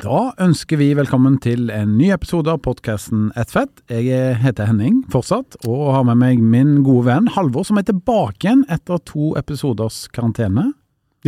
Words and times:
Da 0.00 0.30
ønsker 0.40 0.78
vi 0.80 0.94
velkommen 0.96 1.34
til 1.44 1.68
en 1.74 1.90
ny 1.98 2.06
episode 2.14 2.48
av 2.48 2.62
podkasten 2.64 3.26
Ett 3.36 3.50
fett. 3.52 3.82
Jeg 3.92 4.38
heter 4.40 4.70
Henning 4.70 5.02
fortsatt, 5.12 5.58
og 5.68 5.90
har 5.92 6.06
med 6.08 6.16
meg 6.22 6.40
min 6.40 6.78
gode 6.86 7.04
venn 7.10 7.28
Halvor, 7.34 7.66
som 7.68 7.76
er 7.76 7.84
tilbake 7.84 8.46
igjen 8.46 8.62
etter 8.72 9.02
to 9.04 9.34
episoders 9.36 10.06
karantene. 10.08 10.70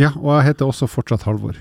Ja, 0.01 0.09
og 0.17 0.31
jeg 0.39 0.47
heter 0.47 0.71
også 0.71 0.89
fortsatt 0.89 1.27
Halvor. 1.27 1.59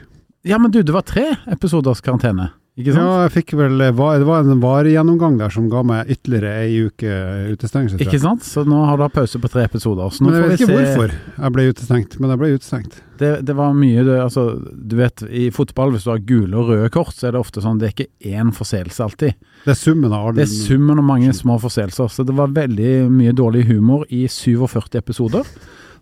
Ja, 0.49 0.57
men 0.57 0.73
du, 0.73 0.81
det 0.81 0.95
var 0.97 1.05
tre 1.05 1.27
episoders 1.53 2.01
karantene, 2.01 2.49
ikke 2.73 2.95
sant? 2.95 3.05
Ja, 3.05 3.17
jeg 3.27 3.33
fikk 3.35 3.51
vel 3.59 3.75
Det 3.77 3.91
var 3.99 4.23
en 4.25 4.61
varegjennomgang 4.63 5.35
der 5.37 5.53
som 5.53 5.67
ga 5.69 5.83
meg 5.85 6.09
ytterligere 6.15 6.53
ei 6.63 6.79
uke 6.87 7.17
utestengelse. 7.53 7.99
Ikke 8.01 8.21
sant? 8.23 8.47
Så 8.49 8.65
nå 8.65 8.79
har 8.89 8.97
du 8.97 9.05
hatt 9.05 9.13
pause 9.13 9.41
på 9.43 9.51
tre 9.53 9.67
episoder. 9.69 10.09
Så 10.09 10.25
nå 10.25 10.31
men 10.31 10.39
jeg 10.39 10.45
får 10.45 10.53
vet 10.53 10.61
ikke 10.63 10.69
se. 10.71 10.77
hvorfor 10.79 11.17
jeg 11.45 11.55
ble 11.57 11.67
utestengt, 11.69 12.17
men 12.17 12.33
jeg 12.33 12.41
ble 12.41 12.53
utestengt. 12.55 12.97
Det, 13.21 13.33
det 13.45 13.57
var 13.59 13.75
mye 13.77 14.07
det, 14.09 14.15
altså, 14.25 14.47
Du 14.73 14.97
vet, 14.97 15.25
i 15.29 15.51
fotball, 15.53 15.93
hvis 15.93 16.07
du 16.09 16.11
har 16.15 16.23
gule 16.27 16.63
og 16.63 16.71
røde 16.73 16.89
kort, 16.95 17.13
så 17.13 17.29
er 17.29 17.37
det 17.37 17.43
ofte 17.43 17.61
sånn 17.61 17.83
det 17.83 17.91
er 17.91 17.93
ikke 17.93 18.39
én 18.41 18.53
forseelse 18.57 19.05
alltid. 19.05 19.37
Det 19.67 19.75
er 19.75 19.79
summen 19.79 20.15
av 20.17 20.31
Det 20.39 20.47
er 20.47 20.51
summen 20.55 21.03
av 21.03 21.07
mange 21.07 21.35
små 21.37 21.59
forseelser. 21.61 22.09
Så 22.09 22.25
det 22.25 22.37
var 22.39 22.55
veldig 22.57 22.95
mye 23.13 23.35
dårlig 23.37 23.67
humor 23.69 24.07
i 24.09 24.25
47 24.33 24.97
episoder. 25.03 25.45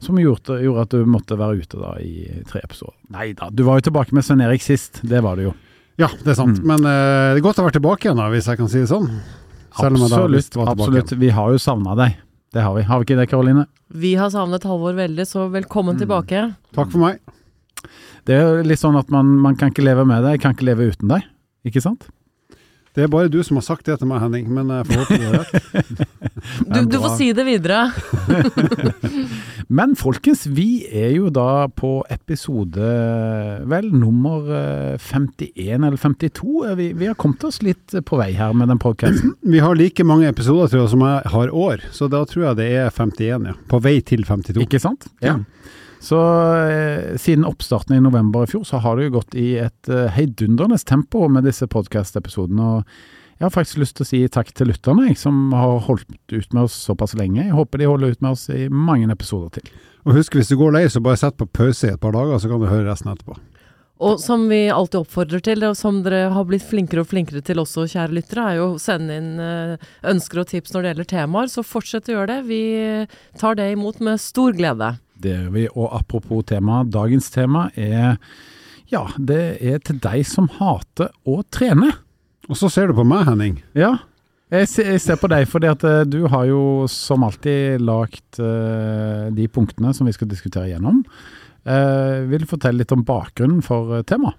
Som 0.00 0.16
gjorde, 0.22 0.62
gjorde 0.62 0.86
at 0.86 0.94
du 0.94 1.02
måtte 1.04 1.36
være 1.36 1.60
ute 1.60 1.76
da 1.82 1.91
i 2.00 2.30
tre 2.48 2.62
episoder. 2.64 2.94
Nei 3.12 3.32
da, 3.36 3.50
du 3.52 3.66
var 3.66 3.82
jo 3.82 3.91
tilbake 3.91 4.14
med 4.16 4.24
Svein 4.24 4.41
Erik 4.46 4.62
sist. 4.64 5.02
Det 5.02 5.20
var 5.26 5.36
det 5.36 5.50
jo. 5.50 5.56
Ja, 6.00 6.08
det 6.24 6.32
er 6.32 6.38
sant. 6.38 6.58
Mm. 6.62 6.66
Men 6.70 6.86
uh, 6.88 7.34
det 7.34 7.40
er 7.42 7.44
godt 7.44 7.60
å 7.60 7.66
være 7.66 7.76
tilbake 7.76 8.08
igjen, 8.08 8.20
da, 8.20 8.28
hvis 8.32 8.48
jeg 8.48 8.60
kan 8.60 8.70
si 8.72 8.80
det 8.82 8.88
sånn. 8.90 9.08
Absolutt. 9.80 10.56
absolutt. 10.66 11.12
Vi 11.20 11.28
har 11.36 11.52
jo 11.54 11.58
savna 11.62 11.94
deg. 11.98 12.16
Det 12.50 12.64
har 12.64 12.74
vi. 12.74 12.82
Har 12.88 12.98
vi 12.98 13.06
ikke 13.06 13.18
det, 13.20 13.28
Karoline? 13.30 13.66
Vi 13.94 14.14
har 14.18 14.30
savnet 14.32 14.64
Halvor 14.66 14.96
veldig, 14.98 15.26
så 15.28 15.44
velkommen 15.52 15.94
Mm. 15.94 16.00
tilbake. 16.02 16.40
Takk 16.74 16.90
for 16.90 16.98
meg. 17.04 17.20
Det 18.26 18.34
er 18.34 18.40
jo 18.42 18.62
litt 18.66 18.80
sånn 18.80 18.98
at 18.98 19.08
man, 19.10 19.26
man 19.40 19.54
kan 19.56 19.70
ikke 19.70 19.84
leve 19.86 20.04
med 20.06 20.24
deg, 20.26 20.40
kan 20.42 20.54
ikke 20.56 20.66
leve 20.66 20.90
uten 20.90 21.08
deg. 21.08 21.22
Ikke 21.64 21.80
sant? 21.84 22.08
Det 22.96 23.05
er 23.05 23.10
bare 23.12 23.30
du 23.30 23.38
som 23.46 23.60
har 23.60 23.66
sagt 23.66 23.86
det 23.86 24.00
til 24.00 24.08
meg, 24.10 24.19
Henning, 24.24 24.48
men 24.50 24.72
jeg 24.74 24.88
får 24.88 25.05
håpe 25.05 25.19
du 25.20 25.27
har 25.28 25.38
rett. 25.44 26.06
Du, 26.41 26.78
du 26.88 26.97
får 27.02 27.16
si 27.19 27.27
det 27.36 27.44
videre. 27.44 27.91
Men 29.70 29.92
folkens, 29.98 30.47
vi 30.50 30.82
er 30.88 31.12
jo 31.14 31.28
da 31.30 31.69
på 31.69 32.00
episode 32.10 32.86
vel 33.70 33.91
nummer 33.92 34.48
eh, 34.56 34.97
51 34.98 35.84
eller 35.86 35.98
52. 36.00 36.64
Vi, 36.80 36.88
vi 36.98 37.10
har 37.10 37.19
kommet 37.20 37.44
oss 37.47 37.60
litt 37.62 37.94
på 38.08 38.19
vei 38.19 38.32
her 38.38 38.56
med 38.56 38.72
den 38.72 38.80
podkasten. 38.82 39.36
Vi 39.54 39.60
har 39.62 39.78
like 39.78 40.06
mange 40.06 40.27
episoder 40.32 40.72
tror 40.72 40.82
jeg, 40.82 40.92
som 40.94 41.04
jeg 41.06 41.32
har 41.34 41.54
år, 41.54 41.84
så 41.94 42.08
da 42.10 42.25
tror 42.27 42.48
jeg 42.48 42.58
det 42.62 42.69
er 42.80 42.91
51, 42.91 43.47
ja. 43.52 43.54
På 43.70 43.78
vei 43.84 43.98
til 44.06 44.25
52. 44.27 44.64
Ikke 44.64 44.82
sant? 44.82 45.06
Ja. 45.22 45.36
Ja. 45.36 45.77
Så 46.00 46.18
eh, 46.64 47.16
siden 47.20 47.44
oppstarten 47.44 47.96
i 47.96 48.00
november 48.00 48.46
i 48.46 48.50
fjor, 48.50 48.64
så 48.64 48.80
har 48.80 48.96
det 48.96 49.10
jo 49.10 49.18
gått 49.18 49.36
i 49.36 49.52
et 49.60 49.90
eh, 49.92 50.08
heidundrende 50.16 50.78
tempo 50.88 51.26
med 51.28 51.44
disse 51.44 51.68
podkast-episodene. 51.68 52.68
Og 52.80 53.36
jeg 53.40 53.46
har 53.46 53.52
faktisk 53.52 53.82
lyst 53.82 53.98
til 53.98 54.06
å 54.06 54.08
si 54.08 54.22
takk 54.32 54.54
til 54.56 54.72
lytterne, 54.72 55.10
jeg, 55.10 55.20
som 55.20 55.52
har 55.56 55.78
holdt 55.84 56.08
ut 56.32 56.56
med 56.56 56.64
oss 56.64 56.78
såpass 56.88 57.12
lenge. 57.20 57.44
Jeg 57.44 57.56
håper 57.56 57.80
de 57.80 57.88
holder 57.88 58.16
ut 58.16 58.25
med 58.25 58.32
oss 58.32 58.48
i 58.52 58.66
mange 58.72 59.12
episoder 59.12 59.60
til. 59.60 59.70
Og 60.08 60.16
husk, 60.16 60.36
hvis 60.36 60.48
du 60.48 60.56
går 60.60 60.72
lei, 60.78 60.86
så 60.88 61.04
bare 61.04 61.20
sett 61.20 61.36
på 61.36 61.48
pause 61.48 61.88
i 61.88 61.94
et 61.94 62.00
par 62.00 62.16
dager, 62.16 62.41
så 62.41 62.48
kan 62.48 62.60
du 62.60 62.69
høre 62.70 62.88
resten 62.88 63.12
etterpå. 63.12 63.36
Og 64.00 64.16
som 64.16 64.46
vi 64.48 64.62
alltid 64.72 65.02
oppfordrer 65.02 65.42
til, 65.44 65.64
og 65.69 65.76
som 65.76 65.98
dere 66.06 66.30
har 66.32 66.46
blitt 66.48 66.64
flinkere 66.64 67.04
og 67.04 67.10
flinkere 67.10 67.44
til 67.44 67.60
også, 67.60 67.84
kjære 67.92 68.16
lyttere, 68.16 68.46
er 68.48 68.56
jo 68.56 68.70
å 68.70 68.80
sende 68.80 69.19
inn 69.20 69.34
eh, 69.44 69.91
ønsker 70.08 70.41
og 70.41 70.48
tips 70.48 70.72
når 70.72 70.80
det 70.82 70.92
gjelder 70.94 71.10
temaer. 71.12 71.52
Så 71.52 71.64
fortsett 71.69 72.08
å 72.08 72.16
gjøre 72.16 72.30
det. 72.32 72.38
Vi 72.48 72.62
tar 73.41 73.60
det 73.60 73.69
imot 73.75 74.00
med 74.04 74.22
stor 74.25 74.56
glede. 74.56 74.94
Det 75.20 75.34
gjør 75.36 75.50
vi. 75.54 75.66
Og 75.75 75.91
apropos 75.97 76.44
tema, 76.48 76.82
dagens 76.84 77.31
tema 77.34 77.69
er 77.78 78.16
ja, 78.91 79.04
det 79.16 79.60
er 79.62 79.82
til 79.86 80.00
deg 80.03 80.25
som 80.26 80.48
hater 80.56 81.12
å 81.28 81.41
trene. 81.53 81.92
Og 82.50 82.58
så 82.58 82.70
ser 82.72 82.91
du 82.91 82.97
på 82.98 83.06
meg, 83.06 83.28
Henning. 83.28 83.60
Ja, 83.78 83.98
jeg 84.50 84.66
ser, 84.98 85.19
på 85.20 85.28
deg 85.31 85.47
fordi 85.47 85.69
at 85.70 85.84
eh, 85.86 86.03
du 86.10 86.25
har 86.31 86.48
jo 86.48 86.88
som 86.91 87.22
alltid 87.22 87.84
lagt 87.86 88.41
eh, 88.42 89.28
de 89.31 89.47
punktene 89.47 89.92
som 89.94 90.08
vi 90.10 90.14
skal 90.16 90.31
diskutere 90.31 90.72
gjennom. 90.72 91.04
Eh, 91.62 92.26
vil 92.26 92.42
du 92.42 92.50
fortelle 92.50 92.82
litt 92.82 92.94
om 92.94 93.06
bakgrunnen 93.06 93.62
for 93.62 94.02
temaet? 94.10 94.34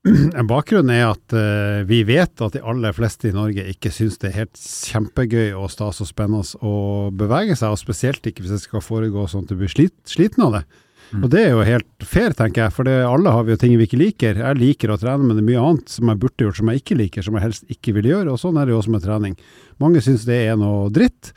En 0.38 0.48
bakgrunn 0.48 0.90
er 0.92 1.10
at 1.10 1.34
uh, 1.36 1.80
vi 1.88 2.00
vet 2.08 2.40
at 2.40 2.54
de 2.56 2.62
aller 2.64 2.94
fleste 2.96 3.28
i 3.28 3.34
Norge 3.36 3.66
ikke 3.72 3.92
syns 3.92 4.16
det 4.20 4.30
er 4.30 4.38
helt 4.42 4.60
kjempegøy 4.60 5.50
og 5.52 5.68
stas 5.72 6.00
og 6.00 6.08
spennende 6.08 6.44
å 6.64 7.10
bevege 7.12 7.56
seg, 7.58 7.74
og 7.74 7.80
spesielt 7.80 8.24
ikke 8.24 8.46
hvis 8.46 8.54
det 8.56 8.62
skal 8.64 8.84
foregå 8.84 9.26
sånn 9.28 9.44
at 9.44 9.52
du 9.52 9.58
blir 9.60 9.72
slit, 9.72 9.96
sliten 10.08 10.46
av 10.46 10.56
det. 10.58 10.64
Mm. 11.10 11.24
Og 11.24 11.30
det 11.32 11.40
er 11.42 11.48
jo 11.50 11.66
helt 11.66 12.06
fair, 12.06 12.34
tenker 12.38 12.64
jeg, 12.64 12.74
for 12.74 12.86
det, 12.86 13.00
alle 13.02 13.32
har 13.34 13.44
vi 13.44 13.52
jo 13.52 13.60
ting 13.60 13.72
vi 13.76 13.88
ikke 13.88 13.98
liker. 13.98 14.38
Jeg 14.44 14.60
liker 14.60 14.92
å 14.94 14.98
trene, 15.00 15.24
men 15.24 15.34
det 15.34 15.42
er 15.42 15.48
mye 15.48 15.64
annet 15.64 15.90
som 15.92 16.12
jeg 16.12 16.20
burde 16.22 16.46
gjort 16.46 16.60
som 16.60 16.70
jeg 16.70 16.84
ikke 16.84 17.00
liker, 17.00 17.26
som 17.26 17.36
jeg 17.36 17.46
helst 17.48 17.74
ikke 17.74 17.96
vil 17.98 18.12
gjøre, 18.12 18.30
og 18.30 18.40
sånn 18.40 18.60
er 18.60 18.68
det 18.68 18.76
jo 18.76 18.78
også 18.80 18.94
med 18.94 19.04
trening. 19.04 19.34
Mange 19.82 20.04
syns 20.06 20.24
det 20.28 20.38
er 20.46 20.56
noe 20.60 20.86
dritt. 20.94 21.34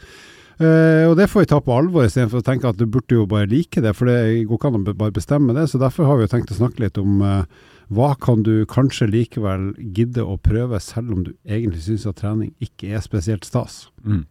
Uh, 0.62 1.10
og 1.10 1.18
det 1.18 1.26
får 1.32 1.44
vi 1.44 1.50
ta 1.50 1.58
på 1.66 1.74
alvor, 1.74 2.06
istedenfor 2.06 2.44
å 2.44 2.46
tenke 2.46 2.70
at 2.70 2.78
du 2.78 2.86
burde 2.86 3.18
jo 3.18 3.26
bare 3.28 3.50
like 3.50 3.82
det, 3.82 3.96
for 3.98 4.08
det 4.08 4.46
går 4.46 4.60
ikke 4.60 4.70
an 4.70 4.80
å 4.80 4.94
bare 4.94 5.16
bestemme 5.16 5.56
det. 5.58 5.66
Så 5.72 5.82
derfor 5.82 6.08
har 6.08 6.20
vi 6.20 6.28
jo 6.28 6.34
tenkt 6.36 6.54
å 6.54 6.60
snakke 6.60 6.86
litt 6.86 7.00
om 7.02 7.24
eh, 7.26 7.64
hva 7.96 8.14
kan 8.22 8.44
du 8.46 8.66
kanskje 8.70 9.08
likevel 9.12 9.72
gidde 9.96 10.24
å 10.26 10.38
prøve, 10.42 10.80
selv 10.84 11.14
om 11.16 11.24
du 11.26 11.32
egentlig 11.46 11.82
syns 11.86 12.06
at 12.10 12.20
trening 12.22 12.52
ikke 12.64 12.94
er 12.98 13.04
spesielt 13.06 13.46
stas. 13.48 13.88
Mm. 14.06 14.24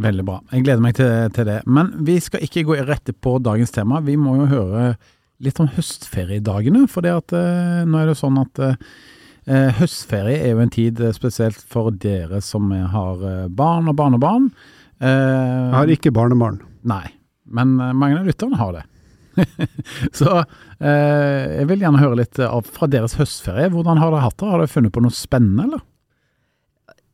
Veldig 0.00 0.24
bra. 0.28 0.36
Jeg 0.54 0.64
gleder 0.66 0.82
meg 0.84 0.94
til, 0.98 1.12
til 1.34 1.48
det. 1.48 1.60
Men 1.66 1.88
vi 2.06 2.18
skal 2.22 2.44
ikke 2.46 2.62
gå 2.68 2.76
rett 2.86 3.10
på 3.24 3.38
dagens 3.42 3.72
tema. 3.74 3.98
Vi 4.06 4.14
må 4.20 4.36
jo 4.38 4.46
høre 4.52 4.84
litt 5.42 5.58
om 5.62 5.70
høstferiedagene. 5.72 6.84
For 6.92 7.02
det 7.02 7.14
at, 7.16 7.32
eh, 7.34 7.80
nå 7.88 7.98
er 8.02 8.10
det 8.12 8.18
sånn 8.20 8.38
at 8.38 8.60
eh, 8.62 9.70
høstferie 9.80 10.36
er 10.44 10.52
jo 10.54 10.60
en 10.62 10.70
tid 10.70 11.00
eh, 11.02 11.14
spesielt 11.16 11.58
for 11.72 11.90
dere 11.90 12.38
som 12.44 12.70
har 12.70 13.24
eh, 13.26 13.48
barn 13.48 13.88
og 13.90 13.96
barnebarn. 13.98 14.50
Eh, 15.00 15.08
Jeg 15.08 15.74
har 15.78 15.94
ikke 15.96 16.12
barnebarn. 16.14 16.60
Nei, 16.86 17.06
men 17.50 17.74
eh, 17.80 17.94
mange 17.96 18.20
av 18.20 18.28
lytterne 18.30 18.60
har 18.60 18.76
det. 18.78 18.84
Så 20.18 20.32
eh, 20.40 21.60
jeg 21.60 21.68
vil 21.70 21.84
gjerne 21.84 22.02
høre 22.02 22.20
litt 22.22 22.40
av, 22.44 22.66
fra 22.66 22.88
deres 22.90 23.16
høstferie. 23.20 23.70
Hvordan 23.72 24.00
har 24.02 24.12
dere 24.12 24.26
hatt 24.26 24.38
det? 24.40 24.50
Har 24.50 24.62
dere 24.62 24.72
funnet 24.72 24.94
på 24.94 25.04
noe 25.04 25.14
spennende, 25.14 25.68
eller? 25.68 25.86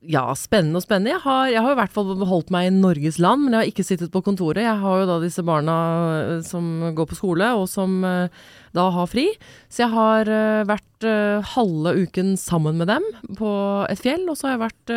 Ja, 0.06 0.22
spennende 0.38 0.78
og 0.78 0.84
spennende. 0.84 1.16
Jeg 1.16 1.22
har, 1.24 1.48
jeg 1.50 1.62
har 1.64 1.74
i 1.74 1.78
hvert 1.80 1.94
fall 1.94 2.12
holdt 2.28 2.52
meg 2.54 2.68
i 2.68 2.74
Norges 2.74 3.18
land, 3.22 3.42
men 3.42 3.54
jeg 3.54 3.58
har 3.58 3.70
ikke 3.72 3.86
sittet 3.86 4.12
på 4.14 4.22
kontoret. 4.26 4.62
Jeg 4.62 4.78
har 4.82 5.00
jo 5.00 5.08
da 5.08 5.16
disse 5.22 5.42
barna 5.46 5.76
eh, 6.20 6.44
som 6.46 6.92
går 6.94 7.08
på 7.10 7.18
skole, 7.18 7.48
og 7.58 7.66
som 7.70 7.98
eh, 8.06 8.44
da 8.76 8.86
har 8.94 9.10
fri. 9.10 9.26
Så 9.72 9.82
jeg 9.86 9.94
har 9.96 10.30
eh, 10.30 10.66
vært 10.68 11.08
eh, 11.08 11.50
halve 11.56 11.96
uken 12.04 12.36
sammen 12.38 12.78
med 12.78 12.92
dem 12.92 13.08
på 13.38 13.50
et 13.90 14.02
fjell, 14.04 14.28
og 14.30 14.38
så 14.38 14.50
har 14.50 14.56
jeg 14.56 14.64
vært 14.68 14.94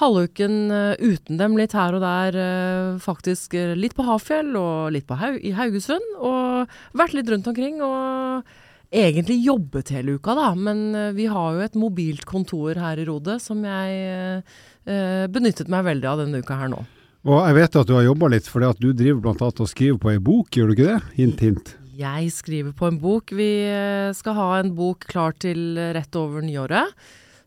eh, 0.00 0.06
halve 0.06 0.24
uken 0.28 0.70
eh, 0.70 0.96
uten 0.98 1.38
dem 1.38 1.56
litt 1.56 1.72
her 1.76 1.94
og 1.94 2.00
der. 2.00 2.36
eh, 2.40 2.98
faktisk 2.98 3.54
eh, 3.54 3.74
litt 3.76 3.94
på 3.94 4.04
Hafjell 4.04 4.56
og 4.56 4.92
litt 4.92 5.06
på 5.06 5.18
Haug 5.20 5.38
i 5.44 5.52
Haugesund, 5.52 6.00
og 6.18 6.68
vært 6.96 7.14
litt 7.14 7.28
rundt 7.30 7.46
omkring. 7.46 7.80
og 7.82 8.42
egentlig 8.90 9.44
jobbet 9.44 9.90
hele 9.94 10.16
uka, 10.18 10.34
da. 10.34 10.54
Men 10.54 11.14
vi 11.14 11.26
har 11.26 11.52
jo 11.54 11.60
et 11.60 11.76
mobilt 11.78 12.24
kontor 12.26 12.74
her 12.74 12.98
i 12.98 13.04
Rode 13.06 13.38
som 13.38 13.62
jeg 13.62 14.42
eh, 14.86 15.26
benyttet 15.30 15.68
meg 15.68 15.84
veldig 15.84 16.08
av 16.10 16.18
denne 16.24 16.40
uka 16.42 16.56
her 16.58 16.68
nå. 16.72 16.80
Og 17.22 17.46
jeg 17.46 17.54
vet 17.54 17.76
at 17.76 17.86
du 17.86 17.94
har 17.94 18.02
jobba 18.02 18.28
litt, 18.32 18.48
fordi 18.48 18.66
at 18.66 18.80
du 18.80 18.92
driver 18.92 19.20
blant 19.20 19.42
annet 19.42 19.60
og 19.60 19.68
skriver 19.68 19.98
på 20.00 20.10
ei 20.10 20.18
bok, 20.18 20.50
gjør 20.50 20.66
du 20.66 20.74
ikke 20.74 20.88
det? 20.88 21.00
Hint, 21.20 21.40
hint. 21.40 21.76
Jeg 22.00 22.32
skriver 22.32 22.72
på 22.72 22.88
en 22.88 22.98
bok. 22.98 23.30
Vi 23.30 23.50
skal 24.16 24.34
ha 24.34 24.58
en 24.58 24.74
bok 24.74 25.04
klar 25.06 25.36
til 25.38 25.76
rett 25.76 26.16
over 26.16 26.40
nyåret. 26.42 26.90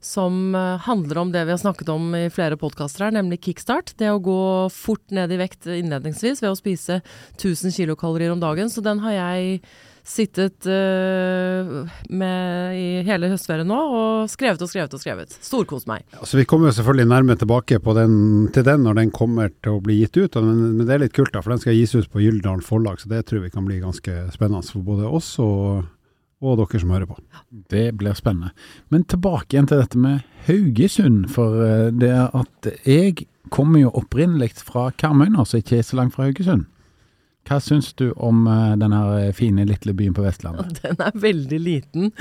Som 0.04 0.56
eh, 0.56 0.84
handler 0.84 1.22
om 1.22 1.32
det 1.32 1.46
vi 1.48 1.56
har 1.56 1.62
snakket 1.62 1.90
om 1.94 2.12
i 2.18 2.28
flere 2.34 2.60
podkaster 2.60 3.08
her, 3.08 3.16
nemlig 3.16 3.40
kickstart. 3.46 3.96
Det 4.00 4.12
å 4.12 4.20
gå 4.24 4.44
fort 4.74 5.16
ned 5.16 5.32
i 5.32 5.40
vekt 5.40 5.70
innledningsvis 5.72 6.44
ved 6.44 6.52
å 6.52 6.60
spise 6.60 7.00
1000 7.38 7.72
kilokalorier 7.72 8.36
om 8.36 8.44
dagen. 8.44 8.70
Så 8.70 8.84
den 8.84 9.00
har 9.06 9.16
jeg 9.16 9.64
sittet 10.04 10.68
uh, 10.68 11.88
med 12.12 12.76
i 12.76 12.88
hele 13.08 13.30
høstferien 13.32 13.68
nå 13.68 13.78
og 13.80 14.32
skrevet 14.32 14.62
og 14.62 14.70
skrevet 14.70 14.96
og 14.96 15.02
skrevet. 15.02 15.36
Storkost 15.40 15.88
meg. 15.88 16.04
Altså, 16.20 16.38
vi 16.42 16.46
kommer 16.50 16.70
jo 16.70 16.76
selvfølgelig 16.78 17.10
nærmere 17.14 17.40
tilbake 17.40 17.80
den, 17.80 18.18
til 18.54 18.68
den 18.68 18.84
når 18.84 19.00
den 19.00 19.14
kommer 19.16 19.54
til 19.64 19.78
å 19.78 19.84
bli 19.84 20.02
gitt 20.02 20.20
ut, 20.20 20.36
men, 20.44 20.62
men 20.76 20.84
det 20.84 20.98
er 20.98 21.06
litt 21.06 21.16
kult, 21.16 21.32
da, 21.32 21.40
for 21.40 21.56
den 21.56 21.64
skal 21.64 21.78
gis 21.78 21.96
ut 21.96 22.12
på 22.12 22.24
Gyldendal 22.24 22.64
forlag, 22.66 23.00
så 23.00 23.12
det 23.12 23.24
tror 23.30 23.46
vi 23.46 23.54
kan 23.54 23.68
bli 23.68 23.80
ganske 23.84 24.28
spennende 24.36 24.68
for 24.68 24.84
både 24.84 25.08
oss 25.08 25.38
og, 25.44 25.88
og 26.44 26.60
dere 26.60 26.82
som 26.82 26.94
hører 26.94 27.10
på. 27.10 27.18
Det 27.72 27.86
blir 28.00 28.18
spennende. 28.18 28.52
Men 28.94 29.08
tilbake 29.10 29.56
igjen 29.56 29.70
til 29.72 29.82
dette 29.82 30.02
med 30.02 30.22
Haugesund. 30.48 31.26
For 31.34 31.64
eh, 31.64 31.88
det 31.96 32.14
at 32.14 32.72
jeg 32.88 33.28
kommer 33.54 33.84
jo 33.84 33.94
opprinnelig 33.96 34.54
fra 34.64 34.90
Karmøy 34.98 35.32
nå, 35.34 35.46
så 35.46 35.62
ikke 35.62 35.84
så 35.86 36.00
langt 36.00 36.16
fra 36.16 36.28
Haugesund. 36.28 36.68
Hva 37.44 37.58
syns 37.60 37.90
du 38.00 38.06
om 38.24 38.46
eh, 38.48 38.76
denne 38.80 39.00
fine 39.36 39.66
lille 39.68 39.94
byen 40.00 40.14
på 40.16 40.24
Vestlandet? 40.24 40.78
Den 40.86 41.02
er 41.04 41.18
veldig 41.26 41.60
liten. 41.60 42.14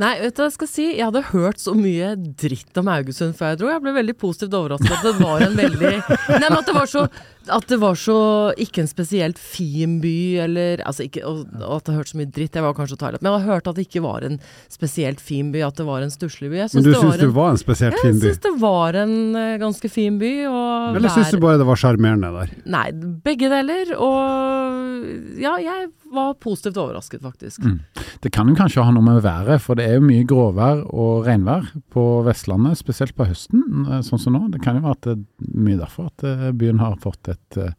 Nei, 0.00 0.14
vet 0.22 0.36
du 0.36 0.40
hva 0.40 0.48
jeg 0.48 0.56
skal 0.56 0.70
si? 0.70 0.86
Jeg 0.94 1.04
hadde 1.10 1.24
hørt 1.28 1.60
så 1.60 1.74
mye 1.76 2.14
dritt 2.16 2.80
om 2.80 2.88
Haugesund 2.88 3.36
før 3.36 3.52
jeg 3.52 3.60
dro. 3.60 3.68
Jeg 3.74 3.84
ble 3.84 3.94
veldig 3.98 4.16
positivt 4.20 4.56
overrasket 4.56 4.94
at 4.96 5.04
det 5.10 5.14
var 5.20 5.44
en 5.44 5.58
veldig 5.60 5.92
Nei, 5.92 6.38
men 6.38 6.56
at 6.56 6.70
det 6.70 6.76
var 6.76 6.88
så 6.88 7.04
at 7.48 7.66
det 7.68 7.78
var 7.82 7.96
så 7.98 8.16
ikke 8.60 8.84
en 8.84 8.90
spesielt 8.90 9.38
fin 9.40 9.98
by, 10.02 10.16
eller 10.44 10.82
altså 10.86 11.06
ikke, 11.06 11.24
og, 11.26 11.46
og 11.58 11.78
at 11.78 11.88
det 11.88 11.96
hørtes 11.96 12.14
så 12.14 12.20
mye 12.20 12.30
dritt, 12.30 12.52
det 12.54 12.62
var 12.64 12.76
kanskje 12.76 12.98
litt. 13.00 13.22
Men 13.22 13.30
jeg 13.32 13.44
har 13.44 13.56
hørt 13.56 13.70
at 13.70 13.78
det 13.78 13.86
ikke 13.88 14.04
var 14.04 14.26
en 14.26 14.38
spesielt 14.72 15.22
fin 15.22 15.50
by, 15.54 15.64
at 15.66 15.80
det 15.80 15.86
var 15.88 16.04
en 16.04 16.12
stusslig 16.12 16.52
by. 16.52 16.60
Jeg 16.62 16.74
Men 16.74 16.86
du 16.86 16.90
det 16.92 17.00
syns 17.00 17.22
det 17.22 17.30
var 17.34 17.54
en 17.54 17.62
spesielt 17.62 17.98
fin 17.98 18.18
by? 18.18 18.28
Jeg 18.28 18.36
syns 18.36 18.44
det 18.46 18.54
var 18.62 19.00
en 19.02 19.16
eh, 19.38 19.56
ganske 19.62 19.92
fin 19.92 20.20
by. 20.20 20.32
Og 20.50 21.00
Eller 21.00 21.16
syns 21.16 21.32
du 21.34 21.40
bare 21.42 21.60
det 21.62 21.68
var 21.68 21.82
sjarmerende 21.82 22.32
der? 22.36 22.54
Nei, 22.76 22.86
begge 23.24 23.50
deler. 23.52 23.94
Og 23.98 25.40
ja, 25.42 25.56
jeg 25.62 25.90
var 26.12 26.34
positivt 26.34 26.76
overrasket, 26.76 27.22
faktisk. 27.24 27.64
Mm. 27.64 27.80
Det 28.22 28.32
kan 28.34 28.50
jo 28.50 28.56
kanskje 28.58 28.84
ha 28.84 28.92
noe 28.94 29.04
med 29.06 29.22
været, 29.24 29.62
for 29.64 29.78
det 29.78 29.88
er 29.88 29.98
jo 29.98 30.04
mye 30.04 30.26
gråvær 30.28 30.84
og 30.92 31.26
regnvær 31.26 31.72
på 31.92 32.04
Vestlandet, 32.26 32.78
spesielt 32.80 33.16
på 33.16 33.26
høsten, 33.28 33.64
eh, 33.88 34.02
sånn 34.06 34.20
som 34.20 34.36
nå. 34.36 34.44
Det 34.52 34.62
kan 34.64 34.78
jo 34.78 34.84
være 34.86 34.98
at 34.98 35.08
det 35.08 35.16
er 35.16 35.56
mye 35.66 35.80
derfor 35.80 36.12
at 36.12 36.26
eh, 36.28 36.50
byen 36.56 36.82
har 36.82 36.98
fått 37.02 37.31
et 37.34 37.58
eh, 37.60 37.72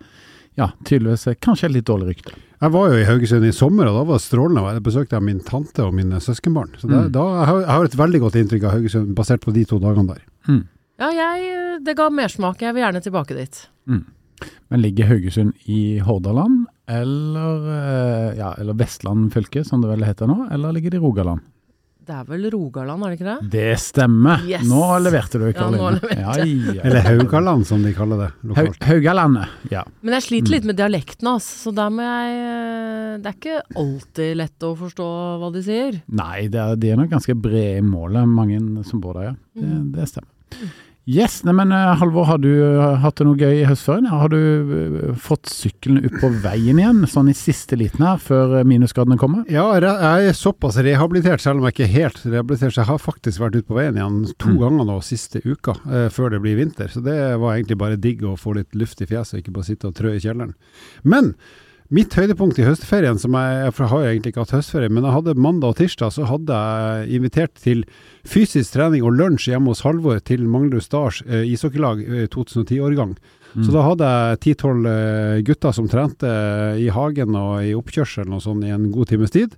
ja, 0.59 0.67
tydeligvis 0.85 1.27
kanskje 1.41 1.69
et 1.69 1.75
litt 1.79 1.87
dårlig 1.89 2.11
rykte. 2.11 2.33
Jeg 2.63 2.71
var 2.71 2.91
jo 2.93 2.99
i 3.01 3.05
Haugesund 3.07 3.45
i 3.47 3.51
sommer, 3.55 3.89
og 3.89 3.95
da 3.97 4.03
var 4.07 4.19
det 4.19 4.23
strålende. 4.27 4.61
Jeg 4.77 4.83
besøkte 4.85 5.19
min 5.23 5.39
tante 5.43 5.83
og 5.83 5.95
mine 5.97 6.19
søskenbarn. 6.23 6.75
Så 6.79 6.87
det, 6.87 6.99
Mm. 7.07 7.11
da, 7.11 7.23
jeg 7.41 7.67
har 7.73 7.85
et 7.89 7.97
veldig 7.97 8.19
godt 8.21 8.37
inntrykk 8.39 8.63
av 8.69 8.71
Haugesund, 8.77 9.15
basert 9.17 9.41
på 9.43 9.51
de 9.53 9.65
to 9.65 9.79
dagene 9.83 10.07
der. 10.13 10.21
Mm. 10.47 10.61
Ja, 11.01 11.09
jeg, 11.11 11.83
det 11.83 11.95
ga 11.97 12.09
mersmak. 12.13 12.61
Jeg 12.61 12.73
vil 12.75 12.83
gjerne 12.85 13.01
tilbake 13.03 13.35
dit. 13.35 13.67
Mm. 13.89 14.05
Men 14.69 14.81
ligger 14.81 15.07
Haugesund 15.09 15.53
i 15.67 15.99
Hordaland, 15.99 16.67
eller, 16.87 17.67
eh, 17.73 18.37
ja, 18.37 18.53
eller 18.59 18.73
Vestland 18.79 19.31
fylke, 19.33 19.65
som 19.65 19.81
det 19.81 19.89
vel 19.89 20.03
heter 20.05 20.27
nå, 20.27 20.47
eller 20.51 20.71
ligger 20.71 20.91
det 20.91 20.99
i 21.01 21.03
Rogaland? 21.03 21.41
Det 22.03 22.11
er 22.17 22.23
vel 22.27 22.49
Rogaland, 22.51 23.03
er 23.05 23.13
det 23.13 23.17
ikke 23.19 23.27
det? 23.29 23.49
Det 23.53 23.79
stemmer! 23.79 24.41
Yes. 24.49 24.65
Nå 24.67 24.79
leverte 24.99 25.39
du, 25.39 25.45
Ja, 25.53 25.67
nå 25.71 25.77
Karoline. 25.79 26.17
Ja, 26.19 26.33
ja. 26.75 26.81
Eller 26.83 27.05
Haugaland, 27.07 27.65
som 27.69 27.83
de 27.85 27.93
kaller 27.95 28.17
det 28.25 28.29
lokalt. 28.43 28.67
lokalt. 28.73 28.87
Haugalandet, 28.89 29.53
ja. 29.71 29.83
Men 30.01 30.17
jeg 30.17 30.25
sliter 30.27 30.49
Mm. 30.51 30.55
litt 30.57 30.65
med 30.71 30.75
dialekten, 30.81 31.27
altså. 31.31 31.55
Så 31.63 31.73
der 31.77 31.89
må 31.95 32.03
jeg 32.03 32.35
eh, 32.43 33.17
Det 33.23 33.29
er 33.31 33.37
ikke 33.39 33.61
alltid 33.79 34.35
lett 34.37 34.59
å 34.67 34.73
forstå 34.75 35.07
hva 35.39 35.51
de 35.53 35.61
sier. 35.63 36.01
Nei, 36.11 36.47
det 36.51 36.59
er, 36.59 36.75
de 36.75 36.89
er 36.91 36.97
nok 36.97 37.09
ganske 37.13 37.35
brede 37.39 37.77
i 37.77 37.81
målet, 37.85 38.27
mange 38.27 38.59
som 38.85 38.99
bor 38.99 39.13
der, 39.13 39.23
ja. 39.31 39.35
Det, 39.55 39.63
Mm. 39.69 39.91
det 39.93 40.09
stemmer. 40.09 40.29
Yes, 41.05 41.41
nei, 41.43 41.51
men 41.51 41.71
eh, 41.75 41.89
Halvor, 41.99 42.23
har 42.29 42.37
du 42.39 42.47
eh, 42.63 42.93
hatt 43.03 43.17
det 43.19 43.25
noe 43.27 43.35
gøy 43.35 43.57
i 43.59 43.65
høstferien? 43.67 44.05
Har 44.07 44.29
du 44.31 44.37
eh, 44.39 45.09
fått 45.19 45.49
sykkelen 45.51 45.99
ut 46.05 46.15
på 46.21 46.29
veien 46.45 46.79
igjen, 46.79 47.01
sånn 47.11 47.27
i 47.27 47.35
siste 47.35 47.75
liten 47.75 48.05
her, 48.07 48.21
før 48.23 48.53
minusgradene 48.69 49.17
kommer? 49.19 49.43
Ja, 49.51 49.65
jeg 49.83 50.29
er 50.29 50.37
såpass 50.39 50.77
rehabilitert, 50.79 51.43
selv 51.43 51.59
om 51.59 51.67
jeg 51.67 51.75
ikke 51.75 51.87
er 51.89 51.93
helt 51.97 52.21
rehabilitert. 52.23 52.71
Så 52.77 52.85
jeg 52.85 52.89
har 52.93 53.03
faktisk 53.03 53.43
vært 53.43 53.57
ute 53.59 53.67
på 53.67 53.75
veien 53.81 53.99
igjen 53.99 54.21
to 54.39 54.53
Mm. 54.53 54.59
ganger 54.63 54.87
nå 54.87 54.95
siste 55.03 55.41
uka, 55.43 55.75
eh, 55.91 56.07
før 56.07 56.31
det 56.31 56.41
blir 56.45 56.55
vinter. 56.61 56.87
Så 56.87 57.03
det 57.03 57.19
var 57.41 57.57
egentlig 57.57 57.77
bare 57.83 57.99
digg 57.99 58.23
å 58.23 58.37
få 58.39 58.55
litt 58.55 58.71
luft 58.73 59.01
i 59.03 59.05
fjeset, 59.09 59.41
ikke 59.43 59.51
bare 59.59 59.67
sitte 59.67 59.91
og 59.91 59.95
trø 59.99 60.15
i 60.15 60.23
kjelleren. 60.23 60.53
Men 61.03 61.33
mitt 61.91 62.13
høydepunkt 62.15 62.59
i 62.59 62.65
høstferien, 62.65 63.19
som 63.19 63.33
jeg, 63.37 63.73
for 63.73 63.83
jeg 63.85 63.91
har 63.91 64.07
egentlig 64.09 64.31
ikke 64.33 64.43
hatt 64.45 64.55
høstferie, 64.55 64.89
men 64.89 65.03
jeg 65.03 65.13
hadde 65.17 65.35
mandag 65.35 65.73
og 65.73 65.77
tirsdag, 65.77 66.11
så 66.15 66.25
hadde 66.29 66.53
jeg 66.57 67.09
invitert 67.19 67.53
til 67.61 67.83
fysisk 68.25 68.73
trening 68.77 69.03
og 69.03 69.13
lunsj 69.19 69.49
hjemme 69.51 69.69
hos 69.73 69.83
Halvor 69.85 70.19
til 70.25 70.45
Manglerud 70.47 70.81
Stars 70.85 71.21
eh, 71.27 71.43
ishockeylag 71.53 72.01
eh, 72.07 72.27
2010-årgang. 72.33 73.15
Mm. 73.53 73.63
Så 73.67 73.73
da 73.75 73.83
hadde 73.85 74.07
jeg 74.09 74.39
ti-tolv 74.47 74.87
eh, 74.89 75.41
gutter 75.45 75.71
som 75.77 75.89
trente 75.91 76.25
eh, 76.29 76.79
i 76.81 76.87
hagen 76.89 77.35
og 77.37 77.59
i 77.67 77.75
oppkjørselen 77.77 78.33
og 78.33 78.41
sånn 78.41 78.63
i 78.65 78.71
en 78.73 78.87
god 78.95 79.11
times 79.13 79.33
tid. 79.35 79.53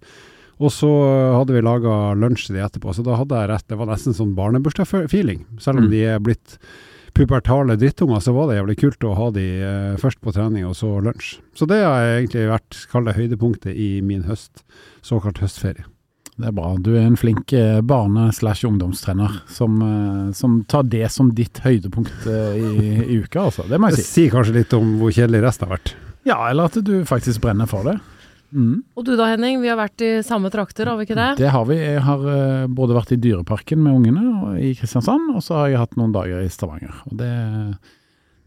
Og 0.60 0.72
så 0.72 0.88
hadde 1.36 1.52
vi 1.52 1.62
laga 1.64 2.14
lunsj 2.16 2.46
til 2.48 2.56
de 2.56 2.62
etterpå, 2.64 2.94
så 2.96 3.04
da 3.04 3.18
hadde 3.20 3.36
jeg 3.42 3.50
rett 3.52 3.66
Det 3.68 3.76
var 3.80 3.90
nesten 3.92 4.16
sånn 4.16 4.36
barnebursdag-feeling. 4.38 5.42
Selv 5.60 5.80
om 5.82 5.88
Mm. 5.88 5.92
de 5.92 6.04
er 6.14 6.20
blitt 6.24 6.58
pubertale 7.16 7.78
drittunger, 7.80 8.20
så 8.20 8.34
var 8.36 8.50
det 8.50 8.60
jævlig 8.60 8.78
kult 8.82 9.08
å 9.08 9.16
ha 9.18 9.32
de 9.36 9.46
eh, 9.64 9.98
først 10.02 10.22
på 10.24 10.34
trening 10.36 10.68
og 10.68 10.76
så 10.78 10.92
lunsj. 11.04 11.38
Så 11.56 11.68
det 11.70 11.82
har 11.84 12.04
egentlig 12.18 12.48
vært, 12.52 12.80
kall 12.92 13.08
det 13.08 13.18
høydepunktet 13.18 13.76
i 13.76 13.90
min 14.06 14.26
høst, 14.30 14.66
såkalt 15.06 15.40
høstferie. 15.44 15.88
Det 16.36 16.50
er 16.50 16.56
bra. 16.56 16.74
Du 16.84 16.92
er 16.98 17.06
en 17.06 17.16
flink 17.16 17.54
eh, 17.56 17.80
barne-slash-ungdomstrener 17.88 19.38
som, 19.48 19.78
eh, 19.80 20.34
som 20.36 20.58
tar 20.68 20.90
det 20.92 21.08
som 21.14 21.32
ditt 21.36 21.62
høydepunkt 21.64 22.28
i, 22.28 22.82
i 23.06 23.22
uka, 23.24 23.48
altså. 23.48 23.64
Det 23.70 23.80
må 23.80 23.94
jeg 23.94 24.04
si. 24.04 24.10
sier 24.10 24.36
kanskje 24.36 24.58
litt 24.60 24.76
om 24.76 24.98
hvor 25.00 25.16
kjedelig 25.16 25.46
resten 25.48 25.70
har 25.70 25.78
vært. 25.78 25.96
Ja, 26.26 26.42
eller 26.50 26.68
at 26.68 26.80
du 26.84 26.98
faktisk 27.08 27.44
brenner 27.46 27.70
for 27.70 27.88
det. 27.88 28.00
Mm. 28.56 28.80
Og 28.96 29.04
du 29.04 29.14
da, 29.20 29.28
Henning? 29.34 29.60
Vi 29.60 29.70
har 29.70 29.78
vært 29.80 30.02
i 30.06 30.12
samme 30.24 30.50
trakter, 30.54 30.88
har 30.88 31.00
vi 31.00 31.08
ikke 31.08 31.18
det? 31.18 31.32
Det 31.42 31.52
har 31.52 31.66
vi. 31.68 31.76
Jeg 31.82 32.04
har 32.06 32.26
eh, 32.32 32.68
både 32.72 32.96
vært 32.96 33.12
i 33.12 33.20
Dyreparken 33.20 33.82
med 33.84 34.00
ungene 34.00 34.26
og 34.32 34.62
i 34.64 34.72
Kristiansand, 34.80 35.34
og 35.36 35.44
så 35.44 35.60
har 35.60 35.74
jeg 35.74 35.82
hatt 35.84 35.98
noen 36.00 36.16
dager 36.16 36.44
i 36.44 36.52
Stavanger. 36.52 36.96
Og 37.10 37.18
det, 37.20 37.32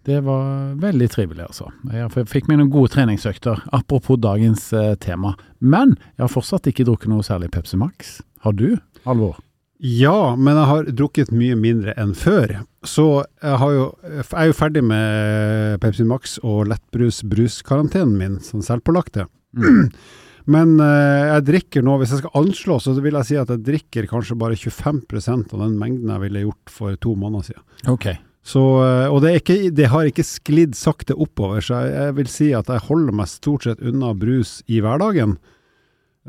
det 0.08 0.22
var 0.24 0.72
veldig 0.80 1.10
trivelig, 1.12 1.44
altså. 1.50 1.68
Jeg 1.92 2.28
fikk 2.32 2.48
meg 2.48 2.62
noen 2.62 2.72
gode 2.72 2.94
treningsøkter, 2.96 3.60
apropos 3.76 4.20
dagens 4.24 4.70
eh, 4.72 4.94
tema. 5.02 5.34
Men 5.60 5.98
jeg 6.16 6.24
har 6.24 6.32
fortsatt 6.32 6.70
ikke 6.72 6.88
drukket 6.88 7.12
noe 7.12 7.26
særlig 7.26 7.52
Pepsi 7.52 7.80
Max. 7.80 8.18
Har 8.46 8.56
du, 8.56 8.78
Alvor? 9.04 9.36
Ja, 9.78 10.34
men 10.34 10.56
jeg 10.56 10.66
har 10.72 10.88
drukket 10.90 11.28
mye 11.30 11.54
mindre 11.54 11.92
enn 12.00 12.10
før. 12.18 12.64
Så 12.82 13.04
jeg, 13.20 13.58
har 13.60 13.74
jo, 13.76 13.84
jeg 14.02 14.24
er 14.34 14.48
jo 14.48 14.56
ferdig 14.58 14.82
med 14.82 15.78
Pepsi 15.84 16.06
Max 16.06 16.34
og 16.42 16.64
lettbrus-bruskarantenen 16.72 18.16
min, 18.18 18.38
som 18.42 18.64
selvpålagte. 18.64 19.28
Mm. 19.56 19.90
Men 20.54 20.78
eh, 20.80 21.26
jeg 21.28 21.44
drikker 21.44 21.84
nå, 21.84 21.98
hvis 22.00 22.14
jeg 22.14 22.22
skal 22.22 22.38
anslå, 22.40 22.78
så 22.80 22.94
vil 23.04 23.18
jeg 23.20 23.28
si 23.28 23.36
at 23.36 23.50
jeg 23.52 23.66
drikker 23.66 24.08
kanskje 24.08 24.38
bare 24.40 24.56
25% 24.56 25.52
av 25.52 25.60
den 25.60 25.76
mengden 25.80 26.08
jeg 26.14 26.24
ville 26.24 26.46
gjort 26.46 26.72
for 26.72 26.96
to 27.04 27.12
måneder 27.20 27.50
siden. 27.50 27.66
Ok. 27.92 28.08
Så, 28.48 28.62
eh, 28.80 29.06
og 29.12 29.20
det, 29.24 29.34
ikke, 29.42 29.58
det 29.76 29.90
har 29.92 30.08
ikke 30.08 30.24
sklidd 30.24 30.78
sakte 30.78 31.16
oppover, 31.20 31.60
så 31.64 31.82
jeg, 31.82 31.92
jeg 31.98 32.16
vil 32.22 32.32
si 32.32 32.48
at 32.56 32.72
jeg 32.72 32.86
holder 32.88 33.20
meg 33.20 33.28
stort 33.28 33.68
sett 33.68 33.84
unna 33.84 34.14
brus 34.16 34.58
i 34.72 34.80
hverdagen. 34.84 35.36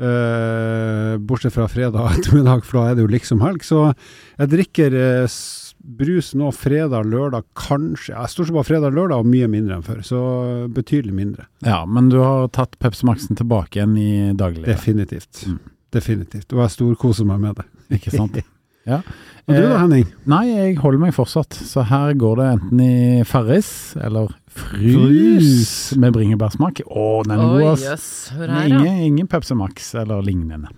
Eh, 0.00 1.14
bortsett 1.28 1.56
fra 1.56 1.68
fredag 1.68 2.18
ettermiddag, 2.18 2.64
for 2.64 2.80
da 2.80 2.90
er 2.90 2.98
det 2.98 3.04
jo 3.04 3.12
liksom 3.12 3.42
helg. 3.44 3.64
Så 3.64 3.86
jeg 3.92 4.52
drikker 4.52 4.96
eh, 4.96 5.40
brus 5.98 6.32
nå 6.38 6.50
fredag, 6.54 7.08
lørdag, 7.10 7.46
kanskje. 7.58 8.14
Jeg 8.14 8.32
stort 8.32 8.48
sett 8.48 8.56
bare 8.56 8.68
fredag, 8.68 8.94
lørdag, 8.96 9.24
og 9.24 9.30
mye 9.30 9.48
mindre 9.50 9.78
enn 9.78 9.84
før. 9.86 10.00
Så 10.06 10.20
betydelig 10.74 11.16
mindre. 11.16 11.48
Ja, 11.66 11.82
men 11.86 12.10
du 12.12 12.18
har 12.22 12.48
tatt 12.54 12.78
Pepsi 12.82 13.08
Maxen 13.08 13.38
tilbake 13.38 13.80
igjen 13.80 13.96
i 14.00 14.10
daglig, 14.38 14.66
Definitivt. 14.68 15.44
Mm. 15.48 15.58
Definitivt. 15.90 16.52
Og 16.54 16.62
jeg 16.64 16.74
storkoser 16.76 17.28
meg 17.28 17.42
med 17.42 17.60
det. 17.60 17.68
ikke 17.98 18.14
sant? 18.14 18.40
Ja. 18.88 19.02
Og 19.46 19.54
du 19.54 19.60
da, 19.60 19.72
Eh, 19.74 19.80
Henning? 19.82 20.06
Nei, 20.30 20.44
jeg 20.48 20.76
holder 20.80 21.02
meg 21.02 21.14
fortsatt. 21.16 21.56
Så 21.56 21.82
her 21.88 22.14
går 22.18 22.38
det 22.40 22.46
enten 22.54 22.84
i 22.84 23.24
Farris 23.28 23.96
eller 24.00 24.30
Frus 24.50 25.92
med 26.00 26.14
bringebærsmak. 26.14 26.82
Å, 26.86 27.08
den 27.26 27.34
er 27.36 27.50
god, 27.58 27.82
ass. 27.94 28.30
ingen, 28.34 29.02
ingen 29.10 29.28
Pepsi 29.30 29.56
Max 29.58 29.92
eller 29.98 30.22
lignende. 30.26 30.70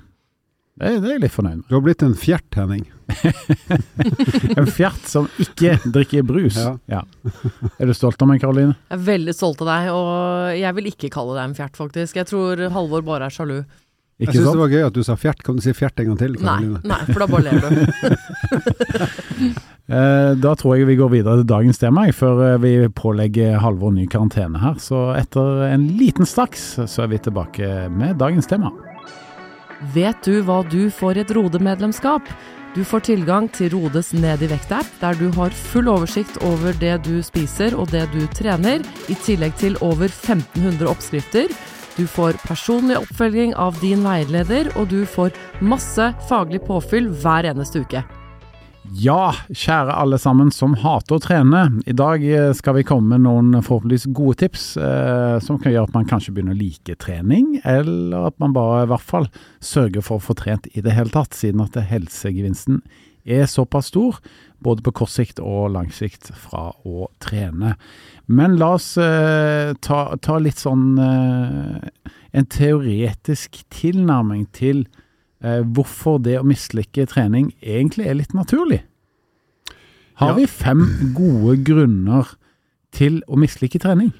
Det, 0.73 0.88
det 1.02 1.09
er 1.11 1.12
jeg 1.19 1.23
litt 1.26 1.35
fornøyd 1.35 1.57
med. 1.59 1.64
Du 1.69 1.75
har 1.76 1.83
blitt 1.85 2.02
en 2.07 2.14
fjert, 2.17 2.49
Henning. 2.57 2.87
En 4.57 4.69
fjert 4.69 5.05
som 5.09 5.26
ikke 5.43 5.75
drikker 5.93 6.25
brus. 6.25 6.57
Ja. 6.88 7.02
Er 7.76 7.88
du 7.88 7.93
stolt 7.97 8.21
av 8.25 8.31
meg, 8.31 8.41
Karoline? 8.41 8.75
Jeg 8.88 8.97
er 8.97 9.05
veldig 9.05 9.35
stolt 9.37 9.61
av 9.64 9.69
deg, 9.69 9.91
og 9.93 10.57
jeg 10.57 10.76
vil 10.79 10.88
ikke 10.93 11.11
kalle 11.12 11.37
deg 11.37 11.45
en 11.50 11.57
fjert, 11.59 11.76
faktisk. 11.79 12.17
Jeg 12.21 12.31
tror 12.31 12.62
Halvor 12.73 13.05
bare 13.07 13.29
er 13.29 13.35
sjalu. 13.37 13.59
Jeg 14.21 14.29
Ikke 14.29 14.38
syns 14.38 14.49
det 14.52 14.62
var 14.62 14.73
gøy 14.73 14.87
at 14.87 14.97
du 14.97 15.02
sa 15.05 15.17
fjert. 15.19 15.43
Kan 15.45 15.59
du 15.59 15.64
si 15.64 15.73
fjert 15.76 16.00
en 16.00 16.12
gang 16.12 16.19
til? 16.21 16.37
Nei, 16.38 16.57
Karoline? 16.57 16.81
nei, 16.88 17.00
for 17.11 17.19
da 17.21 17.29
bare 17.33 17.45
ler 17.49 17.61
du. 17.61 17.69
Eh, 19.93 20.33
da 20.38 20.52
tror 20.57 20.76
jeg 20.79 20.87
vi 20.88 20.95
går 20.97 21.11
videre 21.11 21.41
til 21.41 21.49
dagens 21.50 21.81
tema, 21.83 22.05
før 22.17 22.38
eh, 22.47 22.61
vi 22.62 22.71
pålegger 22.97 23.59
Halvor 23.61 23.91
ny 23.93 24.07
karantene 24.09 24.61
her. 24.62 24.79
Så 24.81 25.11
etter 25.19 25.67
en 25.67 25.88
liten 25.99 26.25
straks, 26.25 26.62
så 26.88 27.02
er 27.05 27.11
vi 27.12 27.19
tilbake 27.21 27.91
med 27.93 28.14
dagens 28.23 28.49
tema. 28.49 28.71
Vet 29.91 30.23
du 30.23 30.39
hva 30.47 30.61
du 30.71 30.87
får 30.95 31.19
i 31.19 31.23
et 31.25 31.33
Rode-medlemskap? 31.35 32.29
Du 32.77 32.85
får 32.87 33.03
tilgang 33.09 33.49
til 33.53 33.73
Rodes 33.75 34.12
Ned 34.15 34.45
i 34.47 34.49
vekt-app, 34.49 34.87
der 35.03 35.19
du 35.19 35.27
har 35.35 35.51
full 35.51 35.91
oversikt 35.91 36.39
over 36.47 36.73
det 36.81 37.01
du 37.05 37.19
spiser 37.27 37.75
og 37.75 37.91
det 37.91 38.07
du 38.15 38.23
trener, 38.33 38.87
i 39.11 39.19
tillegg 39.27 39.59
til 39.61 39.77
over 39.83 40.07
1500 40.07 40.87
oppskrifter. 40.89 41.51
Du 41.99 42.07
får 42.07 42.39
personlig 42.47 42.97
oppfølging 43.03 43.53
av 43.59 43.77
din 43.83 44.07
veileder, 44.07 44.71
og 44.79 44.89
du 44.95 45.03
får 45.05 45.35
masse 45.61 46.12
faglig 46.31 46.62
påfyll 46.65 47.11
hver 47.21 47.51
eneste 47.51 47.83
uke. 47.83 48.07
Ja, 48.91 49.31
kjære 49.55 49.95
alle 49.95 50.19
sammen 50.19 50.49
som 50.51 50.75
hater 50.83 51.15
å 51.17 51.23
trene. 51.23 51.61
I 51.87 51.95
dag 51.95 52.25
eh, 52.27 52.51
skal 52.57 52.75
vi 52.81 52.85
komme 52.87 53.15
med 53.15 53.23
noen 53.29 53.55
forhåpentligvis 53.62 54.09
gode 54.11 54.41
tips 54.43 54.65
eh, 54.77 55.37
som 55.45 55.61
kan 55.62 55.71
gjøre 55.71 55.87
at 55.87 55.95
man 55.95 56.09
kanskje 56.11 56.35
begynner 56.35 56.57
å 56.57 56.59
like 56.59 56.97
trening, 57.01 57.61
eller 57.62 58.27
at 58.33 58.37
man 58.43 58.57
bare 58.57 58.83
i 58.83 58.91
hvert 58.91 59.07
fall 59.07 59.29
sørger 59.62 60.03
for 60.03 60.19
å 60.19 60.25
få 60.27 60.35
trent 60.39 60.67
i 60.75 60.83
det 60.83 60.97
hele 60.97 61.15
tatt, 61.15 61.31
siden 61.39 61.62
at 61.62 61.79
helsegevinsten 61.79 62.83
er 63.23 63.47
såpass 63.47 63.93
stor, 63.93 64.19
både 64.62 64.83
på 64.83 64.95
kort 64.99 65.12
sikt 65.15 65.39
og 65.39 65.71
lang 65.77 65.93
sikt, 65.95 66.33
fra 66.35 66.73
å 66.83 67.07
trene. 67.23 67.77
Men 68.27 68.59
la 68.59 68.75
oss 68.81 68.97
eh, 68.99 69.73
ta, 69.79 70.03
ta, 70.19 70.41
litt 70.43 70.59
sånn 70.59 70.99
eh, 70.99 72.11
en 72.35 72.51
teoretisk 72.51 73.62
tilnærming 73.71 74.49
til 74.59 74.85
eh, 74.87 75.01
hvorfor 75.42 76.20
det 76.22 76.37
å 76.38 76.46
mislykke 76.46 77.06
trening 77.11 77.49
egentlig 77.61 78.06
er 78.06 78.14
litt 78.14 78.34
naturlig. 78.37 78.82
Har 80.20 80.28
Ja. 80.30 80.34
vi 80.37 80.46
fem 80.46 80.84
gode 81.16 81.56
grunner 81.64 82.28
til 82.92 83.22
å 83.26 83.37
mislike 83.40 83.80
trening? 83.82 84.12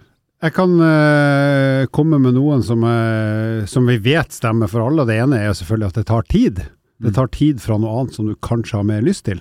Jeg 0.43 0.55
kan 0.57 0.73
eh, 0.83 1.87
komme 1.95 2.19
med 2.19 2.35
noen 2.35 2.65
som, 2.67 2.83
eh, 2.83 3.65
som 3.71 3.87
vi 3.87 3.99
vet 4.03 4.35
stemmer 4.35 4.67
for 4.67 4.83
alle. 4.83 5.05
Det 5.07 5.15
ene 5.23 5.39
er 5.39 5.53
selvfølgelig 5.55 5.87
at 5.93 5.95
det 6.01 6.07
tar 6.07 6.23
tid. 6.23 6.63
Det 7.03 7.15
tar 7.15 7.29
tid 7.31 7.61
fra 7.63 7.79
noe 7.79 8.01
annet 8.01 8.15
som 8.15 8.27
du 8.27 8.35
kanskje 8.43 8.81
har 8.81 8.87
mer 8.89 9.03
lyst 9.03 9.25
til. 9.27 9.41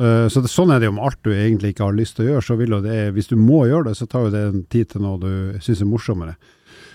Uh, 0.00 0.28
så 0.32 0.40
det, 0.40 0.48
Sånn 0.48 0.70
er 0.72 0.78
det 0.80 0.86
jo 0.86 0.92
med 0.96 1.04
alt 1.04 1.18
du 1.26 1.32
egentlig 1.34 1.74
ikke 1.74 1.84
har 1.88 1.96
lyst 1.96 2.16
til 2.16 2.24
å 2.24 2.28
gjøre. 2.30 2.44
så 2.46 2.56
vil 2.56 2.76
det, 2.84 3.12
Hvis 3.12 3.28
du 3.28 3.36
må 3.36 3.66
gjøre 3.68 3.90
det, 3.90 3.96
så 3.98 4.06
tar 4.08 4.28
jo 4.28 4.30
det 4.30 4.42
en 4.46 4.62
tid 4.70 4.88
til 4.88 5.02
noe 5.02 5.18
du 5.20 5.58
syns 5.60 5.82
er 5.82 5.88
morsommere. 5.90 6.36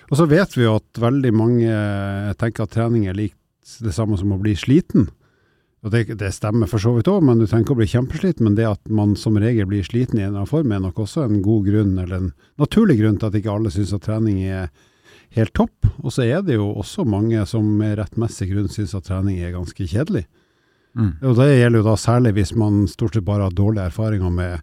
Og 0.09 0.17
så 0.17 0.25
vet 0.29 0.55
vi 0.55 0.63
jo 0.63 0.77
at 0.79 1.01
veldig 1.01 1.33
mange 1.35 1.69
eh, 1.69 2.33
tenker 2.39 2.63
at 2.63 2.71
trening 2.71 3.05
er 3.09 3.13
likt 3.17 3.38
det 3.81 3.93
samme 3.95 4.17
som 4.19 4.34
å 4.36 4.41
bli 4.41 4.55
sliten. 4.57 5.10
Og 5.86 5.91
det, 5.93 6.15
det 6.17 6.31
stemmer 6.34 6.69
for 6.69 6.81
så 6.81 6.95
vidt 6.95 7.10
òg, 7.12 7.22
men 7.25 7.38
du 7.38 7.45
trenger 7.45 7.67
ikke 7.67 7.75
å 7.75 7.79
bli 7.81 7.89
kjempesliten. 7.91 8.48
Men 8.48 8.57
det 8.57 8.65
at 8.69 8.81
man 8.89 9.13
som 9.19 9.38
regel 9.38 9.67
blir 9.69 9.86
sliten 9.86 10.17
i 10.17 10.24
en 10.24 10.31
eller 10.31 10.41
annen 10.41 10.50
form, 10.50 10.74
er 10.74 10.81
nok 10.81 11.03
også 11.03 11.27
en 11.27 11.43
god 11.45 11.67
grunn, 11.69 11.93
eller 12.01 12.17
en 12.17 12.31
naturlig 12.62 12.98
grunn 13.03 13.19
til 13.22 13.29
at 13.29 13.38
ikke 13.38 13.53
alle 13.53 13.74
syns 13.74 13.93
at 13.93 14.05
trening 14.07 14.41
er 14.41 14.72
helt 15.38 15.53
topp. 15.57 15.86
Og 16.01 16.15
så 16.15 16.25
er 16.25 16.41
det 16.45 16.57
jo 16.57 16.72
også 16.74 17.05
mange 17.05 17.43
som 17.50 17.67
med 17.77 18.00
rettmessig 18.00 18.50
grunn 18.50 18.72
syns 18.72 18.95
at 18.98 19.05
trening 19.10 19.38
er 19.43 19.53
ganske 19.53 19.86
kjedelig. 19.91 20.25
Mm. 20.95 21.12
Og 21.27 21.38
det 21.38 21.50
gjelder 21.51 21.81
jo 21.81 21.88
da 21.89 21.95
særlig 22.00 22.36
hvis 22.38 22.53
man 22.57 22.86
stort 22.88 23.17
sett 23.17 23.27
bare 23.27 23.50
har 23.50 23.55
dårlige 23.55 23.89
erfaringer 23.91 24.31
med 24.31 24.62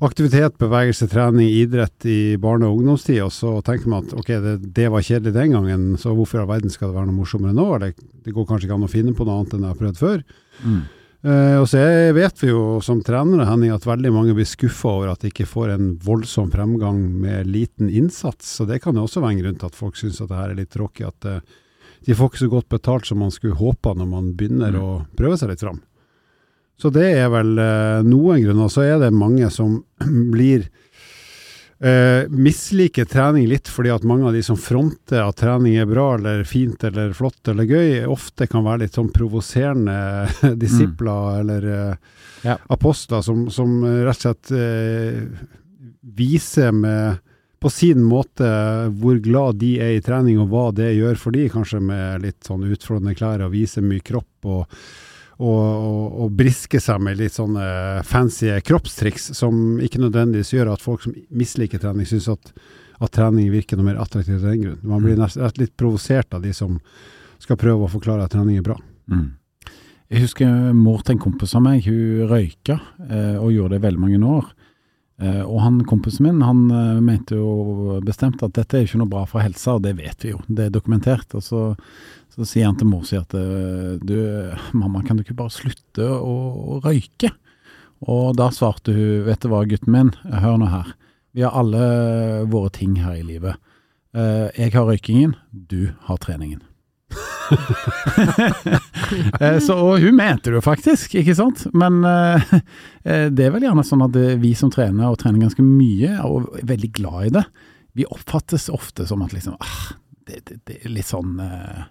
aktivitet, 0.00 0.58
bevegelse, 0.58 1.06
trening, 1.08 1.48
idrett 1.48 2.04
i 2.06 2.36
barne- 2.40 2.66
og 2.68 2.80
ungdomstid, 2.80 3.22
og 3.24 3.32
så 3.32 3.54
tenker 3.64 3.88
man 3.88 4.04
at 4.04 4.12
ok, 4.18 4.28
det, 4.44 4.56
det 4.76 4.90
var 4.92 5.00
kjedelig 5.06 5.32
den 5.34 5.54
gangen, 5.56 5.86
så 6.00 6.12
hvorfor 6.16 6.40
i 6.40 6.42
all 6.42 6.50
verden 6.50 6.70
skal 6.72 6.90
det 6.90 6.98
være 6.98 7.08
noe 7.08 7.20
morsommere 7.20 7.56
nå? 7.56 7.66
Eller 7.76 7.94
det 7.96 8.34
går 8.36 8.46
kanskje 8.50 8.68
ikke 8.68 8.76
an 8.76 8.86
å 8.88 8.92
finne 8.92 9.14
på 9.16 9.24
noe 9.24 9.40
annet 9.40 9.56
enn 9.56 9.64
jeg 9.66 9.72
har 9.74 9.80
prøvd 9.80 10.02
før. 10.02 10.22
Mm. 10.66 10.82
Uh, 11.26 11.56
og 11.58 11.64
så 11.66 11.80
vet 12.14 12.42
vi 12.44 12.50
jo 12.52 12.60
som 12.84 13.00
trenere 13.02 13.48
Henning, 13.48 13.72
at 13.74 13.86
veldig 13.88 14.12
mange 14.14 14.34
blir 14.36 14.46
skuffa 14.46 14.92
over 14.92 15.10
at 15.10 15.24
de 15.24 15.32
ikke 15.32 15.48
får 15.48 15.72
en 15.74 15.88
voldsom 16.04 16.52
fremgang 16.52 17.00
med 17.24 17.48
liten 17.50 17.88
innsats. 17.90 18.52
Så 18.60 18.66
det 18.68 18.78
kan 18.84 18.94
jo 18.94 19.08
også 19.08 19.24
være 19.24 19.34
en 19.38 19.40
grunn 19.42 19.56
til 19.58 19.70
at 19.72 19.78
folk 19.80 19.96
syns 19.98 20.20
at 20.22 20.30
det 20.30 20.38
her 20.38 20.52
er 20.52 20.60
litt 20.60 20.70
tråkig. 20.76 21.08
At 21.08 21.26
uh, 21.26 21.40
de 22.06 22.14
får 22.14 22.30
ikke 22.30 22.44
så 22.44 22.50
godt 22.52 22.68
betalt 22.76 23.08
som 23.08 23.18
man 23.24 23.32
skulle 23.34 23.58
håpa 23.58 23.96
når 23.96 24.06
man 24.12 24.32
begynner 24.38 24.76
Mm. 24.76 24.82
å 24.84 24.90
prøve 25.18 25.40
seg 25.40 25.50
litt 25.50 25.64
fram. 25.64 25.80
Så 26.76 26.90
det 26.92 27.06
er 27.16 27.30
vel 27.32 27.54
eh, 27.58 28.02
noen 28.04 28.42
grunner. 28.44 28.68
Så 28.72 28.82
er 28.84 28.98
det 29.00 29.12
mange 29.16 29.48
som 29.54 29.78
blir 30.34 30.66
eh, 31.80 32.28
misliker 32.28 33.04
trening 33.08 33.46
litt 33.48 33.68
fordi 33.72 33.90
at 33.94 34.04
mange 34.08 34.28
av 34.28 34.36
de 34.36 34.42
som 34.44 34.58
fronter 34.60 35.22
at 35.24 35.38
trening 35.40 35.76
er 35.80 35.88
bra 35.88 36.14
eller 36.18 36.44
fint 36.48 36.84
eller 36.84 37.12
flott 37.16 37.48
eller 37.52 37.64
gøy, 37.68 38.02
ofte 38.12 38.48
kan 38.50 38.64
være 38.66 38.84
litt 38.84 38.96
sånn 38.98 39.12
provoserende 39.14 40.56
disipler 40.62 41.40
eller 41.42 41.70
eh, 41.78 41.94
Ja. 42.46 42.58
apostler 42.70 43.22
som, 43.24 43.46
som 43.50 43.80
rett 43.82 44.12
og 44.12 44.20
slett 44.22 44.52
eh, 44.54 45.22
viser 46.16 46.70
med 46.76 47.16
på 47.58 47.70
sin 47.72 48.02
måte 48.04 48.46
hvor 49.00 49.16
glad 49.24 49.56
de 49.58 49.72
er 49.80 49.96
i 49.96 50.02
trening 50.04 50.36
og 50.42 50.50
hva 50.52 50.66
det 50.76 50.90
gjør 50.92 51.16
for 51.18 51.34
de, 51.34 51.46
kanskje 51.50 51.80
med 51.82 52.22
litt 52.22 52.44
sånn 52.46 52.62
utfordrende 52.68 53.16
klær 53.16 53.42
og 53.46 53.54
viser 53.56 53.82
mye 53.82 54.04
kropp 54.04 54.46
og, 54.52 54.76
og, 55.36 55.60
og, 55.60 56.04
og 56.24 56.36
briske 56.36 56.80
seg 56.80 57.02
med 57.04 57.18
litt 57.20 57.34
sånne 57.36 57.66
fancy 58.08 58.48
kroppstriks 58.64 59.30
som 59.36 59.76
ikke 59.84 60.00
nødvendigvis 60.00 60.54
gjør 60.54 60.72
at 60.72 60.84
folk 60.84 61.04
som 61.04 61.16
misliker 61.28 61.82
trening, 61.82 62.08
syns 62.08 62.30
at, 62.32 62.52
at 63.04 63.12
trening 63.12 63.50
virker 63.52 63.76
noe 63.76 63.90
mer 63.90 64.00
attraktivt 64.00 64.40
av 64.40 64.48
den 64.48 64.62
grunn. 64.64 64.78
Man 64.88 65.04
blir 65.04 65.20
nesten 65.20 65.60
litt 65.60 65.76
provosert 65.76 66.32
av 66.36 66.44
de 66.46 66.54
som 66.56 66.78
skal 67.42 67.60
prøve 67.60 67.84
å 67.84 67.92
forklare 67.92 68.24
at 68.24 68.32
trening 68.32 68.56
er 68.56 68.64
bra. 68.64 68.78
Mm. 69.12 69.34
Jeg 70.06 70.22
husker 70.22 70.72
mor 70.76 71.02
til 71.02 71.16
en 71.16 71.24
kompis 71.24 71.52
av 71.58 71.64
meg, 71.66 71.84
hun 71.84 72.30
røyka 72.30 72.78
eh, 73.10 73.36
og 73.36 73.52
gjorde 73.52 73.74
det 73.74 73.80
i 73.82 73.86
veldig 73.88 74.02
mange 74.04 74.36
år. 74.38 74.52
Eh, 75.16 75.42
og 75.42 75.62
han 75.64 75.78
kompisen 75.88 76.26
min 76.26 76.42
han 76.44 76.66
eh, 76.68 76.98
mente 77.00 77.38
jo 77.38 77.96
bestemt 78.04 78.42
at 78.44 78.52
dette 78.58 78.76
er 78.76 78.84
ikke 78.84 79.00
noe 79.00 79.12
bra 79.14 79.22
for 79.28 79.40
helsa, 79.40 79.78
og 79.78 79.86
det 79.86 79.94
vet 79.96 80.26
vi 80.26 80.34
jo, 80.34 80.42
det 80.46 80.66
er 80.66 80.74
dokumentert. 80.74 81.32
Og 81.38 81.44
så, 81.44 81.62
så 82.34 82.48
sier 82.48 82.68
han 82.68 82.76
til 82.76 82.90
mor 82.90 83.06
si 83.08 83.16
at 83.18 83.32
eh, 83.36 83.96
du, 84.02 84.16
mamma 84.76 85.04
kan 85.06 85.16
du 85.16 85.24
ikke 85.24 85.38
bare 85.38 85.54
slutte 85.54 86.04
å, 86.04 86.36
å 86.76 86.80
røyke? 86.84 87.32
Og 88.06 88.36
da 88.36 88.50
svarte 88.52 88.92
hun, 88.92 89.24
vet 89.24 89.40
du 89.40 89.48
hva 89.48 89.64
gutten 89.68 89.94
min, 89.94 90.12
hør 90.28 90.60
nå 90.60 90.68
her, 90.68 90.92
vi 91.36 91.44
har 91.44 91.56
alle 91.56 92.44
våre 92.52 92.72
ting 92.72 92.98
her 93.00 93.16
i 93.16 93.24
livet. 93.24 93.60
Jeg 94.16 94.72
har 94.72 94.86
røykingen, 94.88 95.34
du 95.52 95.92
har 96.06 96.16
treningen. 96.22 96.62
Eh, 99.40 99.58
så, 99.62 99.74
og 99.78 100.00
hun 100.02 100.16
mente 100.18 100.50
det 100.50 100.56
jo 100.58 100.62
faktisk, 100.64 101.12
ikke 101.20 101.34
sant? 101.38 101.60
Men 101.76 102.00
eh, 102.08 102.54
det 103.30 103.44
er 103.46 103.52
vel 103.54 103.66
gjerne 103.68 103.84
sånn 103.86 104.02
at 104.06 104.16
vi 104.42 104.50
som 104.58 104.70
trener, 104.72 105.12
og 105.12 105.18
trener 105.20 105.44
ganske 105.44 105.62
mye, 105.62 106.16
og 106.26 106.48
er 106.58 106.66
veldig 106.72 106.90
glad 106.96 107.28
i 107.28 107.32
det, 107.36 107.44
vi 107.96 108.06
oppfattes 108.10 108.66
ofte 108.74 109.06
som 109.08 109.22
at 109.24 109.36
liksom 109.36 109.54
ah, 109.62 109.76
det, 110.26 110.40
det, 110.48 110.58
det 110.66 110.78
er 110.82 110.90
litt 110.96 111.08
sånn 111.08 111.38
uh, 111.38 111.84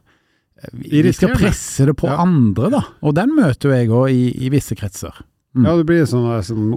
vi, 0.73 1.01
vi 1.05 1.13
skal 1.15 1.33
presse 1.37 1.87
det 1.87 1.95
på 1.97 2.09
Ja. 2.09 2.17
andre, 2.25 2.69
da. 2.73 2.83
Og 3.05 3.15
den 3.17 3.31
møter 3.37 3.71
jo 3.71 3.77
jeg 3.79 3.89
òg 3.93 4.11
i, 4.11 4.27
i 4.45 4.51
visse 4.53 4.75
kretser. 4.77 5.15
Mm. 5.55 5.65
Ja, 5.69 5.75
du 5.79 5.85
blir 5.87 6.05
sånn, 6.09 6.27
sånn 6.43 6.69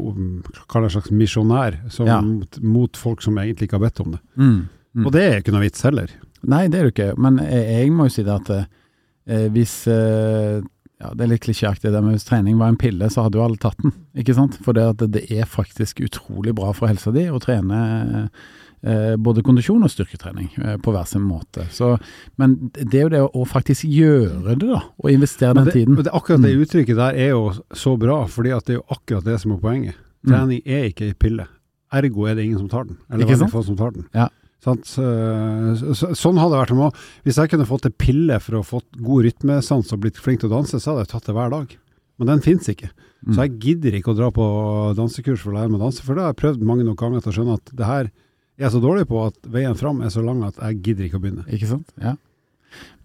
kaller 0.71 0.87
en 0.89 0.95
slags 1.01 1.11
misjonær 1.11 1.81
Ja. 2.07 2.21
mot, 2.23 2.61
mot 2.63 2.97
folk 3.01 3.25
som 3.25 3.39
egentlig 3.43 3.69
ikke 3.69 3.81
har 3.81 3.89
bedt 3.89 4.05
om 4.05 4.15
det. 4.15 4.23
Mm. 4.39 4.59
Mm. 4.99 5.05
Og 5.07 5.13
det 5.15 5.25
er 5.27 5.41
ikke 5.43 5.55
noe 5.55 5.67
vits 5.67 5.83
heller. 5.87 6.13
Nei, 6.43 6.69
det 6.69 6.79
er 6.79 6.85
det 6.89 6.93
ikke. 6.95 7.13
Men 7.19 7.39
jeg, 7.43 7.91
må 7.93 8.07
jo 8.09 8.15
si 8.15 8.23
det 8.27 8.35
at 8.35 8.51
eh, 8.55 9.47
hvis 9.53 9.87
eh, 9.91 10.61
ja, 10.99 11.13
Det 11.15 11.25
er 11.25 11.31
litt 11.31 11.43
klisjéaktig, 11.45 11.93
det, 11.95 12.01
men 12.03 12.15
hvis 12.17 12.25
trening 12.27 12.59
var 12.59 12.69
en 12.73 12.77
pille, 12.81 13.07
så 13.11 13.23
hadde 13.27 13.39
jo 13.39 13.45
alle 13.45 13.57
tatt 13.63 13.79
den. 13.83 13.93
Ikke 14.19 14.35
sant? 14.35 14.57
For 14.65 14.75
det, 14.75 14.83
at 14.97 15.05
det 15.15 15.27
er 15.31 15.47
faktisk 15.47 16.01
utrolig 16.03 16.55
bra 16.59 16.73
for 16.75 16.91
helsa 16.91 17.13
di 17.15 17.29
å 17.31 17.39
trene 17.39 17.79
eh, 18.83 19.15
både 19.19 19.45
kondisjon 19.47 19.83
og 19.87 19.93
styrketrening 19.93 20.49
eh, 20.59 20.77
på 20.83 20.95
hver 20.95 21.07
sin 21.07 21.23
måte. 21.23 21.69
Så, 21.75 21.93
men 22.39 22.57
det 22.75 22.99
er 22.99 23.05
jo 23.07 23.13
det 23.15 23.23
å, 23.29 23.45
faktisk 23.47 23.87
gjøre 23.87 24.57
det, 24.59 24.67
da. 24.73 24.81
Og 24.99 25.13
investere 25.15 25.55
Men 25.55 25.69
den 25.71 25.77
tiden. 25.77 25.95
men 25.95 26.09
det, 26.09 26.15
akkurat 26.19 26.43
det 26.43 26.55
Mm. 26.57 26.65
uttrykket 26.67 26.97
der 26.99 27.15
er 27.15 27.31
jo 27.37 27.45
så 27.75 27.95
bra, 27.99 28.25
fordi 28.27 28.51
at 28.57 28.67
det 28.67 28.75
er 28.75 28.81
jo 28.81 28.87
akkurat 28.99 29.25
det 29.31 29.39
som 29.43 29.55
er 29.55 29.63
poenget. 29.63 29.95
Mm. 30.27 30.33
Trening 30.33 30.63
er 30.67 30.91
ikke 30.91 31.13
ei 31.13 31.15
pille. 31.15 31.47
Ergo 31.95 32.27
er 32.27 32.35
det 32.35 32.45
ingen 32.45 32.59
som 32.59 32.69
tar 32.69 32.85
den. 32.91 32.99
Eller 33.11 33.25
veldig 33.31 33.51
få 33.55 33.63
som 33.65 33.77
tar 33.79 33.95
den. 33.95 34.07
Ja. 34.15 34.27
Sånn 34.65 36.41
hadde 36.41 36.55
det 36.55 36.63
vært. 36.63 36.75
Med, 36.79 37.03
hvis 37.27 37.39
jeg 37.39 37.53
kunne 37.53 37.69
fått 37.69 37.87
en 37.89 37.99
pille 37.99 38.39
for 38.43 38.59
å 38.59 38.65
få 38.67 38.81
god 38.99 39.29
rytmesans 39.29 39.93
og 39.95 40.03
blitt 40.03 40.19
flink 40.21 40.43
til 40.43 40.51
å 40.51 40.57
danse, 40.57 40.81
så 40.81 40.93
hadde 40.93 41.07
jeg 41.07 41.13
tatt 41.15 41.29
det 41.31 41.37
hver 41.37 41.53
dag. 41.55 41.77
Men 42.19 42.33
den 42.33 42.43
fins 42.43 42.71
ikke. 42.71 42.91
Mm. 43.23 43.33
Så 43.35 43.45
jeg 43.45 43.59
gidder 43.63 43.99
ikke 43.99 44.13
å 44.13 44.19
dra 44.19 44.31
på 44.35 44.47
dansekurs 44.99 45.43
for 45.43 45.53
å 45.53 45.59
lære 45.59 45.71
meg 45.71 45.81
å 45.81 45.87
danse, 45.87 46.03
for 46.05 46.19
det 46.19 46.25
har 46.25 46.35
jeg 46.35 46.43
prøvd 46.43 46.65
mange 46.67 46.87
nok 46.87 46.99
ganger 47.01 47.23
til 47.23 47.33
å 47.33 47.37
skjønne 47.39 47.59
at 47.59 47.77
det 47.79 47.87
her 47.89 48.09
er 48.09 48.65
jeg 48.65 48.75
så 48.75 48.81
dårlig 48.83 49.07
på 49.07 49.21
at 49.23 49.37
veien 49.55 49.77
fram 49.79 50.01
er 50.03 50.11
så 50.11 50.23
lang 50.25 50.43
at 50.47 50.59
jeg 50.59 50.81
gidder 50.83 51.07
ikke 51.07 51.21
å 51.21 51.23
begynne. 51.23 51.47
Ikke 51.55 51.71
sant? 51.71 51.93
Ja. 52.03 52.17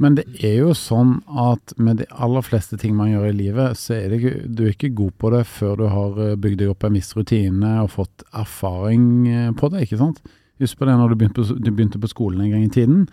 Men 0.02 0.18
det 0.18 0.26
er 0.44 0.58
jo 0.58 0.74
sånn 0.76 1.20
at 1.40 1.74
med 1.80 2.02
de 2.02 2.08
aller 2.12 2.44
fleste 2.46 2.78
ting 2.82 2.96
man 2.98 3.12
gjør 3.12 3.30
i 3.30 3.36
livet, 3.38 3.80
så 3.80 3.96
er 3.96 4.12
det 4.12 4.34
du 4.50 4.66
er 4.66 4.74
ikke 4.74 4.92
god 4.98 5.14
på 5.22 5.32
det 5.34 5.44
før 5.50 5.78
du 5.80 5.86
har 5.94 6.18
eh, 6.26 6.38
bygd 6.42 6.64
deg 6.64 6.74
opp 6.74 6.86
en 6.88 6.98
viss 6.98 7.14
rutine 7.16 7.76
og 7.84 7.94
fått 7.94 8.26
erfaring 8.34 9.06
eh, 9.30 9.52
på 9.58 9.70
det, 9.74 9.86
ikke 9.86 10.02
sant? 10.02 10.20
Husk 10.62 10.78
på 10.80 10.86
det 10.86 10.98
når 11.00 11.14
du 11.14 11.16
begynte 11.20 11.42
på, 11.42 11.56
du 11.58 11.72
begynte 11.72 12.02
på 12.02 12.12
skolen 12.12 12.44
en 12.44 12.52
gang 12.54 12.66
i 12.66 12.74
tiden. 12.74 13.08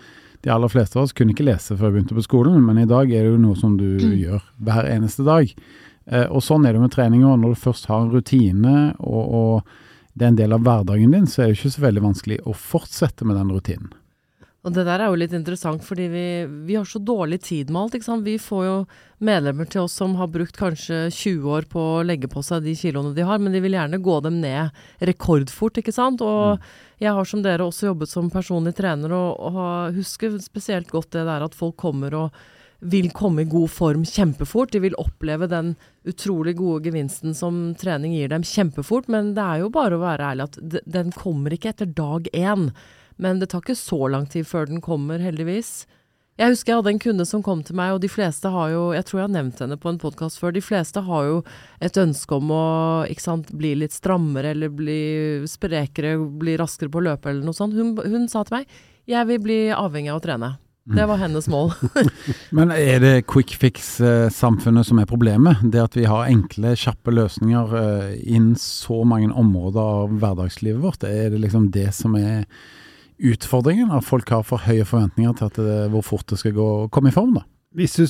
De 0.45 0.53
aller 0.53 0.73
fleste 0.73 0.99
av 0.99 1.07
oss 1.07 1.15
kunne 1.17 1.35
ikke 1.35 1.47
lese 1.49 1.77
før 1.77 1.91
vi 1.91 1.99
begynte 1.99 2.17
på 2.17 2.25
skolen, 2.25 2.61
men 2.65 2.81
i 2.81 2.89
dag 2.89 3.13
er 3.13 3.25
det 3.25 3.35
jo 3.35 3.41
noe 3.41 3.59
som 3.61 3.77
du 3.81 3.87
gjør 4.01 4.45
hver 4.65 4.89
eneste 4.89 5.25
dag. 5.27 5.53
Eh, 6.11 6.27
og 6.27 6.45
sånn 6.45 6.67
er 6.67 6.77
det 6.77 6.83
med 6.83 6.93
trening 6.95 7.25
òg. 7.29 7.39
Når 7.41 7.55
du 7.55 7.63
først 7.65 7.89
har 7.91 8.05
en 8.05 8.13
rutine, 8.13 8.77
og, 8.99 9.35
og 9.41 10.15
det 10.17 10.27
er 10.27 10.33
en 10.35 10.41
del 10.41 10.57
av 10.57 10.65
hverdagen 10.67 11.17
din, 11.17 11.29
så 11.29 11.45
er 11.45 11.51
det 11.51 11.59
ikke 11.59 11.75
så 11.77 11.85
veldig 11.87 12.05
vanskelig 12.09 12.41
å 12.49 12.57
fortsette 12.57 13.29
med 13.29 13.39
den 13.41 13.53
rutinen. 13.53 13.93
Og 14.61 14.75
det 14.77 14.83
der 14.85 15.01
er 15.01 15.09
jo 15.09 15.17
litt 15.17 15.33
interessant, 15.33 15.81
fordi 15.87 16.07
vi, 16.13 16.25
vi 16.69 16.77
har 16.77 16.85
så 16.85 17.01
dårlig 17.01 17.39
tid 17.47 17.71
med 17.73 17.81
alt. 17.81 17.95
ikke 17.97 18.09
sant? 18.11 18.27
Vi 18.27 18.37
får 18.37 18.67
jo 18.67 18.75
medlemmer 19.25 19.69
til 19.73 19.87
oss 19.87 19.97
som 19.97 20.19
har 20.21 20.29
brukt 20.33 20.59
kanskje 20.61 21.07
20 21.09 21.49
år 21.49 21.69
på 21.71 21.81
å 21.81 22.03
legge 22.05 22.29
på 22.29 22.43
seg 22.45 22.67
de 22.67 22.75
kiloene 22.77 23.15
de 23.17 23.25
har, 23.25 23.41
men 23.41 23.57
de 23.57 23.63
vil 23.65 23.79
gjerne 23.79 24.03
gå 24.05 24.19
dem 24.27 24.37
ned 24.43 24.77
rekordfort, 25.09 25.81
ikke 25.81 25.97
sant. 25.97 26.21
Og 26.21 26.61
jeg 27.01 27.17
har 27.17 27.31
som 27.33 27.45
dere 27.45 27.65
også 27.65 27.89
jobbet 27.89 28.13
som 28.13 28.29
personlig 28.33 28.77
trener, 28.77 29.17
og, 29.17 29.41
og 29.49 29.97
husker 29.97 30.37
spesielt 30.45 30.93
godt 30.93 31.15
det 31.17 31.25
der 31.31 31.49
at 31.49 31.57
folk 31.57 31.81
kommer 31.81 32.21
og 32.27 32.41
vil 32.81 33.11
komme 33.17 33.45
i 33.45 33.49
god 33.49 33.69
form 33.73 34.05
kjempefort. 34.09 34.73
De 34.73 34.85
vil 34.85 34.97
oppleve 35.01 35.49
den 35.49 35.75
utrolig 36.09 36.57
gode 36.61 36.85
gevinsten 36.89 37.37
som 37.37 37.75
trening 37.81 38.15
gir 38.17 38.33
dem 38.33 38.45
kjempefort. 38.45 39.09
Men 39.13 39.35
det 39.37 39.45
er 39.45 39.65
jo 39.65 39.73
bare 39.73 39.97
å 39.97 40.05
være 40.05 40.33
ærlig 40.33 40.49
at 40.49 40.81
den 40.85 41.13
kommer 41.17 41.57
ikke 41.57 41.75
etter 41.75 41.93
dag 41.93 42.29
én. 42.33 42.71
Men 43.21 43.41
det 43.41 43.51
tar 43.53 43.65
ikke 43.65 43.79
så 43.79 44.09
lang 44.09 44.27
tid 44.31 44.49
før 44.49 44.71
den 44.71 44.81
kommer, 44.85 45.21
heldigvis. 45.23 45.85
Jeg 46.41 46.55
husker 46.55 46.73
jeg 46.73 46.79
hadde 46.79 46.93
en 46.95 47.03
kunde 47.03 47.25
som 47.29 47.43
kom 47.45 47.61
til 47.67 47.77
meg, 47.77 47.93
og 47.93 48.01
de 48.01 48.09
fleste 48.09 48.49
har 48.49 48.71
jo 48.73 48.85
Jeg 48.97 49.05
tror 49.05 49.19
jeg 49.19 49.27
har 49.27 49.35
nevnt 49.35 49.59
henne 49.61 49.77
på 49.77 49.91
en 49.91 49.99
podkast 50.01 50.41
før. 50.41 50.55
De 50.57 50.63
fleste 50.65 51.03
har 51.05 51.27
jo 51.29 51.43
et 51.85 52.01
ønske 52.01 52.39
om 52.39 52.55
å 52.57 52.65
sant, 53.21 53.51
bli 53.53 53.75
litt 53.83 53.93
strammere 53.93 54.55
eller 54.55 54.73
bli 54.73 55.03
sprekere, 55.51 56.17
bli 56.17 56.57
raskere 56.57 56.89
på 56.89 57.03
å 57.03 57.07
løpe 57.11 57.29
eller 57.29 57.45
noe 57.45 57.57
sånt. 57.57 57.77
Hun, 57.77 57.93
hun 58.01 58.27
sa 58.33 58.47
til 58.49 58.61
meg 58.61 58.81
jeg 59.11 59.27
vil 59.27 59.41
bli 59.43 59.61
avhengig 59.75 60.13
av 60.13 60.21
å 60.21 60.25
trene. 60.25 60.51
Det 60.91 61.05
var 61.07 61.21
hennes 61.21 61.47
mål. 61.51 61.73
Men 62.57 62.73
er 62.73 62.99
det 63.03 63.27
quick 63.29 63.53
fix-samfunnet 63.61 64.87
som 64.87 64.99
er 65.03 65.09
problemet? 65.11 65.61
Det 65.63 65.83
at 65.83 65.97
vi 65.99 66.07
har 66.09 66.31
enkle, 66.31 66.73
kjappe 66.79 67.13
løsninger 67.15 67.75
eh, 67.81 68.15
innen 68.25 68.57
så 68.59 69.03
mange 69.07 69.31
områder 69.31 69.81
av 69.81 70.15
hverdagslivet 70.23 70.83
vårt, 70.83 71.05
er 71.07 71.31
det 71.35 71.43
liksom 71.45 71.69
det 71.75 71.91
som 71.95 72.17
er 72.19 72.47
utfordringen? 73.21 73.91
At 73.95 74.07
folk 74.07 74.31
har 74.33 74.45
for 74.47 74.63
høye 74.65 74.87
forventninger 74.89 75.37
til 75.39 75.53
det, 75.67 75.81
hvor 75.93 76.05
fort 76.07 76.29
det 76.31 76.41
skal 76.41 76.57
gå 76.57 76.69
å 76.85 76.89
komme 76.93 77.13
i 77.13 77.17
form, 77.17 77.37
da? 77.39 77.45
Hvis 77.77 77.99
du 78.01 78.07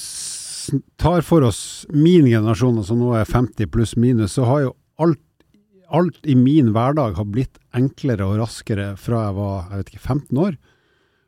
tar 1.01 1.25
for 1.27 1.45
oss 1.47 1.87
min 1.93 2.29
generasjon, 2.29 2.83
som 2.87 3.01
nå 3.03 3.13
er 3.19 3.29
50 3.29 3.71
pluss 3.73 3.97
minus, 3.99 4.37
så 4.39 4.47
har 4.49 4.65
jo 4.67 4.73
alt, 5.03 5.21
alt 5.91 6.29
i 6.29 6.37
min 6.39 6.73
hverdag 6.77 7.19
har 7.19 7.29
blitt 7.29 7.61
enklere 7.77 8.29
og 8.29 8.41
raskere 8.43 8.93
fra 9.01 9.27
jeg 9.29 9.39
var 9.39 9.57
jeg 9.71 9.81
vet 9.81 9.93
ikke, 9.95 10.05
15 10.05 10.45
år. 10.47 10.59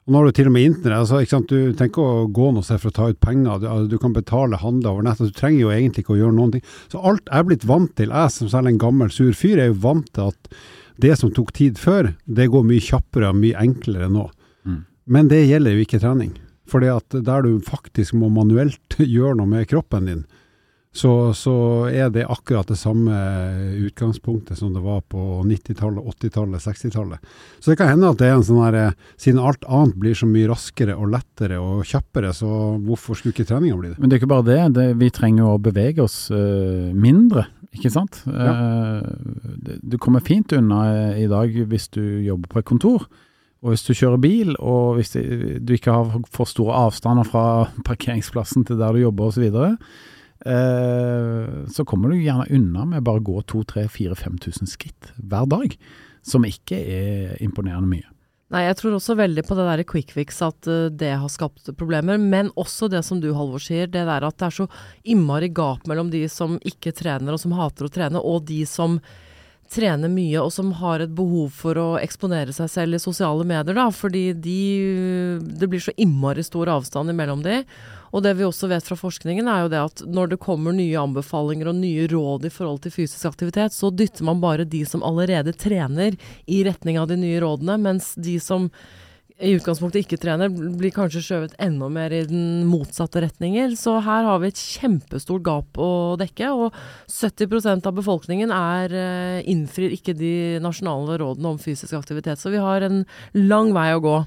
Og 0.03 0.11
nå 0.11 0.19
har 0.19 0.27
du 0.27 0.35
til 0.35 0.49
og 0.51 0.55
med 0.57 0.67
internett. 0.67 0.99
Altså, 0.99 1.43
du 1.47 1.75
trenger 1.79 1.93
ikke 1.93 2.03
å 2.05 2.27
gå 2.35 2.49
noe 2.55 2.67
sted 2.67 2.81
for 2.83 2.91
å 2.91 2.97
ta 2.97 3.09
ut 3.13 3.21
penger. 3.23 3.61
Du, 3.63 3.67
altså, 3.71 3.91
du 3.93 3.99
kan 4.03 4.15
betale 4.17 4.59
handler 4.59 4.97
over 4.97 5.07
nettet. 5.07 5.31
Du 5.31 5.39
trenger 5.39 5.61
jo 5.61 5.75
egentlig 5.75 6.03
ikke 6.03 6.17
å 6.17 6.21
gjøre 6.25 6.37
noen 6.39 6.55
ting. 6.57 6.65
Så 6.91 7.03
alt 7.07 7.23
jeg 7.29 7.39
er 7.39 7.49
blitt 7.51 7.67
vant 7.71 7.93
til, 7.99 8.11
jeg 8.11 8.35
som 8.35 8.51
selv 8.51 8.73
en 8.73 8.81
gammel 8.83 9.13
sur 9.15 9.31
fyr, 9.39 9.63
er 9.63 9.71
jo 9.71 9.79
vant 9.85 10.09
til 10.11 10.33
at 10.33 10.57
det 11.03 11.15
som 11.21 11.31
tok 11.35 11.53
tid 11.55 11.79
før, 11.81 12.13
det 12.27 12.51
går 12.51 12.67
mye 12.67 12.83
kjappere 12.83 13.31
og 13.31 13.39
mye 13.39 13.63
enklere 13.63 14.11
nå. 14.11 14.27
Mm. 14.67 14.81
Men 15.15 15.31
det 15.31 15.45
gjelder 15.47 15.77
jo 15.77 15.87
ikke 15.87 16.03
trening. 16.03 16.35
For 16.67 16.83
der 16.83 17.47
du 17.47 17.53
faktisk 17.63 18.17
må 18.19 18.31
manuelt 18.33 18.99
gjøre 19.15 19.39
noe 19.39 19.51
med 19.55 19.71
kroppen 19.71 20.11
din, 20.11 20.27
så, 20.95 21.35
så, 21.35 21.55
er 21.89 22.11
det 22.13 22.27
akkurat 22.29 22.69
det 22.69 22.77
samme 22.77 23.17
utgangspunktet 23.81 24.59
som 24.59 24.75
det 24.75 24.83
var 24.85 25.01
på 25.01 25.41
90-tallet, 25.49 26.05
80-tallet, 26.05 26.61
60-tallet. 26.61 27.33
Så 27.61 27.73
det 27.73 27.79
kan 27.81 27.89
hende 27.89 28.11
at 28.13 28.21
det 28.21 28.29
er 28.29 28.37
en 28.37 28.45
sånn 28.45 28.61
her 28.61 28.77
Siden 29.17 29.41
alt 29.41 29.65
annet 29.65 29.97
blir 30.03 30.19
så 30.19 30.29
mye 30.29 30.51
raskere 30.51 30.99
og 30.99 31.09
lettere 31.15 31.57
og 31.63 31.87
kjappere, 31.89 32.35
så 32.37 32.51
hvorfor 32.85 33.17
skulle 33.17 33.33
ikke 33.33 33.49
treninga 33.49 33.81
bli 33.81 33.95
det? 33.95 33.99
Men 34.03 34.13
det 34.13 34.19
er 34.19 34.23
ikke 34.23 34.35
bare 34.35 34.49
det. 34.51 34.61
det 34.77 34.87
vi 35.01 35.09
trenger 35.17 35.55
å 35.55 35.63
bevege 35.65 36.05
oss 36.05 36.27
uh, 36.29 36.93
mindre, 36.93 37.49
ikke 37.73 37.95
sant? 37.97 38.21
Ja. 38.29 38.53
Uh, 38.53 39.75
du 39.81 39.97
kommer 39.97 40.21
fint 40.21 40.53
unna 40.53 40.85
i 41.17 41.25
dag 41.31 41.57
hvis 41.73 41.89
du 41.97 42.03
jobber 42.21 42.53
på 42.53 42.61
et 42.61 42.69
kontor. 42.69 43.09
Og 43.65 43.73
hvis 43.73 43.89
du 43.89 43.95
kjører 43.95 44.21
bil, 44.21 44.57
og 44.61 44.99
hvis 44.99 45.15
du 45.17 45.73
ikke 45.73 45.95
har 45.95 46.17
for 46.35 46.51
store 46.51 46.85
avstander 46.85 47.25
fra 47.25 47.45
parkeringsplassen 47.89 48.69
til 48.69 48.83
der 48.83 48.93
du 48.93 49.07
jobber 49.07 49.33
osv., 49.33 49.49
Eh, 49.57 49.77
så 50.43 51.85
kommer 51.87 52.11
du 52.11 52.17
gjerne 52.19 52.49
unna 52.51 52.87
med 52.95 53.05
bare 53.07 53.21
å 53.23 53.27
gå 53.29 53.43
2000-5000 53.53 54.71
skritt 54.71 55.13
hver 55.17 55.47
dag, 55.47 55.77
som 56.27 56.47
ikke 56.49 56.81
er 56.81 57.37
imponerende 57.45 57.91
mye. 57.91 58.09
Nei, 58.53 58.67
jeg 58.67 58.77
tror 58.83 58.99
også 58.99 59.17
veldig 59.17 59.47
på 59.49 59.57
det 59.57 59.65
der 59.65 59.83
quick 59.89 60.11
fix, 60.13 60.43
at 60.45 60.69
uh, 60.69 60.91
det 60.93 61.15
har 61.17 61.33
skapt 61.33 61.71
problemer. 61.79 62.21
Men 62.21 62.51
også 62.61 62.91
det 62.93 63.01
som 63.07 63.21
du, 63.23 63.31
Halvor, 63.33 63.63
sier, 63.65 63.89
det 63.89 64.05
der 64.09 64.27
at 64.29 64.37
det 64.37 64.49
er 64.51 64.57
så 64.59 64.67
innmari 65.09 65.49
gap 65.49 65.89
mellom 65.89 66.11
de 66.13 66.27
som 66.29 66.59
ikke 66.61 66.93
trener 66.99 67.33
og 67.33 67.41
som 67.41 67.55
hater 67.57 67.89
å 67.89 67.93
trene, 67.93 68.21
og 68.21 68.45
de 68.51 68.61
som 68.69 68.99
trener 69.73 70.13
mye 70.13 70.37
og 70.43 70.51
som 70.53 70.69
har 70.83 71.01
et 71.01 71.15
behov 71.17 71.55
for 71.57 71.81
å 71.81 71.87
eksponere 72.03 72.53
seg 72.53 72.69
selv 72.69 72.99
i 72.99 73.01
sosiale 73.01 73.47
medier, 73.49 73.73
da. 73.73 73.89
Fordi 73.89 74.27
de 74.37 74.61
Det 75.41 75.71
blir 75.71 75.81
så 75.81 75.97
innmari 75.97 76.45
stor 76.45 76.69
avstand 76.69 77.09
imellom 77.09 77.41
de. 77.47 77.63
Og 78.13 78.25
det 78.25 78.35
vi 78.37 78.45
også 78.45 78.69
vet 78.69 78.87
fra 78.87 78.97
forskningen, 78.99 79.49
er 79.49 79.65
jo 79.65 79.71
det 79.73 79.83
at 79.83 80.03
når 80.05 80.35
det 80.35 80.43
kommer 80.45 80.75
nye 80.77 81.01
anbefalinger 81.01 81.71
og 81.71 81.79
nye 81.81 82.09
råd 82.13 82.45
i 82.49 82.53
forhold 82.53 82.83
til 82.85 82.93
fysisk 82.93 83.31
aktivitet, 83.31 83.73
så 83.73 83.89
dytter 83.89 84.27
man 84.29 84.43
bare 84.43 84.69
de 84.69 84.85
som 84.89 85.05
allerede 85.07 85.55
trener, 85.57 86.19
i 86.47 86.61
retning 86.67 86.99
av 87.01 87.09
de 87.09 87.17
nye 87.17 87.41
rådene, 87.41 87.79
mens 87.81 88.13
de 88.21 88.37
som 88.43 88.69
i 89.43 89.55
utgangspunktet 89.57 90.05
ikke 90.05 90.19
trener, 90.23 90.53
blir 90.53 90.93
kanskje 90.95 91.23
skjøvet 91.25 91.57
enda 91.63 91.89
mer 91.91 92.13
i 92.15 92.21
den 92.29 92.67
motsatte 92.69 93.23
retninger. 93.25 93.73
Så 93.79 93.97
her 94.05 94.27
har 94.29 94.43
vi 94.43 94.53
et 94.53 94.61
kjempestort 94.61 95.43
gap 95.47 95.81
å 95.81 96.15
dekke, 96.21 96.53
og 96.53 96.77
70% 97.11 97.89
av 97.89 97.97
befolkningen 97.97 98.53
er, 98.55 98.93
eh, 98.93 99.43
innfrir 99.51 99.97
ikke 99.97 100.15
de 100.15 100.61
nasjonale 100.61 101.19
rådene 101.19 101.55
om 101.55 101.59
fysisk 101.59 101.97
aktivitet. 101.99 102.39
Så 102.39 102.53
vi 102.53 102.63
har 102.63 102.83
en 102.83 103.05
lang 103.35 103.73
vei 103.73 103.91
å 103.97 104.03
gå. 104.03 104.27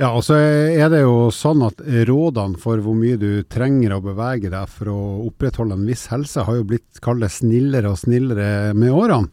Ja, 0.00 0.14
og 0.16 0.22
så 0.24 0.38
er 0.40 0.88
det 0.88 1.02
jo 1.02 1.28
sånn 1.34 1.60
at 1.66 1.82
rådene 2.08 2.56
for 2.60 2.80
hvor 2.80 2.94
mye 2.96 3.18
du 3.20 3.42
trenger 3.52 3.92
å 3.92 4.00
bevege 4.00 4.48
deg 4.48 4.70
for 4.72 4.88
å 4.88 5.00
opprettholde 5.26 5.76
en 5.76 5.84
viss 5.84 6.06
helse, 6.08 6.46
har 6.46 6.56
jo 6.56 6.64
blitt 6.70 7.02
kalt 7.04 7.26
snillere 7.28 7.92
og 7.92 8.00
snillere 8.00 8.72
med 8.72 8.94
årene. 8.96 9.28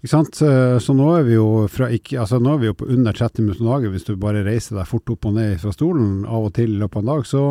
Ikke 0.00 0.14
sant? 0.14 0.40
Så 0.40 0.96
nå 0.96 1.10
er 1.18 1.26
vi 1.28 1.36
jo, 1.36 1.66
ikke, 1.68 2.16
altså 2.22 2.40
nå 2.40 2.54
er 2.54 2.62
vi 2.62 2.70
jo 2.70 2.78
på 2.80 2.88
under 2.88 3.12
30 3.12 3.44
minutter 3.44 3.66
om 3.66 3.74
dagen 3.74 3.92
hvis 3.92 4.08
du 4.08 4.14
bare 4.16 4.46
reiser 4.46 4.80
deg 4.80 4.88
fort 4.88 5.12
opp 5.12 5.28
og 5.28 5.36
ned 5.36 5.60
fra 5.60 5.76
stolen 5.76 6.22
av 6.24 6.48
og 6.48 6.54
til 6.56 6.72
i 6.72 6.80
løpet 6.80 6.96
av 6.96 7.04
en 7.04 7.12
dag. 7.12 7.28
så 7.28 7.44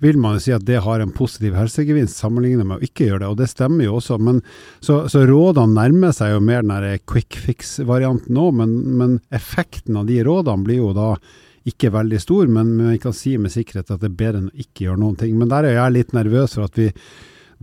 vil 0.00 0.16
man 0.20 0.38
jo 0.38 0.42
si 0.46 0.56
at 0.56 0.64
det 0.64 0.80
har 0.84 1.00
en 1.00 1.12
positiv 1.14 1.54
helsegevinst 1.56 2.16
sammenlignet 2.16 2.66
med 2.66 2.80
å 2.80 2.84
ikke 2.88 3.10
gjøre 3.10 3.26
det, 3.26 3.28
og 3.28 3.38
det 3.44 3.52
stemmer 3.52 3.86
jo 3.86 4.00
også. 4.00 4.16
Men, 4.24 4.40
så, 4.80 5.02
så 5.12 5.26
rådene 5.28 5.76
nærmer 5.76 6.16
seg 6.16 6.32
jo 6.32 6.42
mer 6.44 6.64
den 6.64 7.04
quick 7.04 7.36
fix-varianten 7.44 8.32
nå, 8.36 8.50
men, 8.56 8.74
men 8.96 9.18
effekten 9.36 10.00
av 10.00 10.08
de 10.08 10.22
rådene 10.24 10.64
blir 10.64 10.80
jo 10.80 10.94
da 10.96 11.12
ikke 11.68 11.92
veldig 11.94 12.20
stor, 12.20 12.48
men, 12.50 12.74
vi 12.90 12.98
kan 13.00 13.14
si 13.16 13.36
med 13.40 13.52
sikkerhet 13.54 13.92
at 13.94 14.02
det 14.02 14.10
er 14.10 14.18
bedre 14.18 14.42
enn 14.42 14.50
å 14.50 14.64
ikke 14.64 14.88
gjøre 14.88 15.00
noen 15.00 15.16
ting. 15.20 15.36
Men 15.40 15.52
der 15.52 15.68
er 15.68 15.78
jeg 15.78 15.94
litt 15.94 16.16
nervøs 16.16 16.58
for 16.58 16.68
at 16.68 16.76
vi 16.78 16.90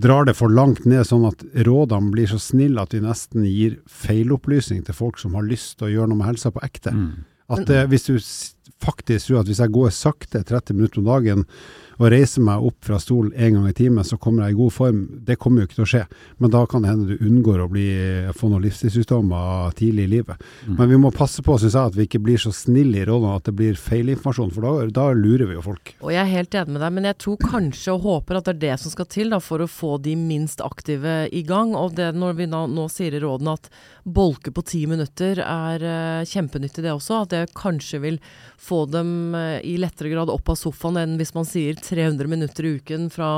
drar 0.01 0.25
det 0.25 0.33
for 0.37 0.49
langt 0.49 0.87
ned, 0.89 1.03
sånn 1.05 1.27
at 1.29 1.43
rådene 1.67 2.13
blir 2.13 2.31
så 2.31 2.39
snille 2.41 2.81
at 2.81 2.95
vi 2.95 3.03
nesten 3.03 3.45
gir 3.45 3.77
feilopplysning 3.85 4.81
til 4.87 4.97
folk 4.97 5.21
som 5.21 5.35
har 5.37 5.45
lyst 5.45 5.77
til 5.77 5.89
å 5.89 5.93
gjøre 5.93 6.11
noe 6.11 6.21
med 6.23 6.31
helsa 6.31 6.53
på 6.53 6.63
ekte. 6.65 6.95
Mm. 6.95 7.11
At 7.51 7.69
eh, 7.69 7.87
Hvis 7.91 8.07
du 8.07 8.15
faktisk 8.81 9.27
tror 9.27 9.41
at 9.41 9.49
hvis 9.51 9.61
jeg 9.61 9.73
går 9.75 9.93
sakte 9.93 10.41
30 10.47 10.77
minutter 10.77 11.01
om 11.01 11.09
dagen 11.11 11.45
og 12.01 12.09
reiser 12.09 12.41
meg 12.41 12.63
opp 12.65 12.87
fra 12.87 12.97
stolen 13.01 13.29
en 13.37 13.59
gang 13.59 13.67
i 13.69 13.75
timen, 13.77 14.05
så 14.05 14.17
kommer 14.17 14.47
jeg 14.47 14.55
i 14.55 14.57
god 14.57 14.73
form. 14.73 15.01
Det 15.27 15.37
kommer 15.37 15.61
jo 15.61 15.69
ikke 15.69 15.77
til 15.77 15.85
å 15.85 15.89
skje. 15.91 16.01
Men 16.41 16.53
da 16.55 16.63
kan 16.69 16.81
det 16.81 16.89
hende 16.89 17.13
du 17.13 17.25
unngår 17.27 17.61
å 17.61 17.67
bli, 17.69 17.87
få 18.37 18.49
noen 18.49 18.63
livsstilssykdommer 18.65 19.75
tidlig 19.77 20.07
i 20.07 20.11
livet. 20.15 20.41
Mm. 20.65 20.79
Men 20.79 20.89
vi 20.89 20.99
må 21.03 21.11
passe 21.13 21.45
på 21.45 21.59
syns 21.61 21.77
jeg, 21.77 21.91
at 21.91 21.99
vi 21.99 22.07
ikke 22.09 22.23
blir 22.25 22.41
så 22.41 22.53
snille 22.55 23.03
i 23.03 23.05
rollene 23.05 23.37
at 23.37 23.45
det 23.45 23.53
blir 23.59 23.77
feilinformasjon, 23.77 24.49
for 24.55 24.65
da, 24.65 24.87
da, 24.97 25.05
lurer 25.13 25.45
vi 25.51 25.57
jo 25.59 25.65
folk. 25.65 25.93
Og 26.01 26.09
Jeg 26.15 26.23
er 26.23 26.31
helt 26.31 26.57
enig 26.57 26.75
med 26.75 26.81
deg, 26.85 26.95
men 26.97 27.09
jeg 27.11 27.19
tror 27.21 27.45
kanskje 27.45 27.93
og 27.93 28.07
håper 28.07 28.39
at 28.39 28.49
det 28.49 28.55
er 28.55 28.63
det 28.65 28.79
som 28.81 28.95
skal 28.95 29.09
til 29.13 29.35
da, 29.35 29.41
for 29.43 29.61
å 29.61 29.69
få 29.69 29.91
de 30.01 30.15
minst 30.17 30.65
aktive 30.65 31.15
i 31.29 31.43
gang. 31.45 31.75
Og 31.77 31.93
det 31.99 32.09
når 32.17 32.39
vi 32.41 32.49
nå, 32.49 32.63
nå 32.73 32.87
sier 32.89 33.13
i 33.13 33.21
rådene 33.21 33.53
at 33.59 33.69
bolke 34.01 34.49
på 34.49 34.65
ti 34.65 34.83
minutter 34.89 35.43
er 35.45 35.85
uh, 35.85 36.25
kjempenyttig, 36.25 36.81
det 36.81 36.95
også. 36.95 37.21
At 37.21 37.35
det 37.35 37.43
kanskje 37.57 38.01
vil 38.01 38.19
få 38.57 38.87
dem 38.89 39.35
uh, 39.37 39.59
i 39.61 39.77
lettere 39.81 40.09
grad 40.09 40.33
opp 40.33 40.49
av 40.49 40.57
sofaen 40.57 40.97
enn 41.01 41.17
hvis 41.21 41.35
man 41.37 41.45
sier 41.45 41.77
300 41.91 42.31
minutter 42.31 42.67
i 42.67 42.73
uken 42.79 43.09
fra 43.13 43.29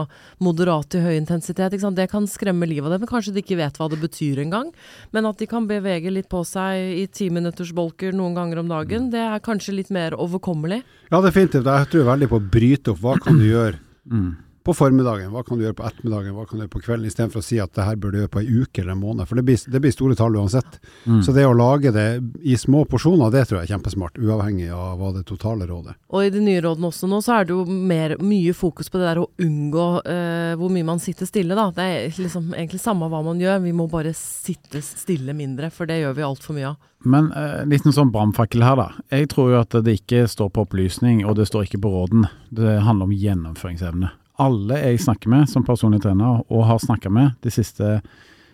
moderat 0.43 0.91
til 0.93 1.03
høy 1.05 1.17
intensitet. 1.17 1.73
Det 1.73 2.07
kan 2.11 2.29
skremme 2.29 2.69
livet 2.69 2.87
av 2.91 2.99
dem. 2.99 3.09
Kanskje 3.09 3.33
de 3.33 3.43
ikke 3.43 3.59
vet 3.59 3.81
hva 3.81 3.89
det 3.91 3.99
betyr 4.03 4.43
engang. 4.45 4.71
Men 5.15 5.27
at 5.29 5.41
de 5.41 5.49
kan 5.49 5.67
bevege 5.69 6.13
litt 6.13 6.29
på 6.31 6.45
seg 6.47 7.01
i 7.01 7.07
timinuttersbolker 7.09 8.15
noen 8.15 8.37
ganger 8.37 8.61
om 8.63 8.71
dagen, 8.71 9.09
det 9.13 9.25
er 9.25 9.43
kanskje 9.43 9.77
litt 9.81 9.91
mer 9.93 10.15
overkommelig. 10.15 10.83
Ja, 11.09 11.21
definitivt. 11.25 11.67
Jeg 11.67 11.91
tror 11.91 12.09
veldig 12.13 12.31
på 12.31 12.39
å 12.39 12.49
bryte 12.57 12.93
opp. 12.93 13.03
Hva 13.03 13.19
kan 13.21 13.41
du 13.41 13.47
gjøre? 13.49 13.81
Mm 14.09 14.33
på 14.63 14.73
formiddagen, 14.73 15.32
hva 15.34 15.43
kan 15.43 15.60
du 15.60 15.65
gjøre 15.65 15.76
på 15.76 15.86
ettermiddagen, 15.88 16.36
hva 16.38 16.45
kan 16.47 16.58
du 16.58 16.63
gjøre 16.63 16.71
på 16.71 16.82
kvelden, 16.86 17.08
istedenfor 17.10 17.41
å 17.41 17.45
si 17.45 17.60
at 17.60 17.73
det 17.76 17.84
her 17.84 17.97
bør 17.99 18.13
du 18.13 18.19
gjøre 18.21 18.32
på 18.32 18.41
ei 18.43 18.62
uke 18.63 18.82
eller 18.82 18.95
en 18.95 19.02
måned. 19.02 19.28
For 19.28 19.39
det 19.39 19.43
blir, 19.47 19.60
det 19.60 19.82
blir 19.84 19.95
store 19.95 20.15
tall 20.19 20.38
uansett. 20.39 20.80
Mm. 21.04 21.19
Så 21.26 21.36
det 21.36 21.45
å 21.47 21.56
lage 21.58 21.91
det 21.95 22.08
i 22.47 22.56
små 22.60 22.86
porsjoner, 22.89 23.34
det 23.34 23.43
tror 23.49 23.60
jeg 23.60 23.67
er 23.67 23.73
kjempesmart. 23.76 24.21
Uavhengig 24.23 24.69
av 24.71 25.02
hva 25.02 25.12
det 25.17 25.26
totale 25.28 25.67
rådet. 25.67 25.97
Og 26.13 26.23
i 26.23 26.32
de 26.34 26.45
nye 26.45 26.63
rådene 26.63 26.91
også 26.93 27.10
nå, 27.12 27.19
så 27.26 27.36
er 27.38 27.49
det 27.49 27.58
jo 27.58 27.65
mer, 27.67 28.15
mye 28.23 28.56
fokus 28.56 28.91
på 28.93 29.02
det 29.02 29.10
der 29.10 29.21
å 29.26 29.28
unngå 29.43 29.89
uh, 30.08 30.56
hvor 30.62 30.71
mye 30.71 30.88
man 30.93 31.04
sitter 31.04 31.28
stille, 31.28 31.60
da. 31.60 31.67
Det 31.76 31.89
er 31.89 32.23
liksom 32.23 32.54
egentlig 32.56 32.82
samme 32.84 33.12
hva 33.12 33.23
man 33.26 33.43
gjør, 33.43 33.60
vi 33.67 33.76
må 33.76 33.89
bare 33.91 34.15
sitte 34.15 34.80
stille 34.86 35.36
mindre, 35.36 35.73
for 35.76 35.89
det 35.89 35.99
gjør 35.99 36.17
vi 36.17 36.28
altfor 36.30 36.60
mye 36.60 36.71
av. 36.71 36.89
Men 37.04 37.34
eh, 37.36 37.65
liten 37.67 37.91
sånn 37.91 38.13
brannfakkel 38.13 38.63
her, 38.63 38.80
da. 38.80 38.86
Jeg 39.12 39.28
tror 39.34 39.52
jo 39.52 39.60
at 39.60 39.76
det 39.84 39.97
ikke 39.99 40.23
står 40.32 40.54
på 40.56 40.63
opplysning, 40.63 41.26
og 41.28 41.36
det 41.36 41.49
står 41.49 41.67
ikke 41.67 41.82
på 41.84 41.91
råden. 41.91 42.30
Det 42.47 42.78
handler 42.86 43.10
om 43.10 43.17
gjennomføringsevne 43.26 44.13
alle 44.41 44.80
jeg 44.82 45.02
snakker 45.04 45.30
med 45.30 45.50
som 45.50 45.65
personlig 45.65 46.02
trener, 46.04 46.41
og 46.50 46.65
har 46.69 46.82
snakka 46.82 47.12
med 47.13 47.36
de 47.46 47.52
siste 47.54 48.00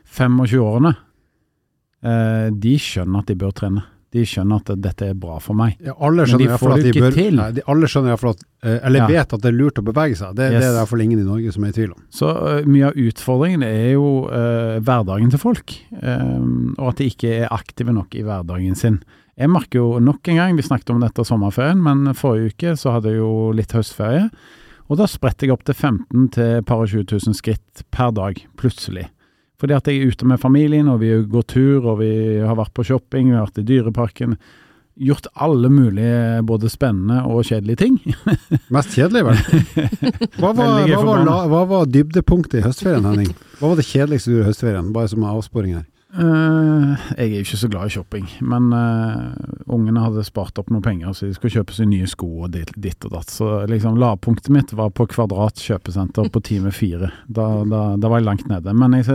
25 0.09 0.59
årene, 0.63 0.95
eh, 2.03 2.49
de 2.51 2.75
skjønner 2.81 3.23
at 3.23 3.31
de 3.31 3.37
bør 3.39 3.55
trene. 3.55 3.85
De 4.09 4.23
skjønner 4.25 4.63
at 4.63 4.69
dette 4.81 5.11
er 5.11 5.17
bra 5.21 5.35
for 5.37 5.53
meg. 5.53 5.75
Ja, 5.85 5.93
alle 6.01 6.25
Men 6.25 6.41
de 6.41 6.47
får 6.57 6.71
det 6.81 6.89
ikke 6.89 7.11
til. 7.13 7.35
Nei, 7.37 7.51
de, 7.53 7.63
Alle 7.69 7.85
skjønner 7.85 8.09
i 8.09 8.13
hvert 8.15 8.23
fall 8.23 8.33
at 8.33 8.41
eh, 8.65 8.79
Eller 8.87 9.03
Ja. 9.03 9.07
vet 9.11 9.35
at 9.37 9.43
det 9.43 9.51
er 9.51 9.57
lurt 9.59 9.77
å 9.77 9.83
bevege 9.85 10.17
seg. 10.17 10.33
Det, 10.33 10.47
det 10.49 10.57
er 10.57 10.63
det 10.65 10.71
i 10.71 10.77
hvert 10.79 10.89
fall 10.89 11.03
ingen 11.05 11.21
i 11.21 11.27
Norge 11.27 11.53
som 11.53 11.67
er 11.67 11.69
i 11.69 11.77
tvil 11.77 11.93
om. 11.93 12.01
Så 12.09 12.31
uh, 12.33 12.65
mye 12.65 12.89
av 12.89 12.97
utfordringen 12.97 13.65
er 13.67 13.91
jo 13.93 14.07
uh, 14.25 14.81
hverdagen 14.81 15.29
til 15.29 15.41
folk, 15.43 15.75
um, 16.01 16.73
og 16.79 16.87
at 16.89 17.03
de 17.03 17.11
ikke 17.13 17.35
er 17.43 17.53
aktive 17.53 17.93
nok 17.93 18.17
i 18.17 18.25
hverdagen 18.25 18.73
sin. 18.79 18.97
Jeg 19.37 19.53
merker 19.53 19.77
jo 19.77 20.01
nok 20.01 20.25
en 20.33 20.41
gang, 20.41 20.57
vi 20.57 20.65
snakket 20.65 20.89
om 20.89 21.05
dette 21.05 21.23
sommerferien, 21.23 21.77
men 21.79 22.09
forrige 22.17 22.55
uke 22.55 22.73
så 22.81 22.97
hadde 22.97 23.13
jeg 23.13 23.21
jo 23.21 23.53
litt 23.55 23.77
høstferie. 23.77 24.25
Og 24.89 24.97
da 24.97 25.05
spredte 25.09 25.45
jeg 25.45 25.53
opp 25.53 25.65
til 25.67 25.77
15 25.77 26.29
til 26.33 26.63
par 26.65 26.81
og 26.81 26.89
20 26.89 27.05
000 27.13 27.37
skritt 27.37 27.83
per 27.93 28.13
dag, 28.17 28.39
plutselig. 28.57 29.05
Fordi 29.59 29.75
at 29.75 29.89
jeg 29.89 29.99
er 29.99 30.13
ute 30.13 30.25
med 30.25 30.39
familien, 30.41 30.87
og 30.89 31.01
vi 31.03 31.11
går 31.29 31.45
tur, 31.51 31.85
og 31.91 31.99
vi 31.99 32.09
har 32.39 32.57
vært 32.57 32.73
på 32.73 32.87
shopping, 32.87 33.29
vi 33.29 33.37
har 33.37 33.45
vært 33.45 33.61
i 33.61 33.67
dyreparken. 33.67 34.33
Gjort 34.99 35.29
alle 35.39 35.69
mulige 35.71 36.41
både 36.47 36.71
spennende 36.71 37.21
og 37.27 37.45
kjedelige 37.47 37.83
ting. 37.83 37.99
Mest 38.75 38.95
kjedelig, 38.97 39.27
vel? 39.27 39.43
Hva 40.39 40.55
var, 40.55 40.81
hva 40.89 41.03
var, 41.05 41.29
hva 41.51 41.61
var 41.69 41.91
dybdepunktet 41.91 42.61
i 42.61 42.65
høstferien, 42.65 43.05
Henning? 43.05 43.29
Hva 43.59 43.71
var 43.71 43.79
det 43.79 43.87
kjedeligste 43.87 44.31
du 44.31 44.37
gjorde 44.37 44.47
i 44.47 44.51
høstferien? 44.53 44.91
Bare 44.95 45.11
som 45.11 45.27
avsporing 45.27 45.77
her. 45.77 45.87
Eh, 46.09 47.01
jeg 47.19 47.27
er 47.27 47.35
jo 47.35 47.45
ikke 47.45 47.57
så 47.61 47.67
glad 47.69 47.85
i 47.89 47.93
shopping, 47.93 48.23
men 48.41 48.71
uh, 48.73 49.29
ungene 49.69 50.01
hadde 50.01 50.23
spart 50.25 50.57
opp 50.57 50.71
noen 50.73 50.81
penger, 50.81 51.11
så 51.13 51.27
de 51.27 51.35
skulle 51.35 51.53
kjøpe 51.53 51.75
seg 51.75 51.91
nye 51.91 52.07
sko 52.09 52.29
og 52.47 52.55
ditt, 52.55 52.71
ditt 52.81 53.05
og 53.05 53.13
datt. 53.13 53.29
Så 53.29 53.49
liksom 53.69 53.99
lavpunktet 54.01 54.49
mitt 54.53 54.73
var 54.73 54.89
på 54.95 55.05
Kvadrat 55.11 55.61
kjøpesenter 55.61 56.31
på 56.33 56.41
time 56.45 56.73
fire. 56.73 57.11
Da, 57.27 57.45
da, 57.61 57.83
da 58.01 58.09
var 58.09 58.23
jeg 58.23 58.29
langt 58.29 58.49
nede. 58.49 58.73
Men 58.73 58.97
jeg, 58.97 59.05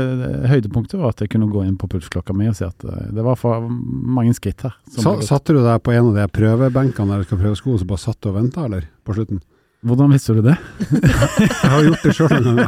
høydepunktet 0.53 1.01
var 1.01 1.17
at 1.17 1.25
jeg 1.25 1.35
kunne 1.35 1.51
gå 1.51 1.65
inn 1.67 1.75
på 1.81 1.91
pulsklokka 1.91 2.37
mi 2.37 2.47
og 2.53 2.55
si 2.61 2.69
at 2.69 2.87
eh, 2.87 3.11
det 3.15 3.27
var 3.27 3.41
for 3.41 3.67
mange 3.67 4.37
skritt 4.39 4.63
her. 4.63 4.79
satte 5.27 5.57
du 5.57 5.65
deg 5.65 5.83
på 5.83 5.97
en 5.97 6.13
av 6.13 6.21
de 6.21 6.29
prøvebenkene 6.39 7.11
der 7.11 7.25
du 7.25 7.29
skal 7.29 7.43
prøve 7.43 7.59
sko, 7.59 7.75
og 7.75 7.83
så 7.83 7.91
bare 7.91 8.05
satt 8.07 8.23
du 8.23 8.31
og 8.31 8.39
venta, 8.39 8.69
eller? 8.69 8.87
På 9.03 9.19
slutten? 9.19 9.43
Hvordan 9.85 10.13
visste 10.15 10.33
du 10.33 10.41
det? 10.45 10.55
Jeg 10.89 11.71
har 11.71 11.83
gjort 11.85 12.05
det 12.07 12.13
sjøl 12.17 12.33
en. 12.39 12.61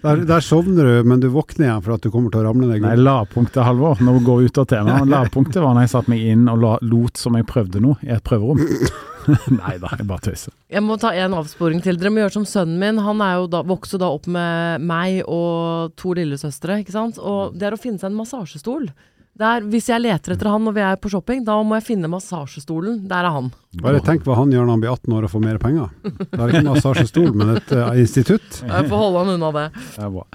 Der, 0.00 0.22
der 0.30 0.44
sovner 0.44 0.88
du, 0.88 1.08
men 1.10 1.20
du 1.20 1.26
våkner 1.34 1.66
igjen 1.66 1.82
for 1.84 1.96
at 1.96 2.06
du 2.06 2.08
kommer 2.12 2.32
til 2.32 2.40
å 2.40 2.46
ramle 2.46 2.70
ned. 2.70 2.80
Nei, 2.86 2.94
lavpunktet, 2.96 3.60
Halvor, 3.66 4.00
nå 4.00 4.14
går 4.24 4.40
vi 4.40 4.48
ut 4.48 4.60
av 4.62 4.68
temaet. 4.70 5.08
Lavpunktet 5.12 5.60
var 5.60 5.76
når 5.76 5.84
jeg 5.84 5.92
satte 5.92 6.12
meg 6.12 6.24
inn 6.32 6.46
og 6.48 6.62
la, 6.62 6.72
lot 6.88 7.20
som 7.20 7.36
jeg 7.36 7.48
prøvde 7.50 7.82
noe 7.84 8.00
i 8.06 8.14
et 8.16 8.24
prøverom. 8.24 8.62
Nei 9.58 9.74
da, 9.82 9.90
jeg 9.98 10.06
bare 10.08 10.24
tøyser. 10.28 10.54
Jeg 10.72 10.84
må 10.86 10.96
ta 11.02 11.10
en 11.18 11.36
avsporing 11.36 11.82
til. 11.84 11.98
Dere 12.00 12.14
må 12.14 12.22
gjøre 12.22 12.36
som 12.38 12.46
sønnen 12.48 12.78
min. 12.80 13.02
Han 13.04 13.20
er 13.24 13.42
jo 13.42 13.50
da, 13.52 13.60
vokste 13.66 14.00
da 14.00 14.08
opp 14.14 14.28
med 14.30 14.86
meg 14.86 15.20
og 15.26 15.92
to 16.00 16.14
lillesøstre, 16.16 16.80
ikke 16.80 16.96
sant. 16.96 17.20
Og 17.20 17.58
det 17.58 17.68
er 17.68 17.76
å 17.76 17.80
finne 17.80 18.00
seg 18.00 18.12
en 18.12 18.20
massasjestol. 18.22 18.88
Det 19.36 19.44
er, 19.44 19.64
hvis 19.68 19.90
jeg 19.90 20.00
leter 20.00 20.32
etter 20.32 20.48
han 20.48 20.62
når 20.64 20.74
vi 20.78 20.82
er 20.86 21.00
på 21.00 21.10
shopping, 21.12 21.42
da 21.44 21.58
må 21.60 21.76
jeg 21.76 21.84
finne 21.90 22.08
massasjestolen. 22.08 23.02
Der 23.10 23.26
er 23.28 23.34
han. 23.34 23.50
Bare 23.84 24.00
tenk 24.04 24.24
hva 24.24 24.38
han 24.38 24.54
gjør 24.54 24.64
når 24.64 24.72
han 24.72 24.84
blir 24.84 24.94
18 24.94 25.16
år 25.18 25.26
og 25.26 25.32
får 25.34 25.44
mer 25.44 25.58
penger. 25.60 25.90
Det 26.06 26.38
er 26.38 26.46
ikke 26.46 26.56
ikke 26.62 26.70
massasjestol, 26.72 27.28
men 27.36 27.52
et 27.58 27.74
uh, 27.76 27.90
institutt. 28.00 28.62
Jeg 28.62 28.88
får 28.88 29.02
holde 29.02 29.24
han 29.24 29.34
unna 29.36 29.52
det. 29.58 29.66
Det 29.92 30.06
er 30.08 30.14
bra. 30.16 30.26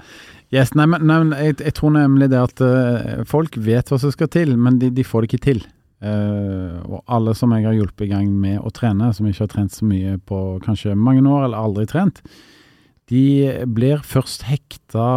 Yes, 0.52 0.74
nei, 0.78 0.86
men, 0.86 1.06
nei, 1.08 1.18
men 1.24 1.34
jeg, 1.48 1.58
jeg 1.64 1.74
tror 1.80 1.94
nemlig 1.96 2.30
det 2.30 2.40
at 2.44 2.62
uh, 2.62 3.26
folk 3.26 3.58
vet 3.58 3.90
hva 3.90 3.98
som 3.98 4.14
skal 4.14 4.30
til, 4.30 4.54
men 4.54 4.78
de, 4.78 4.92
de 4.94 5.06
får 5.06 5.24
det 5.24 5.32
ikke 5.32 5.44
til. 5.50 5.66
Uh, 6.02 6.78
og 6.86 7.02
alle 7.18 7.34
som 7.38 7.50
jeg 7.56 7.66
har 7.66 7.78
hjulpet 7.78 8.06
i 8.06 8.12
gang 8.14 8.30
med 8.30 8.62
å 8.62 8.70
trene, 8.74 9.10
som 9.16 9.26
ikke 9.26 9.48
har 9.48 9.54
trent 9.56 9.74
så 9.74 9.86
mye 9.88 10.14
på 10.22 10.42
kanskje 10.62 10.94
mange 10.94 11.26
år, 11.26 11.48
eller 11.48 11.58
aldri 11.58 11.90
trent, 11.90 12.22
de 13.10 13.24
blir 13.66 14.04
først 14.06 14.46
hekta 14.46 15.08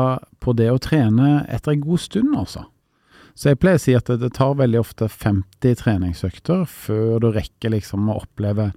på 0.41 0.57
det 0.57 0.73
å 0.73 0.81
trene 0.81 1.43
etter 1.53 1.75
en 1.75 1.85
god 1.85 2.01
stund, 2.01 2.33
altså. 2.33 2.65
Så 3.35 3.51
jeg 3.51 3.59
pleier 3.59 3.79
å 3.79 3.83
si 3.83 3.95
at 3.97 4.07
det, 4.07 4.31
tar 4.35 4.55
veldig 4.55 4.79
ofte 4.79 5.09
50 5.11 5.79
treningsøkter 5.81 6.63
før 6.71 7.19
du 7.23 7.31
rekker 7.35 7.73
liksom 7.73 8.07
å 8.07 8.21
oppleve 8.21 8.69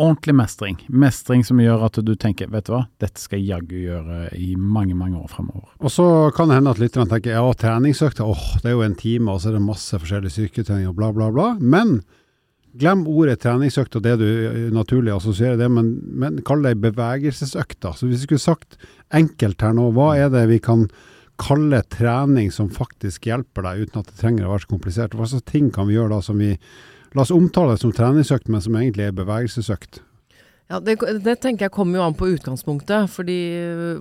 ordentlig 0.00 0.34
mestring. 0.36 0.78
Mestring 0.88 1.44
som 1.44 1.60
gjør 1.60 1.84
at 1.86 1.98
du 2.04 2.12
tenker, 2.16 2.48
vet 2.52 2.66
du 2.68 2.74
hva, 2.74 2.82
dette 3.00 3.20
skal 3.20 3.40
jeg 3.40 3.52
jaggu 3.52 3.76
gjøre 3.82 4.18
i 4.36 4.52
mange, 4.56 4.96
mange 4.96 5.20
år 5.20 5.28
fremover. 5.32 5.68
Og 5.80 5.92
så 5.92 6.06
kan 6.36 6.48
det 6.48 6.58
hende 6.58 6.72
at 6.72 6.80
lytterne 6.80 7.08
tenker 7.10 7.36
ja, 7.36 7.44
treningsøkta, 7.60 8.26
åh, 8.28 8.48
det 8.62 8.72
er 8.72 8.76
jo 8.76 8.86
en 8.86 8.98
time, 8.98 9.32
og 9.32 9.40
så 9.40 9.50
er 9.50 9.58
det 9.58 9.64
masse 9.64 10.00
forskjellig 10.00 10.32
styrketrening 10.32 10.90
og 10.90 10.98
bla, 10.98 11.12
bla, 11.16 11.28
bla. 11.32 11.48
Men 11.60 12.00
glem 12.80 13.04
ordet 13.08 13.42
treningsøkt 13.44 13.96
og 13.98 14.04
det 14.04 14.16
du 14.20 14.28
eh, 14.28 14.68
naturlig 14.72 15.12
assosierer 15.14 15.60
det, 15.60 15.68
men, 15.72 15.94
men 16.20 16.40
kall 16.46 16.64
det 16.64 16.78
bevegelsesøkta. 16.84 17.92
Så 17.96 18.08
hvis 18.08 18.24
vi 18.24 18.30
skulle 18.30 18.44
sagt 18.44 18.78
enkelt 19.12 19.64
her 19.64 19.76
nå, 19.76 19.90
hva 19.96 20.14
er 20.16 20.32
det 20.32 20.46
vi 20.52 20.60
kan 20.62 20.88
kalle 21.42 21.82
trening 21.92 22.52
som 22.54 22.70
faktisk 22.72 23.26
hjelper 23.28 23.66
deg, 23.66 23.84
uten 23.86 24.02
at 24.02 24.10
det 24.10 24.18
trenger 24.20 24.46
å 24.46 24.54
være 24.54 24.64
så 24.64 24.72
komplisert? 24.72 25.16
Hva 25.18 25.28
slags 25.28 25.50
ting 25.50 25.70
kan 25.74 25.88
vi 25.90 25.98
gjøre 25.98 26.14
da 26.16 26.22
som 26.24 26.40
vi 26.42 26.56
La 27.12 27.26
oss 27.26 27.30
omtale 27.34 27.74
som 27.76 27.90
treningsøkt, 27.92 28.46
men 28.48 28.62
som 28.64 28.76
egentlig 28.78 29.04
er 29.04 29.12
bevegelsesøkt. 29.12 29.98
Ja, 30.70 30.78
det, 30.80 30.94
det 31.20 31.34
tenker 31.42 31.66
jeg 31.66 31.72
kommer 31.74 31.98
jo 31.98 32.04
an 32.06 32.14
på 32.16 32.30
utgangspunktet. 32.32 33.10
Fordi 33.12 33.36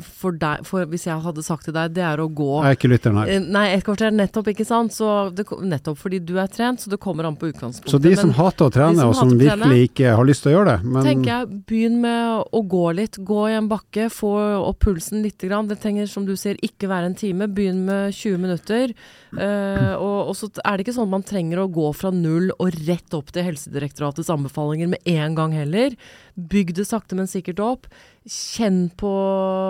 for 0.06 0.38
deg, 0.40 0.64
for 0.68 0.88
hvis 0.88 1.08
jeg 1.10 1.20
hadde 1.26 1.44
sagt 1.44 1.68
til 1.68 1.76
deg, 1.76 1.92
det 1.98 2.06
er 2.08 2.22
å 2.24 2.30
gå 2.32 2.62
Jeg 2.62 2.70
er 2.70 2.78
ikke 2.78 2.92
lytteren 2.94 3.20
her. 3.20 3.32
Eh, 3.34 3.44
Nei, 3.44 3.66
et 3.76 3.84
kvarter 3.86 4.14
nettopp, 4.16 4.52
ikke 4.54 4.68
sant. 4.68 4.96
Så 4.96 5.10
det, 5.36 5.48
nettopp 5.68 6.00
fordi 6.00 6.22
du 6.24 6.38
er 6.40 6.52
trent, 6.52 6.84
så 6.84 6.94
det 6.94 7.02
kommer 7.04 7.28
an 7.28 7.36
på 7.40 7.50
utgangspunktet. 7.52 7.92
Så 7.92 8.00
de 8.02 8.14
som 8.16 8.32
Men 8.32 8.38
hater 8.40 8.70
å 8.70 8.74
trene, 8.74 9.02
som 9.02 9.12
og 9.12 9.18
som 9.20 9.34
virkelig 9.36 9.90
ikke 9.90 10.16
har 10.16 10.30
lyst 10.30 10.46
til 10.46 10.54
å 10.54 10.56
gjøre 10.56 10.78
det, 10.78 10.94
men 10.94 11.08
tenker 11.10 11.32
jeg, 11.34 11.62
begynn 11.68 12.00
med 12.06 12.48
å 12.56 12.64
gå 12.76 12.86
litt. 13.02 13.20
Gå 13.32 13.42
i 13.50 13.58
en 13.58 13.70
bakke, 13.72 14.08
få 14.14 14.32
opp 14.62 14.82
pulsen 14.86 15.26
litt. 15.26 15.40
Grann. 15.42 15.68
Det 15.68 15.80
trenger, 15.82 16.06
som 16.06 16.28
du 16.28 16.36
sier, 16.38 16.60
ikke 16.62 16.90
være 16.92 17.10
en 17.10 17.18
time. 17.18 17.48
Begynn 17.52 17.84
med 17.88 18.14
20 18.14 18.42
minutter. 18.42 18.96
Uh, 19.32 19.96
og, 19.96 20.32
og 20.32 20.36
så 20.38 20.50
er 20.60 20.76
det 20.76 20.86
ikke 20.86 20.96
sånn 20.96 21.08
at 21.08 21.16
man 21.16 21.26
trenger 21.26 21.64
å 21.64 21.70
gå 21.72 21.88
fra 21.98 22.12
null 22.14 22.52
og 22.58 22.76
rett 22.88 23.16
opp 23.18 23.32
til 23.34 23.48
Helsedirektoratets 23.48 24.30
anbefalinger 24.34 24.92
med 24.92 25.08
en 25.10 25.38
gang 25.38 25.56
heller. 25.56 25.96
Bygg 26.36 26.76
det 26.78 26.88
sakte, 26.88 27.18
men 27.18 27.30
sikkert 27.30 27.62
opp. 27.64 27.88
Kjenn 28.26 28.86
på 28.98 29.12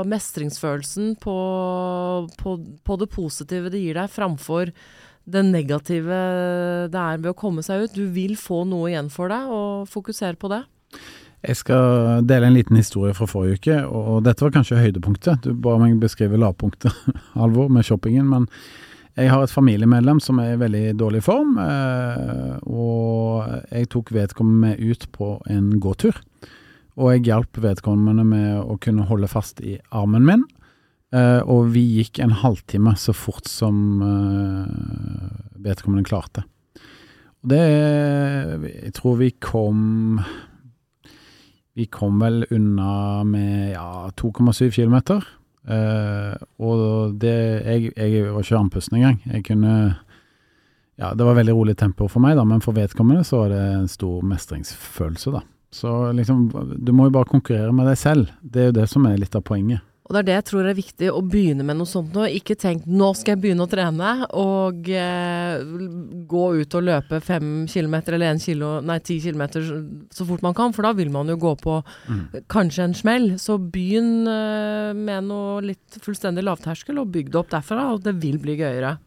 mestringsfølelsen, 0.10 1.16
på, 1.22 1.38
på, 2.42 2.58
på 2.84 3.00
det 3.02 3.10
positive 3.14 3.72
det 3.74 3.82
gir 3.82 3.98
deg, 3.98 4.12
framfor 4.12 4.74
det 5.32 5.42
negative 5.46 6.20
det 6.92 7.02
er 7.02 7.20
ved 7.22 7.32
å 7.32 7.38
komme 7.38 7.64
seg 7.66 7.86
ut. 7.86 7.98
Du 7.98 8.08
vil 8.14 8.38
få 8.40 8.64
noe 8.70 8.92
igjen 8.92 9.12
for 9.14 9.32
deg, 9.32 9.50
og 9.50 9.90
fokuser 9.92 10.38
på 10.40 10.52
det. 10.52 10.64
Jeg 11.42 11.58
skal 11.58 12.22
dele 12.30 12.52
en 12.52 12.58
liten 12.58 12.78
historie 12.78 13.16
fra 13.18 13.26
forrige 13.30 13.58
uke, 13.58 13.78
og 13.90 14.22
dette 14.28 14.46
var 14.46 14.54
kanskje 14.54 14.82
høydepunktet. 14.82 15.48
Du 15.48 15.58
ba 15.58 15.78
meg 15.82 15.98
beskrive 16.02 16.38
lavpunktet, 16.42 16.94
Alvor, 17.42 17.72
med 17.74 17.88
shoppingen, 17.88 18.30
men 18.30 18.50
jeg 19.20 19.32
har 19.32 19.44
et 19.44 19.52
familiemedlem 19.52 20.22
som 20.24 20.40
er 20.40 20.54
i 20.54 20.60
veldig 20.62 20.84
dårlig 21.00 21.22
form, 21.26 21.58
eh, 21.60 22.54
og 22.64 23.50
jeg 23.68 23.90
tok 23.92 24.14
vedkommende 24.16 24.72
med 24.72 24.80
ut 24.80 25.08
på 25.12 25.34
en 25.52 25.74
gåtur. 25.84 26.16
Og 26.96 27.12
jeg 27.14 27.26
hjalp 27.28 27.60
vedkommende 27.64 28.24
med 28.28 28.62
å 28.62 28.78
kunne 28.84 29.08
holde 29.10 29.28
fast 29.32 29.60
i 29.64 29.78
armen 29.96 30.24
min, 30.28 30.46
eh, 31.12 31.42
og 31.44 31.74
vi 31.76 31.84
gikk 32.00 32.22
en 32.24 32.38
halvtime 32.44 32.96
så 32.96 33.16
fort 33.16 33.52
som 33.52 34.00
eh, 34.06 35.60
vedkommende 35.60 36.08
klarte. 36.08 36.46
Og 37.42 37.50
det 37.52 37.62
Jeg 38.62 38.94
tror 38.94 39.18
vi 39.18 39.32
kom 39.42 40.22
vi 41.74 41.88
kom 41.88 42.20
vel 42.20 42.46
unna 42.52 43.24
med 43.24 43.72
ja, 43.74 44.12
2,7 44.20 44.72
km. 44.76 45.24
Eh, 45.70 46.34
og 46.64 47.14
det 47.22 47.36
jeg, 47.62 47.92
jeg 47.94 48.32
var 48.32 48.42
ikke 48.42 48.62
andpusten 48.62 48.98
engang. 48.98 49.20
Jeg 49.30 49.46
kunne 49.46 49.76
Ja, 51.02 51.14
det 51.18 51.26
var 51.26 51.38
veldig 51.38 51.54
rolig 51.56 51.74
tempo 51.78 52.06
for 52.12 52.22
meg, 52.22 52.36
da, 52.38 52.44
men 52.46 52.62
for 52.62 52.78
vedkommende 52.78 53.24
så 53.26 53.44
var 53.44 53.54
det 53.54 53.62
en 53.74 53.88
stor 53.90 54.22
mestringsfølelse, 54.28 55.32
da. 55.34 55.40
Så 55.74 55.90
liksom, 56.14 56.50
du 56.78 56.92
må 56.94 57.08
jo 57.08 57.14
bare 57.16 57.30
konkurrere 57.32 57.72
med 57.74 57.88
deg 57.90 57.98
selv. 57.98 58.34
Det 58.44 58.62
er 58.62 58.70
jo 58.70 58.76
det 58.82 58.90
som 58.92 59.08
er 59.08 59.18
litt 59.18 59.38
av 59.38 59.42
poenget. 59.48 59.82
Og 60.12 60.18
det 60.18 60.26
er 60.26 60.28
det 60.28 60.34
jeg 60.36 60.46
tror 60.50 60.66
er 60.68 60.76
viktig, 60.76 61.08
å 61.08 61.22
begynne 61.24 61.64
med 61.64 61.78
noe 61.80 61.88
sånt 61.88 62.12
nå. 62.12 62.26
Ikke 62.36 62.58
tenk 62.60 62.84
'nå 62.84 63.14
skal 63.16 63.38
jeg 63.38 63.42
begynne 63.46 63.64
å 63.64 63.72
trene', 63.72 64.26
og 64.36 64.90
eh, 64.92 65.62
gå 66.28 66.42
ut 66.60 66.76
og 66.76 66.84
løpe 66.84 67.22
fem 67.24 67.64
kilometer 67.72 68.18
eller 68.18 68.34
en 68.34 68.42
kilo, 68.44 68.74
nei, 68.84 68.98
ti 69.00 69.22
kilometer 69.24 69.64
så 70.12 70.28
fort 70.28 70.44
man 70.44 70.58
kan, 70.58 70.76
for 70.76 70.84
da 70.84 70.92
vil 70.98 71.14
man 71.16 71.32
jo 71.32 71.38
gå 71.40 71.54
på 71.64 71.78
kanskje 72.52 72.90
en 72.90 72.98
smell. 72.98 73.30
Så 73.40 73.56
begynn 73.56 74.28
eh, 74.28 74.92
med 74.92 75.30
noe 75.30 75.62
litt 75.64 76.02
fullstendig 76.04 76.44
lavterskel, 76.44 77.00
og 77.00 77.16
bygg 77.16 77.32
det 77.32 77.40
opp 77.40 77.56
derfra, 77.56 77.88
og 77.96 78.04
det 78.04 78.18
vil 78.20 78.36
bli 78.44 78.58
gøyere. 78.60 78.98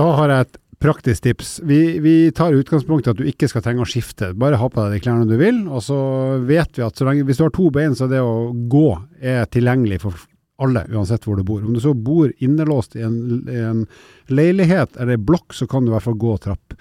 Da 0.00 0.08
har 0.16 0.32
jeg 0.32 0.48
et 0.48 0.58
praktisk 0.80 1.26
tips. 1.28 1.52
Vi, 1.68 1.98
vi 2.00 2.16
tar 2.32 2.56
utgangspunkt 2.56 3.04
i 3.04 3.12
at 3.12 3.20
du 3.20 3.28
ikke 3.28 3.50
skal 3.52 3.66
trenge 3.66 3.84
å 3.84 3.90
skifte. 3.90 4.32
Bare 4.32 4.56
ha 4.56 4.72
på 4.72 4.80
deg 4.80 4.96
de 4.96 5.04
klærne 5.04 5.28
du 5.28 5.36
vil, 5.36 5.66
og 5.68 5.84
så 5.84 6.00
vet 6.40 6.72
vi 6.80 6.88
at 6.88 6.96
så 6.96 7.04
lenge, 7.04 7.28
hvis 7.28 7.36
du 7.36 7.44
har 7.44 7.52
to 7.52 7.68
bein, 7.74 7.98
så 7.98 8.08
er 8.08 8.16
det 8.16 8.24
å 8.24 8.48
gå 8.72 8.88
er 9.20 9.44
tilgjengelig 9.52 10.00
for 10.06 10.26
alle, 10.58 10.84
uansett 10.90 11.26
hvor 11.26 11.38
du 11.38 11.44
bor. 11.46 11.62
Om 11.62 11.74
du 11.76 11.80
så 11.82 11.94
bor 11.94 12.32
innelåst 12.42 12.96
i 12.98 13.04
en, 13.06 13.18
en 13.48 13.84
leilighet 14.32 14.96
eller 14.96 15.14
ei 15.16 15.26
blokk, 15.30 15.54
så 15.54 15.68
kan 15.70 15.84
du 15.84 15.92
i 15.92 15.94
hvert 15.96 16.06
fall 16.08 16.18
gå 16.18 16.34
trapp. 16.42 16.74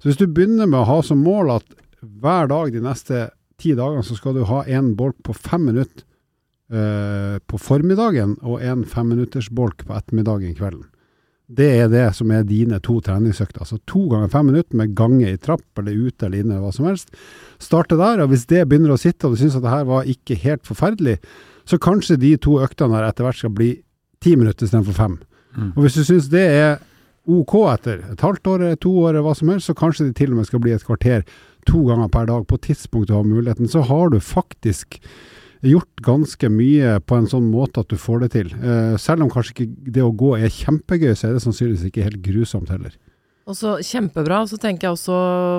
Så 0.00 0.10
hvis 0.10 0.20
du 0.20 0.26
begynner 0.26 0.68
med 0.68 0.82
å 0.82 0.88
ha 0.88 0.98
som 1.06 1.22
mål 1.24 1.54
at 1.56 1.76
hver 2.02 2.50
dag 2.50 2.72
de 2.74 2.82
neste 2.82 3.28
ti 3.62 3.76
dagene 3.78 4.02
så 4.04 4.16
skal 4.18 4.34
du 4.36 4.46
ha 4.48 4.64
en 4.66 4.92
bolk 4.98 5.20
på 5.24 5.34
fem 5.36 5.68
minutter 5.70 6.02
eh, 6.72 7.36
på 7.46 7.60
formiddagen 7.62 8.34
og 8.42 8.64
en 8.64 8.82
femminuttersbolk 8.88 9.86
på 9.86 9.94
ettermiddagen 9.96 10.56
kvelden. 10.58 10.88
Det 11.52 11.68
er 11.82 11.88
det 11.92 12.06
som 12.16 12.30
er 12.32 12.46
dine 12.48 12.78
to 12.84 12.96
treningsøkter. 13.04 13.62
Altså 13.64 13.78
to 13.88 14.06
ganger 14.10 14.30
fem 14.32 14.46
minutter 14.48 14.78
med 14.78 14.94
gange 14.96 15.28
i 15.28 15.38
trapp 15.40 15.78
eller 15.78 16.08
ute 16.08 16.26
eller 16.26 16.40
inne, 16.40 16.56
eller 16.56 16.66
hva 16.66 16.74
som 16.74 16.88
helst. 16.88 17.12
Starte 17.60 17.98
der, 18.00 18.22
og 18.24 18.32
hvis 18.32 18.46
det 18.50 18.64
begynner 18.70 18.94
å 18.94 19.00
sitte, 19.00 19.28
og 19.28 19.34
du 19.34 19.42
syns 19.42 19.58
at 19.58 19.64
det 19.64 19.74
her 19.74 19.88
var 19.88 20.08
ikke 20.08 20.38
helt 20.46 20.64
forferdelig, 20.68 21.18
så 21.68 21.78
kanskje 21.82 22.20
de 22.20 22.36
to 22.42 22.58
øktene 22.64 22.98
her 22.98 23.08
etter 23.08 23.26
hvert 23.26 23.40
skal 23.40 23.54
bli 23.54 23.74
ti 24.22 24.36
minutter 24.38 24.66
istedenfor 24.66 24.96
fem. 24.96 25.18
Mm. 25.56 25.74
Og 25.74 25.84
hvis 25.84 25.98
du 25.98 26.04
syns 26.06 26.30
det 26.32 26.44
er 26.48 26.80
OK 27.30 27.54
etter 27.70 28.00
et 28.10 28.24
halvt 28.24 28.48
år, 28.50 28.64
to 28.82 28.92
år, 29.04 29.20
hva 29.22 29.34
som 29.38 29.52
helst, 29.52 29.68
så 29.70 29.76
kanskje 29.78 30.08
det 30.08 30.16
til 30.18 30.32
og 30.32 30.40
med 30.40 30.48
skal 30.48 30.62
bli 30.62 30.74
et 30.74 30.86
kvarter 30.86 31.22
to 31.70 31.84
ganger 31.86 32.10
per 32.10 32.26
dag 32.26 32.48
på 32.50 32.58
tidspunkt 32.64 33.10
du 33.10 33.14
har 33.14 33.26
muligheten. 33.26 33.70
Så 33.70 33.84
har 33.86 34.10
du 34.10 34.18
faktisk 34.18 34.98
gjort 35.62 36.02
ganske 36.02 36.48
mye 36.50 36.96
på 37.06 37.20
en 37.20 37.28
sånn 37.30 37.46
måte 37.52 37.84
at 37.84 37.92
du 37.92 38.00
får 38.00 38.24
det 38.24 38.30
til. 38.34 38.50
Eh, 38.58 38.96
selv 38.98 39.22
om 39.22 39.30
kanskje 39.30 39.54
ikke 39.54 39.92
det 39.94 40.02
å 40.02 40.10
gå 40.10 40.34
er 40.40 40.50
kjempegøy, 40.50 41.12
så 41.14 41.28
er 41.28 41.36
det 41.36 41.44
sannsynligvis 41.44 41.86
ikke 41.86 42.08
helt 42.08 42.22
grusomt 42.24 42.72
heller. 42.74 42.96
Og 43.52 43.58
så 43.58 43.74
Kjempebra. 43.84 44.42
Så 44.48 44.56
tenker 44.60 44.88
jeg 44.88 44.96
også, 44.96 45.16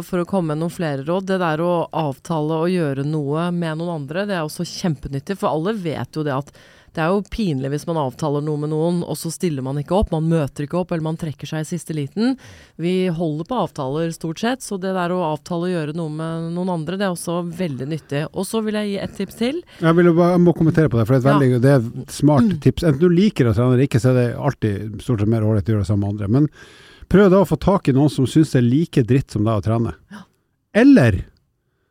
for 0.07 0.23
å 0.23 0.27
komme 0.29 0.53
med 0.55 0.63
noen 0.63 0.73
flere 0.73 1.05
råd, 1.05 1.27
det 1.29 1.41
der 1.43 1.61
å 1.61 1.73
avtale 1.93 2.63
og 2.65 2.71
gjøre 2.73 3.05
noe 3.05 3.49
med 3.53 3.77
noen 3.81 3.99
andre, 4.01 4.25
det 4.29 4.39
er 4.39 4.47
også 4.47 4.65
kjempenyttig. 4.65 5.37
For 5.37 5.53
alle 5.53 5.75
vet 5.77 6.17
jo 6.17 6.25
det 6.25 6.33
at 6.33 6.49
det 6.93 7.01
er 7.01 7.09
jo 7.09 7.23
pinlig 7.33 7.71
hvis 7.73 7.87
man 7.89 7.97
avtaler 7.97 8.43
noe 8.45 8.59
med 8.61 8.69
noen, 8.69 8.99
og 9.09 9.17
så 9.17 9.31
stiller 9.33 9.65
man 9.65 9.79
ikke 9.81 9.95
opp. 9.97 10.11
Man 10.13 10.27
møter 10.29 10.67
ikke 10.67 10.77
opp, 10.77 10.91
eller 10.93 11.05
man 11.07 11.17
trekker 11.17 11.49
seg 11.49 11.63
i 11.63 11.69
siste 11.71 11.93
liten. 11.97 12.35
Vi 12.81 13.07
holder 13.13 13.47
på 13.49 13.57
avtaler 13.63 14.11
stort 14.13 14.41
sett, 14.43 14.61
så 14.65 14.77
det 14.81 14.91
der 14.93 15.13
å 15.13 15.23
avtale 15.31 15.69
og 15.69 15.73
gjøre 15.73 15.95
noe 15.97 16.13
med 16.13 16.51
noen 16.53 16.69
andre, 16.75 16.99
det 17.01 17.07
er 17.07 17.15
også 17.15 17.39
veldig 17.49 17.89
nyttig. 17.95 18.23
Og 18.37 18.45
så 18.45 18.61
vil 18.65 18.77
jeg 18.77 18.91
gi 18.91 18.99
et 19.05 19.17
tips 19.17 19.39
til. 19.41 19.61
Jeg, 19.81 19.97
vil 19.97 20.11
bare, 20.13 20.35
jeg 20.35 20.45
må 20.45 20.53
kommentere 20.57 20.93
på 20.93 21.01
det, 21.01 21.07
for 21.09 21.17
det 21.17 21.21
er 21.21 21.25
et, 21.25 21.33
Ja. 21.33 21.39
veldig, 21.41 21.61
det 21.65 21.73
er 21.73 22.03
et 22.05 22.13
smart 22.13 22.53
tips. 22.61 22.85
Enten 22.85 23.01
du 23.01 23.09
liker 23.09 23.49
å 23.49 23.57
trene 23.57 23.73
eller 23.73 23.85
ikke, 23.89 24.01
så 24.01 24.13
er 24.13 24.19
det 24.21 24.29
alltid 24.37 25.01
stort 25.01 25.25
sett 25.25 25.33
mer 25.33 25.45
ålreit 25.49 25.65
å 25.65 25.73
gjøre 25.73 25.85
det 25.87 25.89
sammen 25.89 26.05
med 26.05 26.13
andre. 26.13 26.29
Men 26.37 26.49
prøv 27.13 27.29
da 27.29 27.43
å 27.43 27.47
få 27.47 27.59
tak 27.61 27.89
i 27.89 27.93
noen 27.95 28.11
som 28.11 28.25
syns 28.29 28.55
det 28.55 28.59
er 28.63 28.67
like 28.67 29.05
dritt 29.05 29.35
som 29.35 29.45
deg 29.45 29.61
å 29.61 29.65
trene. 29.65 29.93
Eller, 30.73 31.21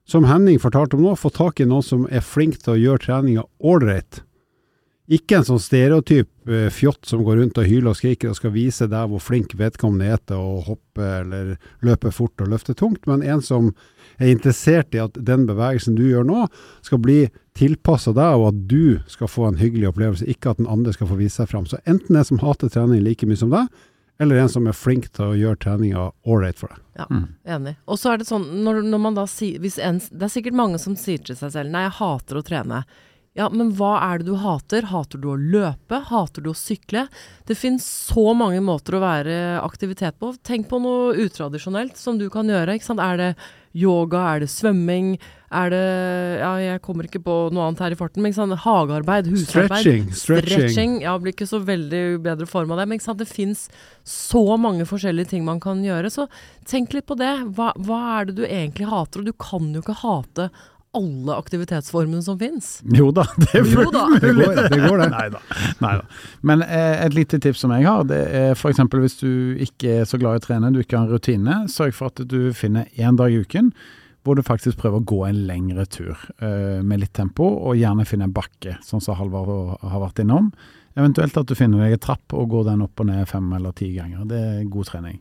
som 0.08 0.26
Henning 0.26 0.58
fortalte 0.62 0.98
om 0.98 1.04
nå, 1.06 1.14
få 1.16 1.30
tak 1.30 1.62
i 1.62 1.68
noen 1.68 1.86
som 1.86 2.04
er 2.10 2.24
flink 2.26 2.58
til 2.62 2.74
å 2.74 2.80
gjøre 2.80 3.04
treninga 3.06 3.46
ålreit. 3.62 4.24
Ikke 5.12 5.38
en 5.38 5.46
sånn 5.46 5.60
stereotyp 5.60 6.48
eh, 6.48 6.68
fjott 6.72 7.06
som 7.06 7.24
går 7.26 7.40
rundt 7.40 7.58
og 7.58 7.66
hyler 7.68 7.90
og 7.90 7.98
skriker 7.98 8.30
og 8.30 8.38
skal 8.38 8.52
vise 8.54 8.86
deg 8.90 9.10
hvor 9.10 9.22
flink 9.22 9.54
vedkommende 9.58 10.12
er 10.14 10.20
til 10.22 10.38
å 10.38 10.60
hoppe 10.66 11.08
eller 11.20 11.56
løpe 11.84 12.12
fort 12.14 12.42
og 12.42 12.52
løfte 12.52 12.74
tungt, 12.78 13.04
men 13.10 13.24
en 13.26 13.42
som 13.44 13.72
er 14.22 14.30
interessert 14.30 14.94
i 14.94 15.02
at 15.02 15.18
den 15.18 15.44
bevegelsen 15.48 15.98
du 15.98 16.04
gjør 16.06 16.26
nå, 16.28 16.46
skal 16.86 17.02
bli 17.02 17.18
tilpassa 17.58 18.14
deg, 18.16 18.38
og 18.38 18.52
at 18.52 18.60
du 18.70 19.02
skal 19.10 19.30
få 19.30 19.48
en 19.48 19.58
hyggelig 19.60 19.90
opplevelse, 19.90 20.28
ikke 20.30 20.54
at 20.54 20.62
den 20.62 20.70
andre 20.70 20.94
skal 20.94 21.10
få 21.10 21.18
vise 21.18 21.42
seg 21.42 21.50
fram. 21.50 21.66
Så 21.68 21.80
enten 21.82 22.16
en 22.16 22.28
som 22.28 22.40
hater 22.42 22.70
trening 22.72 23.02
like 23.04 23.26
mye 23.28 23.40
som 23.40 23.52
deg, 23.52 23.68
eller 24.22 24.40
en 24.42 24.48
som 24.52 24.66
er 24.70 24.76
flink 24.78 25.10
til 25.12 25.24
å 25.32 25.36
gjøre 25.38 25.58
treninga 25.66 26.06
ålreit 26.30 26.58
for 26.62 26.72
deg. 26.72 26.78
Ja, 27.02 27.06
Mm. 27.10 27.28
enig. 27.48 27.76
Og 27.88 27.96
så 27.98 28.12
er 28.12 28.18
det 28.20 28.26
sånn, 28.28 28.44
når, 28.64 28.82
når 28.86 29.00
man 29.00 29.14
da 29.16 29.24
sier 29.26 29.58
hvis 29.62 29.78
en, 29.82 29.98
Det 29.98 30.26
er 30.28 30.32
sikkert 30.34 30.54
mange 30.58 30.78
som 30.78 30.94
sier 30.96 31.18
til 31.24 31.34
seg 31.38 31.50
selv 31.54 31.70
Nei, 31.72 31.86
jeg 31.88 31.98
hater 31.98 32.36
å 32.40 32.44
trene. 32.44 32.82
Ja, 33.34 33.46
men 33.48 33.70
hva 33.72 33.94
er 34.12 34.18
det 34.20 34.26
du 34.28 34.34
hater? 34.36 34.82
Hater 34.90 35.16
du 35.22 35.30
å 35.32 35.38
løpe? 35.40 36.02
Hater 36.04 36.42
du 36.44 36.50
å 36.50 36.54
sykle? 36.58 37.06
Det 37.48 37.56
finnes 37.56 37.80
så 37.86 38.34
mange 38.36 38.60
måter 38.60 38.92
å 38.98 39.00
være 39.00 39.38
aktivitet 39.64 40.18
på. 40.20 40.34
Tenk 40.44 40.68
på 40.68 40.78
noe 40.84 41.14
utradisjonelt 41.16 41.96
som 41.96 42.18
du 42.20 42.28
kan 42.28 42.44
gjøre. 42.46 42.76
Ikke 42.76 42.90
sant? 42.90 43.00
Er 43.00 43.16
det 43.16 43.30
yoga? 43.74 44.24
Er 44.34 44.44
det 44.44 44.50
svømming? 44.52 45.14
Er 45.52 45.70
det 45.72 45.82
Ja, 46.40 46.52
jeg 46.56 46.80
kommer 46.82 47.04
ikke 47.04 47.20
på 47.22 47.34
noe 47.52 47.66
annet 47.68 47.82
her 47.84 47.92
i 47.92 47.98
farten, 47.98 48.22
men 48.22 48.32
ikke 48.32 48.40
sant? 48.40 48.56
hagearbeid, 48.64 49.28
husarbeid. 49.28 49.84
Stretching, 49.84 50.06
stretching. 50.16 50.48
Stretching. 50.48 50.94
Ja, 51.04 51.16
blir 51.20 51.34
ikke 51.34 51.48
så 51.48 51.60
veldig 51.60 52.22
bedre 52.24 52.48
form 52.48 52.72
av 52.72 52.80
det. 52.80 52.88
Men 52.88 52.98
ikke 52.98 53.08
sant? 53.10 53.20
det 53.20 53.28
fins 53.28 53.68
så 54.08 54.56
mange 54.56 54.86
forskjellige 54.88 55.34
ting 55.34 55.44
man 55.44 55.60
kan 55.60 55.84
gjøre. 55.84 56.10
Så 56.10 56.26
tenk 56.68 56.96
litt 56.96 57.06
på 57.06 57.18
det. 57.20 57.32
Hva, 57.56 57.72
hva 57.76 58.00
er 58.18 58.30
det 58.30 58.38
du 58.40 58.44
egentlig 58.46 58.88
hater? 58.88 59.20
Og 59.20 59.28
du 59.28 59.36
kan 59.36 59.72
jo 59.74 59.84
ikke 59.84 60.00
hate 60.00 60.48
alle 60.96 61.36
aktivitetsformene 61.40 62.20
som 62.24 62.36
fins. 62.40 62.74
Jo 62.92 63.10
da, 63.14 63.24
det 63.42 63.48
er 63.60 63.64
fullt 63.68 63.96
mulig! 63.96 64.20
Det 64.20 64.34
går, 64.36 64.60
det 64.72 64.80
går 64.82 65.00
det. 65.00 65.08
Neida. 65.16 65.40
Neida. 65.80 66.04
Men 66.44 66.64
eh, 66.66 67.00
et 67.06 67.16
lite 67.16 67.40
tips 67.42 67.64
som 67.64 67.72
jeg 67.76 67.88
har, 67.88 68.04
det 68.10 68.20
er 68.42 68.52
f.eks. 68.56 68.82
hvis 68.92 69.18
du 69.22 69.32
ikke 69.64 70.02
er 70.02 70.06
så 70.08 70.20
glad 70.20 70.36
i 70.36 70.42
å 70.42 70.46
trene, 70.46 70.72
du 70.74 70.82
ikke 70.82 70.98
har 70.98 71.08
en 71.08 71.16
rutine, 71.16 71.58
sørg 71.72 71.96
for 71.96 72.12
at 72.12 72.22
du 72.28 72.52
finner 72.56 72.90
én 73.00 73.18
dag 73.20 73.32
i 73.32 73.40
uken 73.42 73.72
hvor 74.22 74.38
du 74.38 74.44
faktisk 74.46 74.78
prøver 74.78 75.00
å 75.00 75.06
gå 75.10 75.18
en 75.26 75.40
lengre 75.48 75.84
tur 75.90 76.14
eh, 76.38 76.78
med 76.84 77.00
litt 77.02 77.14
tempo, 77.16 77.42
og 77.42 77.74
gjerne 77.74 78.06
finne 78.06 78.28
en 78.28 78.34
bakke, 78.34 78.76
sånn 78.86 79.02
som 79.02 79.18
Halvard 79.18 79.80
har 79.82 80.02
vært 80.04 80.22
innom. 80.22 80.52
Eventuelt 80.94 81.38
at 81.40 81.48
du 81.48 81.56
finner 81.58 81.82
deg 81.82 81.96
en 81.96 82.04
trapp 82.06 82.34
og 82.36 82.50
går 82.52 82.68
den 82.68 82.84
opp 82.84 83.02
og 83.02 83.08
ned 83.08 83.26
fem 83.26 83.48
eller 83.56 83.74
ti 83.74 83.90
ganger. 83.96 84.26
Det 84.30 84.38
er 84.38 84.68
god 84.70 84.90
trening. 84.92 85.18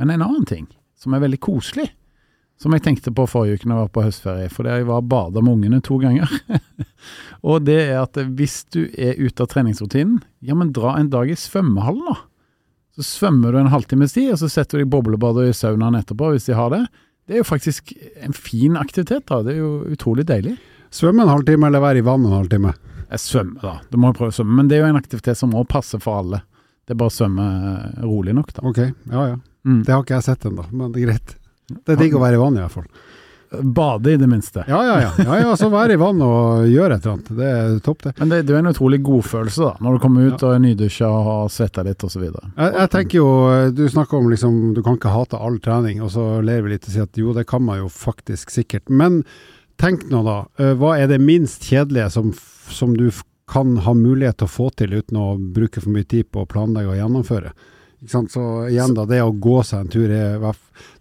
Men 0.00 0.10
en 0.14 0.24
annen 0.26 0.48
ting 0.48 0.66
som 0.98 1.14
er 1.14 1.22
veldig 1.22 1.38
koselig, 1.42 1.86
som 2.62 2.74
jeg 2.76 2.84
tenkte 2.84 3.10
på 3.14 3.26
forrige 3.26 3.58
uke 3.58 3.68
når 3.68 3.74
jeg 3.74 3.82
var 3.82 3.94
på 3.96 4.04
høstferie, 4.06 4.50
fordi 4.52 4.74
jeg 4.76 4.86
var 4.86 5.02
og 5.02 5.08
bada 5.10 5.42
med 5.42 5.56
ungene 5.56 5.80
to 5.82 5.96
ganger. 5.98 6.30
og 7.48 7.64
det 7.66 7.78
er 7.88 7.96
at 8.04 8.20
hvis 8.38 8.60
du 8.70 8.84
er 8.94 9.18
ute 9.18 9.42
av 9.42 9.50
treningsrutinen, 9.50 10.20
ja, 10.46 10.54
men 10.58 10.70
dra 10.74 10.94
en 10.98 11.10
dag 11.10 11.32
i 11.32 11.38
svømmehallen, 11.38 12.06
da. 12.12 12.20
Så 12.92 13.06
svømmer 13.08 13.54
du 13.54 13.58
en 13.62 13.72
halvtimes 13.72 14.14
tid, 14.14 14.34
og 14.34 14.38
så 14.42 14.50
setter 14.52 14.78
du 14.78 14.84
i 14.84 14.92
boblebadet 14.92 15.48
i 15.48 15.56
saunaen 15.56 15.96
etterpå, 15.98 16.34
hvis 16.34 16.46
de 16.50 16.56
har 16.58 16.70
det. 16.74 16.84
Det 17.26 17.34
er 17.34 17.40
jo 17.40 17.48
faktisk 17.48 17.94
en 18.20 18.36
fin 18.36 18.76
aktivitet, 18.78 19.24
da. 19.30 19.40
Det 19.42 19.56
er 19.56 19.62
jo 19.62 19.74
utrolig 19.96 20.26
deilig. 20.28 20.54
Svømme 20.92 21.24
en 21.24 21.32
halvtime 21.32 21.70
eller 21.70 21.82
være 21.82 22.02
i 22.02 22.06
vann 22.06 22.26
en 22.28 22.36
halvtime. 22.36 22.74
Jeg 23.08 23.24
svømmer, 23.24 23.62
da. 23.64 23.74
Du 23.90 23.98
må 23.98 24.12
jo 24.12 24.18
prøve 24.20 24.34
å 24.34 24.36
svømme. 24.36 24.58
Men 24.60 24.68
det 24.68 24.78
er 24.78 24.84
jo 24.84 24.92
en 24.92 25.00
aktivitet 25.00 25.40
som 25.40 25.50
må 25.56 25.64
passe 25.68 25.98
for 26.02 26.20
alle. 26.20 26.42
Det 26.84 26.94
er 26.94 27.00
bare 27.00 27.12
å 27.12 27.16
svømme 27.16 27.46
rolig 28.04 28.36
nok, 28.36 28.52
da. 28.54 28.66
Ok, 28.68 28.82
ja 28.84 29.30
ja. 29.32 29.38
Mm. 29.62 29.84
Det 29.86 29.94
har 29.94 30.02
ikke 30.02 30.18
jeg 30.18 30.26
sett 30.26 30.46
ennå, 30.48 30.66
men 30.74 30.92
det 30.92 31.02
er 31.02 31.10
greit. 31.12 31.36
Det 31.68 31.94
er 31.94 32.00
digg 32.04 32.16
å 32.18 32.22
være 32.22 32.38
i 32.38 32.42
vann 32.42 32.58
i 32.58 32.64
hvert 32.64 32.74
fall. 32.74 32.88
Bade, 33.60 34.12
i 34.12 34.16
det 34.16 34.26
minste. 34.26 34.64
Ja 34.68 34.80
ja 34.86 35.00
ja. 35.00 35.10
ja, 35.18 35.38
ja 35.40 35.56
så 35.56 35.68
være 35.68 35.92
i 35.92 36.00
vann 36.00 36.22
og 36.24 36.66
gjøre 36.70 36.96
et 36.96 37.04
eller 37.04 37.18
annet. 37.18 37.32
Det 37.36 37.48
er 37.48 37.74
topp, 37.84 38.04
det. 38.06 38.12
Men 38.18 38.30
det, 38.32 38.38
det 38.48 38.54
er 38.54 38.62
en 38.62 38.70
utrolig 38.72 39.02
godfølelse, 39.04 39.66
da. 39.66 39.72
Når 39.84 39.96
du 39.96 40.02
kommer 40.04 40.28
ut 40.30 40.44
og 40.46 40.54
er 40.54 40.62
nydusja 40.62 41.08
og 41.08 41.26
har 41.28 41.50
svetta 41.52 41.84
litt 41.84 42.04
osv. 42.06 42.24
Jeg, 42.24 42.70
jeg 42.78 42.92
tenker 42.94 43.18
jo, 43.18 43.32
Du 43.76 43.82
snakker 43.92 44.18
om 44.18 44.30
liksom, 44.32 44.60
du 44.76 44.80
kan 44.84 44.96
ikke 44.96 45.12
hate 45.12 45.40
all 45.40 45.58
trening, 45.64 46.00
og 46.04 46.14
så 46.14 46.26
ler 46.44 46.64
vi 46.64 46.72
litt 46.74 46.88
og 46.88 46.94
sier 46.94 47.08
at 47.08 47.20
jo, 47.20 47.34
det 47.36 47.44
kan 47.50 47.64
man 47.66 47.82
jo 47.82 47.90
faktisk 47.92 48.54
sikkert. 48.54 48.88
Men 48.88 49.20
tenk 49.80 50.08
nå 50.12 50.24
da, 50.24 50.38
eh, 50.62 50.72
hva 50.78 50.96
er 51.00 51.12
det 51.12 51.20
minst 51.20 51.68
kjedelige 51.68 52.08
som, 52.14 52.32
som 52.72 52.96
du 52.96 53.10
kan 53.52 53.76
ha 53.84 53.92
mulighet 53.92 54.40
til 54.40 54.48
å 54.48 54.54
få 54.54 54.70
til 54.80 54.96
uten 54.96 55.20
å 55.20 55.34
bruke 55.36 55.82
for 55.82 55.92
mye 55.92 56.08
tid 56.08 56.30
på 56.32 56.44
å 56.44 56.48
planlegge 56.48 56.94
og 56.94 57.00
gjennomføre? 57.02 57.52
Ikke 58.02 58.10
sant? 58.16 58.32
Så 58.34 58.42
igjen 58.66 58.96
da, 58.96 59.04
det 59.06 59.20
å 59.22 59.30
gå 59.30 59.60
seg 59.62 59.84
en 59.84 59.90
tur 59.92 60.10
er, 60.10 60.40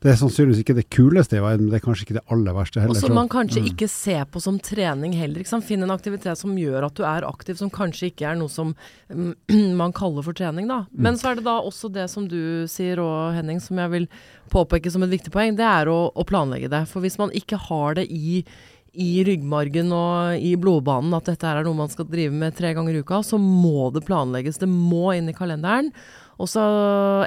det 0.03 0.11
er 0.11 0.17
sannsynligvis 0.19 0.59
ikke 0.61 0.75
det 0.77 0.83
kuleste 0.93 1.39
i 1.39 1.41
verden, 1.41 1.65
men 1.65 1.73
det 1.73 1.79
er 1.79 1.85
kanskje 1.87 2.05
ikke 2.05 2.17
det 2.19 2.23
aller 2.29 2.53
verste 2.53 2.83
Og 2.85 2.93
som 2.95 3.09
så- 3.09 3.15
man 3.15 3.29
kanskje 3.31 3.63
ikke 3.71 3.89
ser 3.89 4.25
på 4.25 4.41
som 4.41 4.59
trening 4.59 5.13
heller. 5.17 5.41
Ikke 5.41 5.49
sant? 5.49 5.65
Finn 5.65 5.81
en 5.81 5.89
aktivitet 5.89 6.37
som 6.37 6.53
gjør 6.55 6.85
at 6.85 6.93
du 6.93 7.03
er 7.03 7.25
aktiv, 7.25 7.57
som 7.57 7.71
kanskje 7.71 8.11
ikke 8.11 8.29
er 8.29 8.35
noe 8.35 8.49
som 8.49 8.75
mm, 9.09 9.33
man 9.81 9.91
kaller 9.91 10.21
for 10.21 10.33
trening, 10.33 10.67
da. 10.67 10.85
Men 10.93 11.17
så 11.17 11.31
er 11.31 11.35
det 11.35 11.45
da 11.45 11.57
også 11.59 11.91
det 11.91 12.07
som 12.09 12.27
du 12.27 12.67
sier 12.67 12.99
og 13.01 13.33
Henning, 13.33 13.59
som 13.59 13.77
jeg 13.77 13.89
vil 13.89 14.07
påpeke 14.51 14.91
som 14.91 15.01
et 15.01 15.09
viktig 15.09 15.31
poeng, 15.31 15.57
det 15.57 15.65
er 15.65 15.89
å, 15.89 16.11
å 16.13 16.23
planlegge 16.23 16.69
det. 16.69 16.87
For 16.87 17.01
hvis 17.01 17.17
man 17.17 17.31
ikke 17.31 17.57
har 17.57 17.95
det 17.95 18.05
i 18.11 18.43
i 18.91 19.23
ryggmargen 19.23 19.91
og 19.95 20.41
i 20.43 20.55
blodbanen 20.59 21.13
at 21.15 21.29
dette 21.29 21.47
er 21.47 21.63
noe 21.63 21.77
man 21.77 21.91
skal 21.91 22.09
drive 22.11 22.33
med 22.35 22.57
tre 22.57 22.73
ganger 22.75 22.97
i 22.97 23.03
uka, 23.05 23.21
så 23.23 23.39
må 23.39 23.87
det 23.95 24.03
planlegges. 24.03 24.59
Det 24.59 24.67
må 24.67 25.13
inn 25.15 25.31
i 25.31 25.35
kalenderen. 25.35 25.93
Og 26.41 26.49
så 26.49 26.63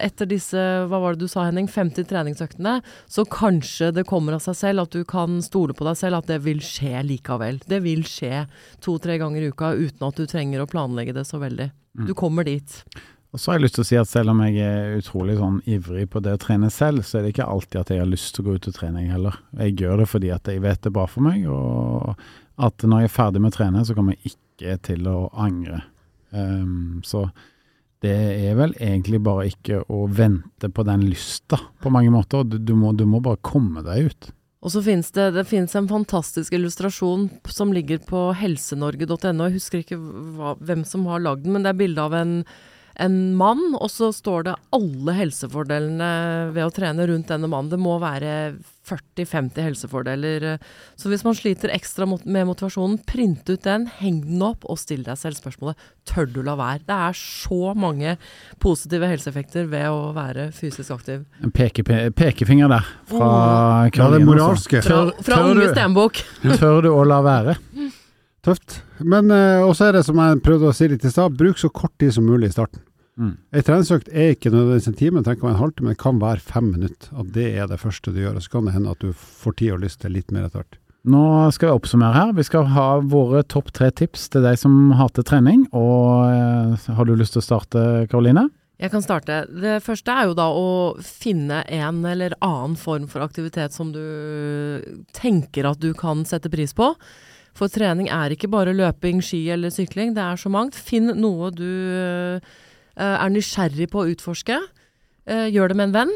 etter 0.03 0.29
disse, 0.31 0.59
hva 0.91 0.99
var 0.99 1.15
det 1.15 1.25
du 1.25 1.31
sa 1.31 1.47
Henning, 1.47 1.69
50 1.71 2.09
treningsøktene, 2.11 2.81
så 3.07 3.25
kanskje 3.31 3.93
det 3.95 4.07
kommer 4.09 4.37
av 4.37 4.43
seg 4.43 4.59
selv 4.59 4.87
at 4.87 4.97
du 4.97 5.07
kan 5.09 5.39
stole 5.45 5.77
på 5.77 5.87
deg 5.87 5.99
selv 6.01 6.19
at 6.19 6.31
det 6.33 6.41
vil 6.45 6.63
skje 6.65 7.05
likevel. 7.07 7.63
Det 7.71 7.81
vil 7.85 8.03
skje 8.09 8.45
to-tre 8.85 9.21
ganger 9.23 9.47
i 9.47 9.55
uka 9.55 9.75
uten 9.79 10.09
at 10.09 10.19
du 10.19 10.27
trenger 10.31 10.65
å 10.65 10.71
planlegge 10.71 11.15
det 11.17 11.27
så 11.29 11.39
veldig. 11.43 11.71
Du 12.09 12.11
kommer 12.19 12.47
dit. 12.47 12.73
Og 13.35 13.41
så 13.41 13.51
har 13.51 13.59
jeg 13.59 13.65
lyst 13.65 13.75
til 13.79 13.83
å 13.83 13.87
si 13.89 13.97
at 13.99 14.11
selv 14.11 14.31
om 14.31 14.41
jeg 14.45 14.63
er 14.63 14.93
utrolig 15.01 15.35
sånn 15.41 15.57
ivrig 15.67 16.05
på 16.11 16.21
det 16.23 16.37
å 16.37 16.39
trene 16.39 16.69
selv, 16.71 17.03
så 17.03 17.19
er 17.19 17.25
det 17.25 17.33
ikke 17.33 17.49
alltid 17.51 17.81
at 17.81 17.89
jeg 17.91 18.03
har 18.03 18.11
lyst 18.11 18.31
til 18.35 18.45
å 18.45 18.47
gå 18.47 18.55
ut 18.59 18.69
og 18.71 18.77
trene 18.77 19.03
jeg 19.03 19.11
heller. 19.11 19.39
Jeg 19.59 19.75
gjør 19.81 20.03
det 20.03 20.07
fordi 20.11 20.31
at 20.35 20.51
jeg 20.51 20.63
vet 20.63 20.83
det 20.83 20.91
er 20.91 20.95
bra 20.95 21.07
for 21.11 21.27
meg, 21.27 21.49
og 21.51 22.13
at 22.63 22.87
når 22.87 23.03
jeg 23.03 23.11
er 23.11 23.15
ferdig 23.17 23.43
med 23.43 23.51
å 23.51 23.57
trene, 23.57 23.83
så 23.83 23.97
kommer 23.97 24.15
jeg 24.15 24.35
ikke 24.37 24.77
til 24.87 25.11
å 25.11 25.17
angre. 25.47 25.81
Um, 26.31 27.03
så 27.07 27.25
det 28.05 28.15
er 28.51 28.57
vel 28.59 28.75
egentlig 28.77 29.21
bare 29.25 29.49
ikke 29.51 29.83
å 29.89 30.05
vente 30.13 30.71
på 30.71 30.85
den 30.87 31.07
lysta, 31.09 31.59
på 31.83 31.93
mange 31.93 32.13
måter. 32.15 32.45
Du, 32.47 32.59
du, 32.61 32.75
må, 32.79 32.93
du 32.97 33.07
må 33.09 33.23
bare 33.25 33.41
komme 33.45 33.85
deg 33.87 34.11
ut. 34.11 34.31
Og 34.65 34.73
så 34.73 34.81
finnes 34.85 35.11
det, 35.13 35.27
det 35.37 35.45
finnes 35.45 35.75
en 35.77 35.89
fantastisk 35.91 36.55
illustrasjon 36.57 37.27
som 37.53 37.73
ligger 37.77 38.01
på 38.09 38.31
helsenorge.no. 38.41 39.49
Jeg 39.49 39.57
husker 39.59 39.83
ikke 39.83 39.99
hva, 39.99 40.55
hvem 40.57 40.87
som 40.89 41.05
har 41.11 41.21
lagd 41.21 41.45
den, 41.45 41.53
men 41.57 41.67
det 41.67 41.75
er 41.75 41.83
bilde 41.83 42.07
av 42.07 42.17
en, 42.17 42.39
en 43.03 43.35
mann, 43.35 43.61
og 43.81 43.91
så 43.91 44.13
står 44.15 44.45
det 44.47 44.55
alle 44.77 45.15
helsefordelene 45.19 46.11
ved 46.55 46.63
å 46.67 46.71
trene 46.75 47.07
rundt 47.11 47.31
denne 47.33 47.49
mannen. 47.51 47.73
Det 47.73 47.81
må 47.83 47.97
være 48.03 48.55
40-50 48.85 49.65
helsefordeler. 49.65 50.45
Så 51.01 51.09
hvis 51.11 51.25
man 51.25 51.35
sliter 51.35 51.73
ekstra 51.75 52.07
mot 52.07 52.23
med 52.29 52.47
motivasjonen, 52.51 52.99
print 53.09 53.49
ut 53.49 53.65
den, 53.65 53.87
heng 53.99 54.21
den 54.27 54.45
opp, 54.45 54.67
og 54.69 54.79
still 54.79 55.03
deg 55.07 55.19
selv 55.19 55.41
spørsmålet 55.41 55.81
tør 56.07 56.29
du 56.35 56.43
la 56.45 56.55
være. 56.61 56.85
Det 56.87 56.99
er 57.09 57.17
så 57.19 57.73
mange 57.75 58.15
positive 58.63 59.09
helseeffekter 59.11 59.67
ved 59.73 59.89
å 59.89 60.13
være 60.15 60.51
fysisk 60.55 60.93
aktiv. 60.95 61.25
En 61.43 61.55
peke, 61.55 61.83
pekefinger 62.15 62.71
der 62.77 62.93
fra 63.11 63.33
Ja, 63.91 64.11
det 64.13 64.23
moralske. 64.29 64.85
Fra, 64.85 65.07
fra 65.19 65.41
tør 65.43 65.51
Unge 65.55 65.67
du- 65.67 65.75
Stenbukk. 65.75 66.23
Tør 66.61 66.83
du 66.85 66.93
å 66.95 67.03
la 67.09 67.23
være? 67.25 67.59
Tøft. 68.45 68.83
Men 69.01 69.31
uh, 69.33 69.65
også 69.65 69.89
er 69.89 69.99
det 69.99 70.05
som 70.07 70.21
jeg 70.21 70.43
prøvde 70.45 70.69
å 70.69 70.77
si 70.77 70.89
litt 70.91 71.05
i 71.07 71.13
stad, 71.13 71.37
bruk 71.39 71.61
så 71.61 71.71
kort 71.73 71.95
tid 72.01 72.13
som 72.17 72.27
mulig 72.29 72.51
i 72.51 72.57
starten. 72.57 72.85
Mm. 73.15 73.35
Ei 73.55 73.63
treningsøkt 73.63 74.09
er 74.11 74.33
ikke 74.35 74.51
nødvendigvis 74.51 74.89
en 74.91 74.97
time, 74.99 75.23
det 75.23 75.37
ikke 75.37 75.47
være 75.47 75.55
en 75.55 75.63
halvtime, 75.63 75.93
det 75.95 76.03
kan 76.03 76.17
være 76.23 76.43
fem 76.43 76.73
minutter. 76.75 77.13
At 77.15 77.31
det 77.37 77.47
er 77.55 77.69
det 77.71 77.81
første 77.81 78.13
du 78.13 78.19
gjør. 78.21 78.41
Og 78.41 78.45
så 78.45 78.57
kan 78.57 78.67
det 78.69 78.75
hende 78.75 78.95
at 78.95 79.05
du 79.05 79.13
får 79.15 79.61
tid 79.61 79.77
og 79.77 79.85
lyst 79.87 80.03
til 80.03 80.17
litt 80.17 80.35
mer 80.35 80.49
etter 80.49 80.63
hvert. 80.63 80.81
Nå 81.05 81.23
skal 81.53 81.69
vi 81.69 81.77
oppsummere 81.77 82.17
her. 82.17 82.31
Vi 82.37 82.47
skal 82.49 82.69
ha 82.73 82.87
våre 83.13 83.43
topp 83.45 83.69
tre 83.77 83.91
tips 83.93 84.31
til 84.33 84.45
deg 84.45 84.57
som 84.61 84.93
hater 84.97 85.27
trening. 85.27 85.67
Og 85.77 86.29
uh, 86.29 86.93
har 86.97 87.09
du 87.09 87.15
lyst 87.17 87.37
til 87.37 87.45
å 87.45 87.49
starte, 87.49 87.83
Karoline? 88.13 88.49
Jeg 88.81 88.91
kan 88.91 89.05
starte. 89.05 89.45
Det 89.49 89.79
første 89.85 90.11
er 90.11 90.27
jo 90.27 90.35
da 90.37 90.49
å 90.51 90.71
finne 91.05 91.61
en 91.71 92.01
eller 92.09 92.35
annen 92.43 92.75
form 92.77 93.07
for 93.09 93.23
aktivitet 93.23 93.77
som 93.77 93.93
du 93.95 94.03
tenker 95.15 95.69
at 95.71 95.79
du 95.81 95.93
kan 95.97 96.25
sette 96.27 96.51
pris 96.53 96.75
på. 96.75 96.91
For 97.55 97.71
trening 97.71 98.09
er 98.11 98.35
ikke 98.35 98.51
bare 98.51 98.75
løping, 98.75 99.21
ski 99.23 99.45
eller 99.55 99.71
sykling, 99.71 100.13
det 100.17 100.23
er 100.25 100.37
så 100.41 100.51
mangt. 100.51 100.75
Finn 100.75 101.13
noe 101.23 101.53
du 101.55 101.63
eh, 101.65 102.41
er 102.99 103.31
nysgjerrig 103.31 103.87
på 103.93 104.03
å 104.03 104.09
utforske. 104.11 104.59
Eh, 105.27 105.47
gjør 105.55 105.71
det 105.71 105.77
med 105.79 105.89
en 105.93 105.95
venn. 106.01 106.15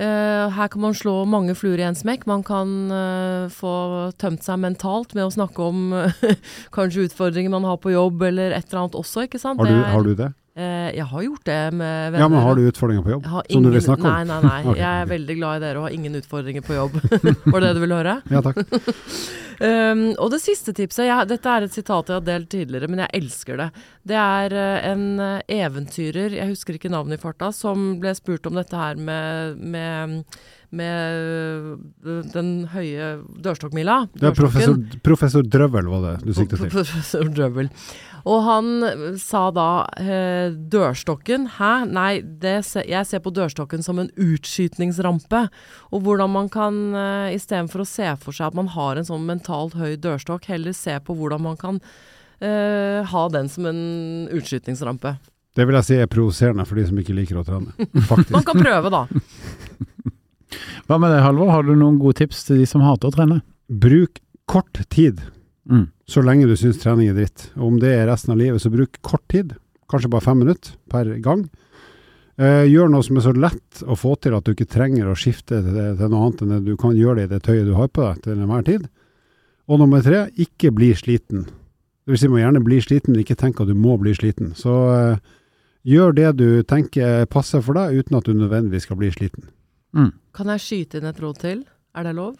Eh, 0.00 0.50
her 0.54 0.68
kan 0.72 0.80
man 0.84 0.94
slå 0.96 1.24
mange 1.28 1.56
fluer 1.58 1.80
i 1.82 1.86
en 1.88 1.96
smekk. 1.98 2.26
Man 2.30 2.44
kan 2.46 2.70
eh, 2.94 3.48
få 3.52 3.72
tømt 4.20 4.44
seg 4.46 4.60
mentalt 4.62 5.16
med 5.16 5.26
å 5.26 5.32
snakke 5.34 5.64
om 5.66 5.90
eh, 5.96 6.20
kanskje 6.76 7.08
utfordringer 7.08 7.50
man 7.56 7.66
har 7.68 7.80
på 7.82 7.92
jobb, 7.96 8.22
eller 8.28 8.52
et 8.56 8.68
eller 8.70 8.84
annet 8.84 9.00
også, 9.00 9.26
ikke 9.26 9.40
sant. 9.42 9.60
Har 9.60 9.66
du, 9.68 9.74
Det 9.74 9.80
er- 9.80 9.92
har 9.96 10.06
du 10.06 10.14
det? 10.22 10.30
Eh, 10.60 10.88
jeg 10.98 11.06
har 11.08 11.22
gjort 11.24 11.44
det 11.48 11.58
med 11.72 12.12
venner. 12.12 12.20
Ja, 12.20 12.28
men 12.28 12.42
har 12.44 12.58
du 12.58 12.66
utfordringer 12.68 13.04
på 13.06 13.12
jobb? 13.14 13.28
Ingen, 13.30 13.44
Som 13.54 13.62
du 13.62 13.70
vil 13.70 13.84
snakke 13.84 14.04
om? 14.04 14.12
Nei, 14.12 14.24
nei, 14.28 14.40
nei. 14.44 14.58
okay. 14.68 14.80
Jeg 14.82 15.04
er 15.04 15.12
veldig 15.14 15.36
glad 15.38 15.60
i 15.60 15.62
dere 15.64 15.80
og 15.80 15.86
har 15.86 15.96
ingen 15.96 16.18
utfordringer 16.20 16.66
på 16.66 16.76
jobb. 16.76 16.98
Var 17.54 17.56
det 17.56 17.68
det 17.68 17.76
du 17.78 17.80
ville 17.84 18.00
høre? 18.00 18.16
Ja, 18.34 18.42
takk. 18.44 18.60
Um, 19.60 20.04
og 20.22 20.28
det 20.34 20.42
siste 20.42 20.74
tipset 20.76 21.06
jeg, 21.06 21.28
Dette 21.30 21.54
er 21.54 21.66
et 21.66 21.76
sitat 21.76 22.12
jeg 22.12 22.18
har 22.18 22.26
delt 22.26 22.50
tidligere, 22.52 22.90
men 22.92 23.04
jeg 23.06 23.22
elsker 23.22 23.60
det. 23.62 23.70
Det 24.10 24.20
er 24.20 24.56
eh, 24.56 24.86
en 24.90 25.04
eh, 25.24 25.58
eventyrer, 25.60 26.36
jeg 26.36 26.52
husker 26.52 26.76
ikke 26.76 26.92
navnet 26.92 27.20
i 27.20 27.22
farta, 27.22 27.52
som 27.56 27.94
ble 28.02 28.14
spurt 28.18 28.48
om 28.50 28.60
dette 28.60 28.76
her 28.76 29.00
med, 29.00 29.60
med, 29.60 30.38
med 30.76 32.30
den 32.34 32.52
høye 32.74 33.12
dørstokkmila. 33.44 34.02
Det 34.16 34.32
er 34.32 34.36
professor, 34.36 34.76
professor 35.04 35.44
Drøvel 35.56 35.88
var 35.92 36.06
det 36.08 36.14
du 36.24 36.32
siktet 36.36 36.64
til. 36.66 36.72
Professor 36.72 37.32
Drøvel. 37.32 37.72
Og 38.28 38.42
han 38.44 38.70
eh, 38.84 39.02
sa 39.20 39.46
da 39.54 39.68
eh, 40.00 40.52
dørstokken 40.52 41.46
Hæ? 41.56 41.72
Nei, 41.90 42.20
det 42.20 42.58
se, 42.68 42.84
jeg 42.88 43.08
ser 43.08 43.22
på 43.24 43.32
dørstokken 43.34 43.84
som 43.86 44.00
en 44.02 44.10
utskytningsrampe. 44.20 45.46
Og 45.94 46.04
hvordan 46.04 46.32
man 46.34 46.50
kan, 46.52 46.78
eh, 46.94 47.34
istedenfor 47.36 47.84
å 47.84 47.88
se 47.88 48.12
for 48.20 48.36
seg 48.36 48.50
at 48.50 48.58
man 48.58 48.70
har 48.74 49.00
en 49.00 49.08
sånn 49.08 49.26
mentalt 49.28 49.76
høy 49.80 49.96
dørstokk, 50.00 50.48
heller 50.52 50.76
se 50.76 50.98
på 51.04 51.16
hvordan 51.16 51.44
man 51.48 51.58
kan 51.60 51.80
eh, 52.40 53.00
ha 53.06 53.26
den 53.32 53.50
som 53.52 53.68
en 53.70 53.82
utskytningsrampe. 54.36 55.16
Det 55.56 55.66
vil 55.66 55.76
jeg 55.80 55.88
si 55.88 55.96
er 55.98 56.10
provoserende 56.10 56.64
for 56.68 56.78
de 56.78 56.86
som 56.86 56.98
ikke 57.00 57.16
liker 57.16 57.40
å 57.40 57.46
trene. 57.46 57.74
Faktisk. 58.10 58.34
Man 58.36 58.46
kan 58.46 58.60
prøve, 58.60 58.92
da. 58.92 59.04
Hva 60.86 60.98
med 60.98 61.12
deg, 61.12 61.22
Halvor? 61.22 61.50
Har 61.54 61.66
du 61.66 61.74
noen 61.74 61.98
gode 62.02 62.20
tips 62.22 62.44
til 62.48 62.62
de 62.62 62.68
som 62.70 62.82
hater 62.82 63.10
å 63.10 63.14
trene? 63.14 63.42
Bruk 63.70 64.22
kort 64.50 64.82
tid 64.90 65.22
Mm. 65.70 65.84
Så 66.10 66.22
lenge 66.26 66.48
du 66.50 66.56
syns 66.58 66.80
trening 66.82 67.10
er 67.10 67.18
dritt. 67.18 67.48
Og 67.56 67.68
om 67.68 67.80
det 67.82 67.92
er 67.94 68.08
resten 68.10 68.34
av 68.34 68.40
livet, 68.40 68.62
så 68.62 68.72
bruk 68.72 68.98
kort 69.06 69.22
tid. 69.30 69.54
Kanskje 69.90 70.10
bare 70.10 70.26
fem 70.26 70.40
minutter 70.42 70.74
per 70.90 71.12
gang. 71.22 71.44
Eh, 72.40 72.64
gjør 72.70 72.88
noe 72.90 73.04
som 73.04 73.18
er 73.20 73.26
så 73.26 73.34
lett 73.36 73.82
å 73.84 73.96
få 73.98 74.14
til 74.18 74.34
at 74.34 74.46
du 74.46 74.54
ikke 74.54 74.70
trenger 74.70 75.10
å 75.10 75.16
skifte 75.18 75.60
til, 75.60 75.76
til 75.98 76.10
noe 76.10 76.24
annet 76.24 76.42
enn 76.42 76.54
det 76.54 76.60
du 76.70 76.74
kan 76.80 76.96
gjøre 76.96 77.20
det 77.20 77.26
i 77.28 77.32
det 77.34 77.42
tøyet 77.46 77.68
du 77.68 77.74
har 77.76 77.90
på 77.92 78.06
deg 78.06 78.22
til 78.24 78.38
enhver 78.38 78.64
tid. 78.66 78.88
Og 79.70 79.82
nummer 79.82 80.02
tre, 80.02 80.24
ikke 80.40 80.72
bli 80.74 80.90
sliten. 80.98 81.44
Det 81.46 82.14
vil 82.14 82.22
si, 82.22 82.30
må 82.32 82.40
gjerne 82.40 82.64
bli 82.64 82.80
sliten, 82.82 83.12
men 83.12 83.22
ikke 83.22 83.38
tenk 83.38 83.60
at 83.62 83.70
du 83.70 83.76
må 83.78 83.94
bli 84.00 84.14
sliten. 84.16 84.54
Så 84.58 84.76
eh, 84.96 85.20
gjør 85.86 86.16
det 86.16 86.30
du 86.40 86.48
tenker 86.66 87.28
passer 87.30 87.62
for 87.62 87.78
deg, 87.78 88.00
uten 88.00 88.18
at 88.18 88.26
du 88.26 88.34
nødvendigvis 88.34 88.88
skal 88.88 88.98
bli 88.98 89.12
sliten. 89.14 89.46
Mm. 89.94 90.14
Kan 90.34 90.50
jeg 90.54 90.64
skyte 90.64 90.98
inn 90.98 91.10
et 91.10 91.22
råd 91.22 91.42
til? 91.44 91.66
Er 91.94 92.06
det 92.08 92.16
lov? 92.18 92.38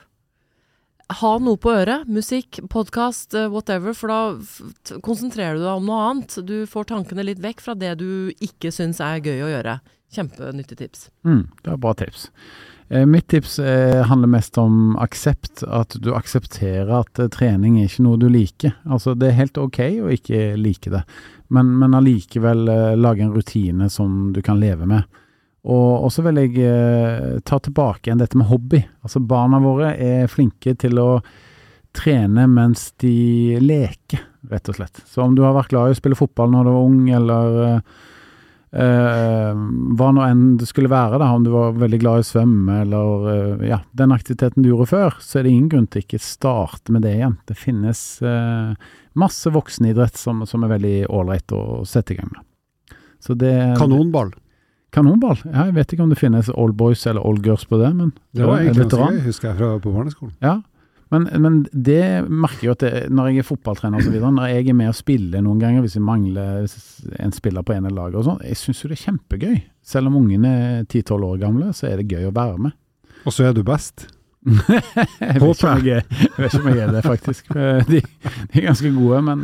Ha 1.11 1.31
noe 1.43 1.59
på 1.59 1.73
øret. 1.75 2.07
Musikk, 2.07 2.61
podkast, 2.71 3.35
whatever. 3.51 3.95
For 3.99 4.13
da 4.13 4.99
konsentrerer 5.03 5.59
du 5.59 5.65
deg 5.65 5.73
om 5.73 5.89
noe 5.89 6.03
annet. 6.07 6.37
Du 6.47 6.63
får 6.71 6.91
tankene 6.93 7.25
litt 7.27 7.41
vekk 7.43 7.65
fra 7.65 7.75
det 7.79 7.97
du 7.99 8.31
ikke 8.39 8.71
syns 8.75 9.03
er 9.03 9.23
gøy 9.25 9.43
å 9.43 9.51
gjøre. 9.51 9.81
Kjempenyttig 10.15 10.79
tips. 10.79 11.09
Mm, 11.27 11.49
det 11.65 11.73
er 11.73 11.81
bra 11.83 11.95
tips. 11.99 12.29
Eh, 12.91 13.07
mitt 13.07 13.29
tips 13.31 13.59
eh, 13.59 14.03
handler 14.07 14.31
mest 14.31 14.59
om 14.59 14.97
aksept. 15.03 15.63
At 15.63 15.95
du 16.03 16.13
aksepterer 16.15 16.91
at 17.01 17.19
eh, 17.23 17.31
trening 17.31 17.79
er 17.79 17.91
ikke 17.91 18.07
noe 18.07 18.19
du 18.19 18.29
liker. 18.31 18.75
Altså, 18.87 19.15
det 19.19 19.31
er 19.31 19.39
helt 19.39 19.59
ok 19.59 19.81
å 20.03 20.11
ikke 20.15 20.57
like 20.59 20.91
det, 20.91 21.05
men, 21.55 21.71
men 21.79 21.95
allikevel 21.99 22.67
eh, 22.71 22.99
lage 22.99 23.27
en 23.27 23.35
rutine 23.35 23.91
som 23.91 24.33
du 24.35 24.43
kan 24.43 24.59
leve 24.63 24.87
med. 24.91 25.07
Og, 25.61 26.09
så 26.09 26.25
vil 26.25 26.41
jeg 26.41 26.55
eh, 26.65 27.41
ta 27.45 27.59
tilbake 27.61 28.09
igjen 28.09 28.21
dette 28.23 28.39
med 28.41 28.49
hobby. 28.49 28.81
Altså, 29.05 29.21
barna 29.21 29.61
våre 29.61 29.93
er 30.01 30.31
flinke 30.33 30.73
til 30.81 31.01
å 31.03 31.11
trene 31.97 32.47
mens 32.49 32.93
de 33.03 33.59
leker, 33.61 34.23
rett 34.49 34.71
og 34.73 34.79
slett. 34.79 35.03
Så 35.11 35.25
om 35.25 35.35
du 35.37 35.43
har 35.45 35.57
vært 35.57 35.75
glad 35.75 35.91
i 35.91 35.97
å 35.97 35.99
spille 35.99 36.19
fotball 36.19 36.53
når 36.55 36.65
du 36.65 36.73
var 36.73 36.87
ung, 36.87 37.03
eller 37.19 37.61
eh, 37.67 37.99
Eh, 38.71 39.55
hva 39.99 40.09
nå 40.15 40.23
enn 40.23 40.43
det 40.61 40.69
skulle 40.71 40.93
være, 40.93 41.19
da, 41.19 41.33
om 41.35 41.43
du 41.43 41.51
var 41.51 41.75
veldig 41.75 41.99
glad 41.99 42.21
i 42.21 42.23
å 42.23 42.29
svømme 42.29 42.77
eller 42.85 43.25
eh, 43.33 43.65
ja, 43.73 43.81
den 43.99 44.15
aktiviteten 44.15 44.63
du 44.63 44.69
gjorde 44.71 44.93
før, 44.93 45.17
så 45.19 45.41
er 45.41 45.47
det 45.47 45.55
ingen 45.57 45.73
grunn 45.73 45.89
til 45.91 46.05
ikke 46.05 46.21
starte 46.23 46.95
med 46.95 47.03
det 47.03 47.17
igjen. 47.17 47.35
Det 47.51 47.59
finnes 47.59 48.03
eh, 48.23 48.93
masse 49.19 49.51
voksenidrett 49.51 50.21
som, 50.21 50.45
som 50.47 50.63
er 50.63 50.75
veldig 50.77 50.95
ålreit 51.11 51.57
å 51.57 51.83
sette 51.89 52.15
i 52.15 52.21
gang 52.21 52.31
med. 52.31 52.95
Så 53.21 53.35
det 53.35 53.57
Kanonball. 53.81 54.31
Kanonball. 54.95 55.39
Ja, 55.47 55.69
jeg 55.69 55.77
vet 55.79 55.95
ikke 55.95 56.05
om 56.07 56.11
det 56.13 56.19
finnes 56.19 56.51
old 56.55 56.75
boys 56.79 57.07
eller 57.07 57.25
old 57.27 57.45
girls 57.47 57.65
på 57.71 57.79
det, 57.81 57.93
men 57.97 58.13
Det 58.35 58.47
var 58.47 58.63
egentlig 58.65 58.89
ganske 58.91 59.15
gøy, 59.15 59.23
husker 59.29 59.49
jeg, 59.51 59.59
fra 59.61 59.71
på 59.83 59.93
barneskolen. 59.95 60.35
Ja, 60.43 60.57
men, 61.11 61.27
men 61.43 61.57
det 61.75 62.03
merker 62.31 62.63
jeg 62.63 62.69
jo 62.69 62.75
at 62.77 62.83
det, 62.85 62.93
når 63.11 63.31
jeg 63.33 63.43
er 63.43 63.47
fotballtrener 63.49 64.05
videre, 64.05 64.31
når 64.31 64.53
jeg 64.53 64.69
er 64.71 64.77
med 64.79 64.93
og 64.93 64.99
spiller 64.99 65.43
noen 65.43 65.59
ganger 65.63 65.83
hvis 65.83 65.97
vi 65.99 66.03
mangler 66.07 66.69
en 67.19 67.35
spiller 67.35 67.67
på 67.67 67.75
ene 67.75 67.91
laget 67.91 68.21
og 68.21 68.29
sånn, 68.29 68.45
jeg 68.47 68.61
syns 68.61 68.85
jo 68.85 68.91
det 68.93 68.99
er 68.99 69.05
kjempegøy. 69.09 69.57
Selv 69.91 70.11
om 70.11 70.21
ungene 70.21 70.53
er 70.55 70.85
10-12 70.87 71.27
år 71.33 71.43
gamle, 71.43 71.73
så 71.75 71.89
er 71.91 71.99
det 71.99 72.11
gøy 72.15 72.29
å 72.29 72.35
være 72.37 72.63
med. 72.69 72.77
Og 73.27 73.35
så 73.35 73.49
er 73.49 73.57
du 73.57 73.65
best. 73.67 74.07
Jeg 74.41 75.41
vet, 75.43 75.63
jeg, 75.85 76.05
jeg 76.09 76.37
vet 76.39 76.55
ikke 76.55 76.63
om 76.63 76.69
jeg 76.71 76.81
er 76.87 76.93
det, 76.95 77.03
faktisk. 77.05 77.51
Eh, 77.61 77.83
De, 77.91 78.01
de 78.01 78.61
er 78.61 78.67
ganske 78.71 78.91
gode, 78.95 79.21
men 79.27 79.43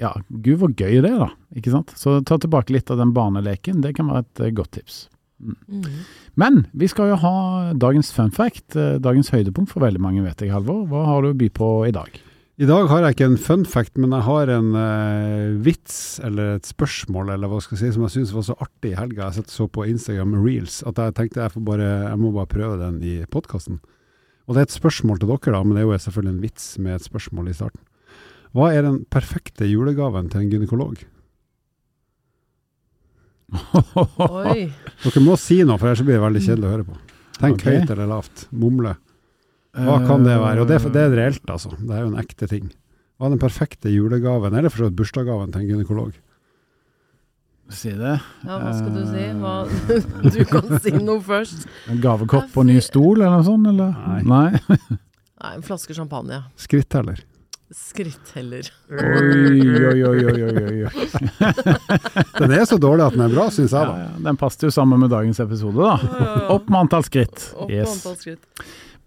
ja, 0.00 0.10
gud 0.28 0.58
hvor 0.62 0.72
gøy 0.74 0.98
det 1.04 1.12
er, 1.12 1.20
da. 1.22 1.30
Ikke 1.56 1.72
sant? 1.74 1.92
Så 1.98 2.18
ta 2.26 2.38
tilbake 2.40 2.74
litt 2.74 2.90
av 2.90 2.98
den 3.00 3.12
barneleken, 3.16 3.82
det 3.84 3.94
kan 3.98 4.10
være 4.10 4.24
et 4.26 4.42
eh, 4.48 4.54
godt 4.56 4.72
tips. 4.78 5.04
Mm. 5.40 5.86
Men 6.40 6.64
vi 6.76 6.88
skal 6.90 7.12
jo 7.12 7.20
ha 7.22 7.34
dagens 7.78 8.10
fun 8.16 8.32
fact, 8.34 8.74
eh, 8.76 8.98
dagens 9.02 9.30
høydepunkt 9.34 9.70
for 9.72 9.86
veldig 9.86 10.02
mange, 10.02 10.24
vet 10.26 10.42
jeg, 10.44 10.52
Halvor. 10.54 10.82
Hva 10.90 11.06
har 11.08 11.22
du 11.24 11.30
å 11.32 11.38
by 11.38 11.48
på 11.54 11.70
i 11.88 11.94
dag? 11.94 12.20
I 12.60 12.66
dag 12.68 12.90
har 12.90 13.00
jeg 13.00 13.14
ikke 13.14 13.26
en 13.30 13.38
fun 13.40 13.62
fact, 13.64 13.94
men 13.96 14.12
jeg 14.12 14.26
har 14.26 14.50
en 14.52 14.74
uh, 14.76 15.60
vits 15.64 16.18
eller 16.26 16.58
et 16.58 16.66
spørsmål 16.68 17.30
eller 17.32 17.48
hva 17.48 17.56
skal 17.64 17.78
jeg 17.78 17.86
si, 17.86 17.94
som 17.94 18.04
jeg 18.04 18.12
syns 18.18 18.34
var 18.36 18.44
så 18.50 18.56
artig 18.60 18.90
i 18.90 18.98
helga. 18.98 19.30
Jeg 19.32 19.48
så 19.48 19.64
på 19.64 19.86
Instagram 19.88 20.34
Reels 20.42 20.82
at 20.84 21.00
jeg 21.00 21.14
tenkte 21.16 21.40
jeg, 21.40 21.54
får 21.54 21.64
bare, 21.64 21.88
jeg 22.10 22.20
må 22.20 22.34
bare 22.36 22.50
prøve 22.52 22.76
den 22.82 23.00
i 23.00 23.14
podkasten. 23.32 23.80
Og 24.44 24.52
det 24.52 24.60
er 24.60 24.68
et 24.68 24.76
spørsmål 24.76 25.22
til 25.22 25.32
dere, 25.32 25.54
da, 25.56 25.62
men 25.64 25.72
det 25.72 25.80
er 25.80 25.88
jo 25.88 26.02
selvfølgelig 26.04 26.34
en 26.34 26.44
vits 26.44 26.68
med 26.84 26.98
et 26.98 27.08
spørsmål 27.08 27.48
i 27.48 27.56
starten. 27.56 27.82
Hva 28.52 28.68
er 28.76 28.84
den 28.84 29.02
perfekte 29.08 29.64
julegaven 29.70 30.28
til 30.28 30.44
en 30.44 30.52
gynekolog? 30.52 31.00
Oi. 34.28 34.66
Dere 35.06 35.24
må 35.24 35.40
si 35.40 35.62
noe, 35.64 35.80
for 35.80 35.88
ellers 35.88 36.04
blir 36.04 36.18
det 36.18 36.24
veldig 36.28 36.44
kjedelig 36.44 36.68
å 36.68 36.76
høre 36.76 36.90
på. 36.92 37.04
Tenk 37.40 37.62
okay. 37.62 37.80
høyt 37.80 37.94
eller 37.96 38.18
lavt. 38.18 38.50
Mumle. 38.52 38.98
Hva 39.76 39.98
kan 40.06 40.24
det 40.26 40.34
være? 40.40 40.64
Og 40.64 40.68
det, 40.70 40.80
er- 40.80 40.92
det 40.94 41.02
er 41.06 41.12
reelt, 41.14 41.44
altså. 41.50 41.70
Det 41.78 41.94
er 41.94 42.02
jo 42.02 42.10
en 42.10 42.18
ekte 42.22 42.48
ting. 42.50 42.70
Hva 43.20 43.28
er 43.28 43.34
den 43.36 43.42
perfekte 43.42 43.92
julegaven, 43.92 44.54
eller 44.56 44.72
for 44.72 44.82
så 44.82 44.88
vidt 44.88 44.96
bursdagsgaven 44.98 45.52
til 45.54 45.60
en 45.62 45.68
gynekolog? 45.70 46.12
Si 47.70 47.92
det. 47.94 48.16
Ja, 48.42 48.56
hva 48.58 48.70
skal 48.74 48.94
du 48.96 49.02
si? 49.06 49.26
Hva, 49.38 49.52
du 50.34 50.40
kan 50.50 50.72
si 50.82 50.90
noe 50.98 51.20
først. 51.22 51.68
En 51.92 52.00
gavekopp 52.02 52.56
og 52.58 52.66
ny 52.66 52.80
stol, 52.82 53.20
eller 53.20 53.36
noe 53.36 53.46
sånt? 53.46 53.68
Eller? 53.70 53.92
Nei. 53.94 54.22
Nei. 54.26 54.78
Nei, 55.44 55.52
en 55.54 55.62
flaske 55.64 55.94
champagne. 55.96 56.42
Skritteller. 56.58 57.22
Skritt 57.70 58.32
heller. 58.34 58.66
Oi, 58.90 59.60
oi, 59.86 60.00
oi, 60.02 60.24
oi, 60.26 60.80
oi. 60.82 60.90
Den 62.40 62.50
er 62.56 62.64
så 62.66 62.80
dårlig 62.82 63.04
at 63.06 63.14
den 63.14 63.22
er 63.28 63.30
bra, 63.36 63.44
syns 63.54 63.70
jeg 63.70 63.86
da. 63.86 63.94
ja, 64.00 64.08
den 64.26 64.38
passet 64.40 64.64
jo 64.66 64.70
sammen 64.74 64.98
med 65.04 65.12
dagens 65.14 65.38
episode, 65.44 65.78
da. 65.78 66.48
Opp 66.50 66.66
med 66.66 66.80
antall 66.88 67.06
skritt. 67.06 67.44
Opp 67.54 67.70
med 67.70 67.86
antall 67.86 68.16
skritt. 68.18 68.42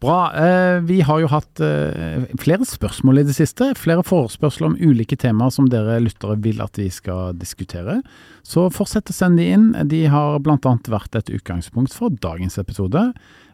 Bra. 0.04 0.34
Eh, 0.36 0.82
vi 0.84 1.00
har 1.02 1.22
jo 1.24 1.30
hatt 1.32 1.62
eh, 1.64 2.26
flere 2.42 2.66
spørsmål 2.68 3.22
i 3.22 3.26
det 3.28 3.38
siste. 3.38 3.70
Flere 3.80 4.04
forespørsler 4.04 4.74
om 4.74 4.76
ulike 4.82 5.16
temaer 5.20 5.54
som 5.56 5.70
dere 5.72 6.02
lyttere 6.04 6.36
vil 6.44 6.60
at 6.64 6.76
vi 6.80 6.90
skal 6.92 7.38
diskutere. 7.40 8.02
Så 8.44 8.68
fortsett 8.76 9.14
å 9.14 9.16
sende 9.16 9.40
de 9.40 9.56
inn. 9.56 9.70
De 9.88 10.04
har 10.12 10.42
bl.a. 10.44 10.76
vært 10.92 11.16
et 11.20 11.32
utgangspunkt 11.38 11.96
for 11.96 12.12
dagens 12.24 12.60
episode. 12.60 13.06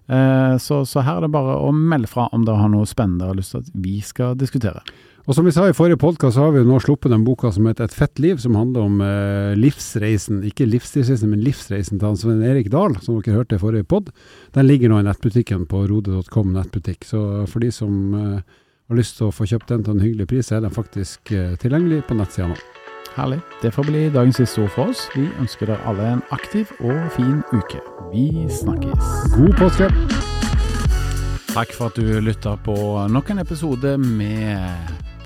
Eh, 0.10 0.56
så, 0.58 0.82
så 0.90 1.06
her 1.06 1.20
er 1.20 1.28
det 1.28 1.34
bare 1.38 1.60
å 1.62 1.70
melde 1.70 2.10
fra 2.10 2.26
om 2.34 2.48
dere 2.48 2.64
har 2.64 2.74
noe 2.74 2.90
spennende 2.90 3.28
dere 3.28 3.36
har 3.36 3.42
lyst 3.44 3.54
til 3.54 3.62
at 3.62 3.72
vi 3.86 4.00
skal 4.02 4.34
diskutere. 4.40 4.82
Og 5.30 5.36
som 5.38 5.46
vi 5.46 5.52
sa 5.54 5.68
i 5.70 5.76
forrige 5.78 6.00
podkast, 6.02 6.34
så 6.34 6.48
har 6.48 6.56
vi 6.56 6.64
jo 6.64 6.66
nå 6.66 6.80
sluppet 6.82 7.12
den 7.14 7.22
boka 7.22 7.52
som 7.54 7.68
heter 7.70 7.86
Et 7.86 7.94
fett 7.94 8.18
liv, 8.18 8.40
som 8.42 8.56
handler 8.58 8.82
om 8.82 9.02
eh, 9.06 9.52
livsreisen, 9.54 10.40
ikke 10.50 10.66
livsstilsreisen, 10.66 11.30
men 11.30 11.44
livsreisen 11.46 12.00
til 12.02 12.16
Svein 12.18 12.42
Erik 12.42 12.72
Dahl, 12.74 12.96
som 12.98 13.20
dere 13.20 13.36
hørte 13.38 13.60
i 13.60 13.62
forrige 13.62 13.86
pod. 13.86 14.08
Den 14.58 14.66
ligger 14.66 14.90
nå 14.90 14.98
i 14.98 15.06
nettbutikken 15.06 15.68
på 15.70 15.84
rode.com 15.86 16.50
nettbutikk. 16.56 17.06
Så 17.06 17.22
for 17.46 17.62
de 17.62 17.70
som 17.70 18.16
eh, 18.18 18.56
har 18.90 18.98
lyst 18.98 19.20
til 19.20 19.28
å 19.28 19.36
få 19.36 19.46
kjøpt 19.52 19.70
den 19.70 19.84
til 19.86 20.00
en 20.00 20.02
hyggelig 20.02 20.26
pris, 20.32 20.50
så 20.50 20.58
er 20.58 20.64
den 20.66 20.74
faktisk 20.74 21.30
eh, 21.38 21.54
tilgjengelig 21.62 22.08
på 22.08 22.18
nettsida 22.18 22.48
nå. 22.50 22.58
Herlig. 23.14 23.38
Det 23.62 23.70
får 23.76 23.86
bli 23.86 24.02
dagens 24.16 24.40
siste 24.42 24.64
ord 24.64 24.74
for 24.74 24.90
oss. 24.96 25.04
Vi 25.14 25.28
ønsker 25.44 25.70
dere 25.70 25.86
alle 25.92 26.08
en 26.16 26.24
aktiv 26.34 26.72
og 26.80 27.04
fin 27.14 27.44
uke. 27.54 27.84
Vi 28.16 28.48
snakkes. 28.64 29.14
God 29.36 29.54
påske! 29.62 29.92
Takk 31.54 31.78
for 31.78 31.94
at 31.94 32.02
du 32.02 32.18
lytta 32.18 32.56
på 32.66 32.74
nok 33.14 33.30
en 33.30 33.44
episode 33.46 33.94
med 34.02 35.06